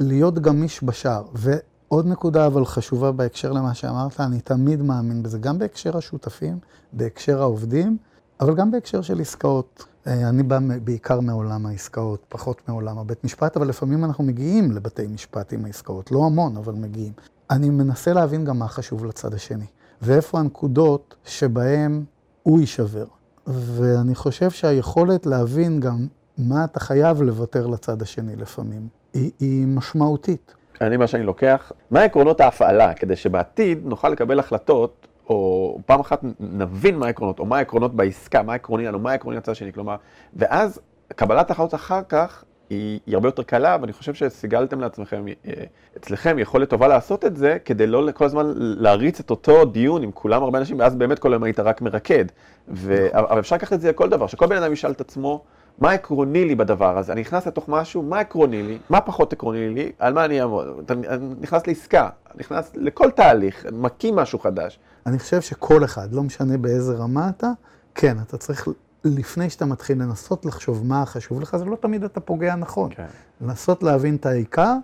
ולהיות 0.00 0.38
גמיש 0.38 0.84
בשער. 0.84 1.24
ועוד 1.34 2.06
נקודה 2.06 2.46
אבל 2.46 2.64
חשובה 2.64 3.12
בהקשר 3.12 3.52
למה 3.52 3.74
שאמרת, 3.74 4.20
אני 4.20 4.40
תמיד 4.40 4.82
מאמין 4.82 5.22
בזה, 5.22 5.38
גם 5.38 5.58
בהקשר 5.58 5.96
השותפים, 5.96 6.58
בהקשר 6.92 7.40
העובדים, 7.42 7.96
אבל 8.40 8.54
גם 8.54 8.70
בהקשר 8.70 9.02
של 9.02 9.20
עסקאות. 9.20 9.84
אה, 10.06 10.28
אני 10.28 10.42
בא 10.42 10.58
בעיקר 10.84 11.20
מעולם 11.20 11.66
העסקאות, 11.66 12.24
פחות 12.28 12.68
מעולם 12.68 12.98
הבית 12.98 13.24
משפט, 13.24 13.56
אבל 13.56 13.68
לפעמים 13.68 14.04
אנחנו 14.04 14.24
מגיעים 14.24 14.72
לבתי 14.72 15.06
משפט 15.06 15.52
עם 15.52 15.64
העסקאות, 15.64 16.10
לא 16.10 16.26
המון, 16.26 16.56
אבל 16.56 16.72
מגיעים. 16.72 17.12
אני 17.50 17.70
מנסה 17.70 18.12
להבין 18.12 18.44
גם 18.44 18.58
מה 18.58 18.68
חשוב 18.68 19.04
לצד 19.04 19.34
השני, 19.34 19.66
ואיפה 20.02 20.38
הנקודות 20.38 21.14
שבהן 21.24 22.04
הוא 22.42 22.60
יישבר. 22.60 23.04
ואני 23.46 24.14
חושב 24.14 24.50
שהיכולת 24.50 25.26
להבין 25.26 25.80
גם 25.80 26.06
מה 26.38 26.64
אתה 26.64 26.80
חייב 26.80 27.22
לוותר 27.22 27.66
לצד 27.66 28.02
השני 28.02 28.36
לפעמים, 28.36 28.88
היא, 29.14 29.30
היא 29.40 29.66
משמעותית. 29.66 30.54
אני, 30.80 30.96
מה 30.96 31.06
שאני 31.06 31.22
לוקח, 31.22 31.72
מה 31.90 32.02
עקרונות 32.02 32.40
ההפעלה, 32.40 32.94
כדי 32.94 33.16
שבעתיד 33.16 33.86
נוכל 33.86 34.08
לקבל 34.08 34.38
החלטות, 34.38 35.06
או 35.28 35.78
פעם 35.86 36.00
אחת 36.00 36.20
נבין 36.40 36.96
מה 36.96 37.06
העקרונות, 37.06 37.38
או 37.38 37.46
מה 37.46 37.56
העקרונות 37.56 37.94
בעסקה, 37.94 38.42
מה 38.42 38.52
העקרוני 38.52 38.84
לנו, 38.84 38.98
מה 38.98 39.10
העקרוני 39.10 39.36
לצד 39.36 39.52
השני, 39.52 39.72
כלומר, 39.72 39.96
ואז 40.36 40.80
קבלת 41.16 41.50
החלטות 41.50 41.74
אחר 41.74 42.00
כך 42.08 42.44
היא, 42.70 43.00
היא 43.06 43.14
הרבה 43.14 43.28
יותר 43.28 43.42
קלה, 43.42 43.76
ואני 43.80 43.92
חושב 43.92 44.14
שסיגלתם 44.14 44.80
לעצמכם, 44.80 45.24
אה, 45.28 45.52
אצלכם 45.96 46.38
יכולת 46.38 46.70
טובה 46.70 46.88
לעשות 46.88 47.24
את 47.24 47.36
זה, 47.36 47.56
כדי 47.64 47.86
לא 47.86 48.08
כל 48.14 48.24
הזמן 48.24 48.52
להריץ 48.56 49.20
את 49.20 49.30
אותו 49.30 49.64
דיון 49.64 50.02
עם 50.02 50.10
כולם 50.12 50.42
הרבה 50.42 50.58
אנשים, 50.58 50.78
ואז 50.78 50.94
באמת 50.94 51.18
כל 51.18 51.32
היום 51.32 51.42
היית 51.42 51.60
רק 51.60 51.82
מרקד. 51.82 52.24
ו... 52.68 53.06
נכון. 53.08 53.24
אבל 53.30 53.40
אפשר 53.40 53.56
לקחת 53.56 53.72
את 53.72 53.80
זה 53.80 53.90
לכל 53.90 54.08
דבר, 54.08 54.26
שכל 54.26 54.46
בן 54.46 54.56
אדם 54.56 54.72
ישאל 54.72 54.90
את 54.90 55.00
עצמו, 55.00 55.44
מה 55.80 55.92
עקרוני 55.92 56.44
לי 56.44 56.54
בדבר 56.54 56.98
הזה? 56.98 57.12
אני 57.12 57.20
נכנס 57.20 57.46
לתוך 57.46 57.68
משהו, 57.68 58.02
מה 58.02 58.18
עקרוני 58.20 58.62
לי? 58.62 58.78
מה 58.90 59.00
פחות 59.00 59.32
עקרוני 59.32 59.68
לי? 59.68 59.92
על 59.98 60.14
מה 60.14 60.24
אני 60.24 60.40
אעמוד? 60.40 60.66
אתה 60.84 60.94
נכנס 61.40 61.66
לעסקה, 61.66 62.08
נכנס 62.34 62.70
לכל 62.74 63.10
תהליך, 63.10 63.66
מקים 63.72 64.16
משהו 64.16 64.38
חדש. 64.38 64.78
אני 65.06 65.18
חושב 65.18 65.40
שכל 65.40 65.84
אחד, 65.84 66.12
לא 66.12 66.22
משנה 66.22 66.58
באיזה 66.58 66.94
רמה 66.94 67.28
אתה, 67.28 67.50
כן, 67.94 68.16
אתה 68.26 68.38
צריך 68.38 68.68
לפני 69.04 69.50
שאתה 69.50 69.66
מתחיל 69.66 70.02
לנסות 70.02 70.46
לחשוב 70.46 70.86
מה 70.86 71.06
חשוב 71.06 71.40
לך, 71.40 71.56
זה 71.56 71.64
לא 71.64 71.76
תמיד 71.76 72.04
אתה 72.04 72.20
פוגע 72.20 72.54
נכון. 72.56 72.90
כן. 72.94 73.06
לנסות 73.40 73.82
להבין 73.82 74.16
את 74.16 74.26
העיקר, 74.26 74.74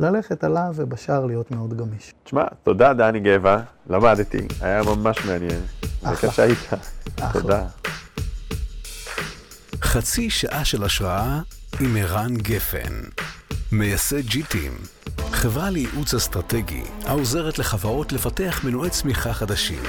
ללכת 0.00 0.44
עליו 0.44 0.72
ובשאר 0.74 1.26
להיות 1.26 1.50
מאוד 1.50 1.76
גמיש. 1.76 2.14
תשמע, 2.24 2.44
תודה 2.62 2.92
דני 2.92 3.20
גבע, 3.20 3.60
למדתי, 3.90 4.46
היה 4.60 4.82
ממש 4.82 5.26
מעניין. 5.26 5.60
אחלה. 6.02 6.30
שהיית. 6.30 6.58
אחלה. 7.20 7.40
תודה. 7.40 7.66
חצי 9.82 10.30
שעה 10.30 10.64
של 10.64 10.84
השראה 10.84 11.40
עם 11.80 11.96
ערן 11.96 12.36
גפן, 12.36 13.02
מייסד 13.72 14.26
ג'יטים, 14.26 14.72
חברה 15.32 15.70
לייעוץ 15.70 16.14
אסטרטגי 16.14 16.82
העוזרת 17.04 17.58
לחברות 17.58 18.12
לפתח 18.12 18.60
מנועי 18.64 18.90
צמיחה 18.90 19.32
חדשים. 19.32 19.82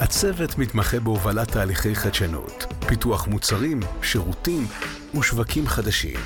הצוות 0.00 0.58
מתמחה 0.58 1.00
בהובלת 1.00 1.50
תהליכי 1.50 1.94
חדשנות, 1.94 2.64
פיתוח 2.86 3.26
מוצרים, 3.26 3.80
שירותים 4.02 4.66
ושווקים 5.18 5.66
חדשים, 5.66 6.20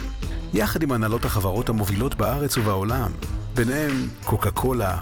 יחד 0.55 0.83
עם 0.83 0.93
הנהלות 0.93 1.25
החברות 1.25 1.69
המובילות 1.69 2.15
בארץ 2.15 2.57
ובעולם, 2.57 3.13
ביניהם 3.55 4.09
קוקה 4.25 4.51
קולה, 4.51 4.99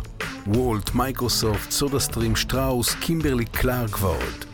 וולט, 0.47 0.95
מייקרוסופט, 0.95 1.71
סודה 1.71 1.99
סטרים, 1.99 2.37
שטראוס, 2.37 2.95
קימברלי 2.95 3.45
קלארק 3.45 4.03
ועוד. 4.03 4.50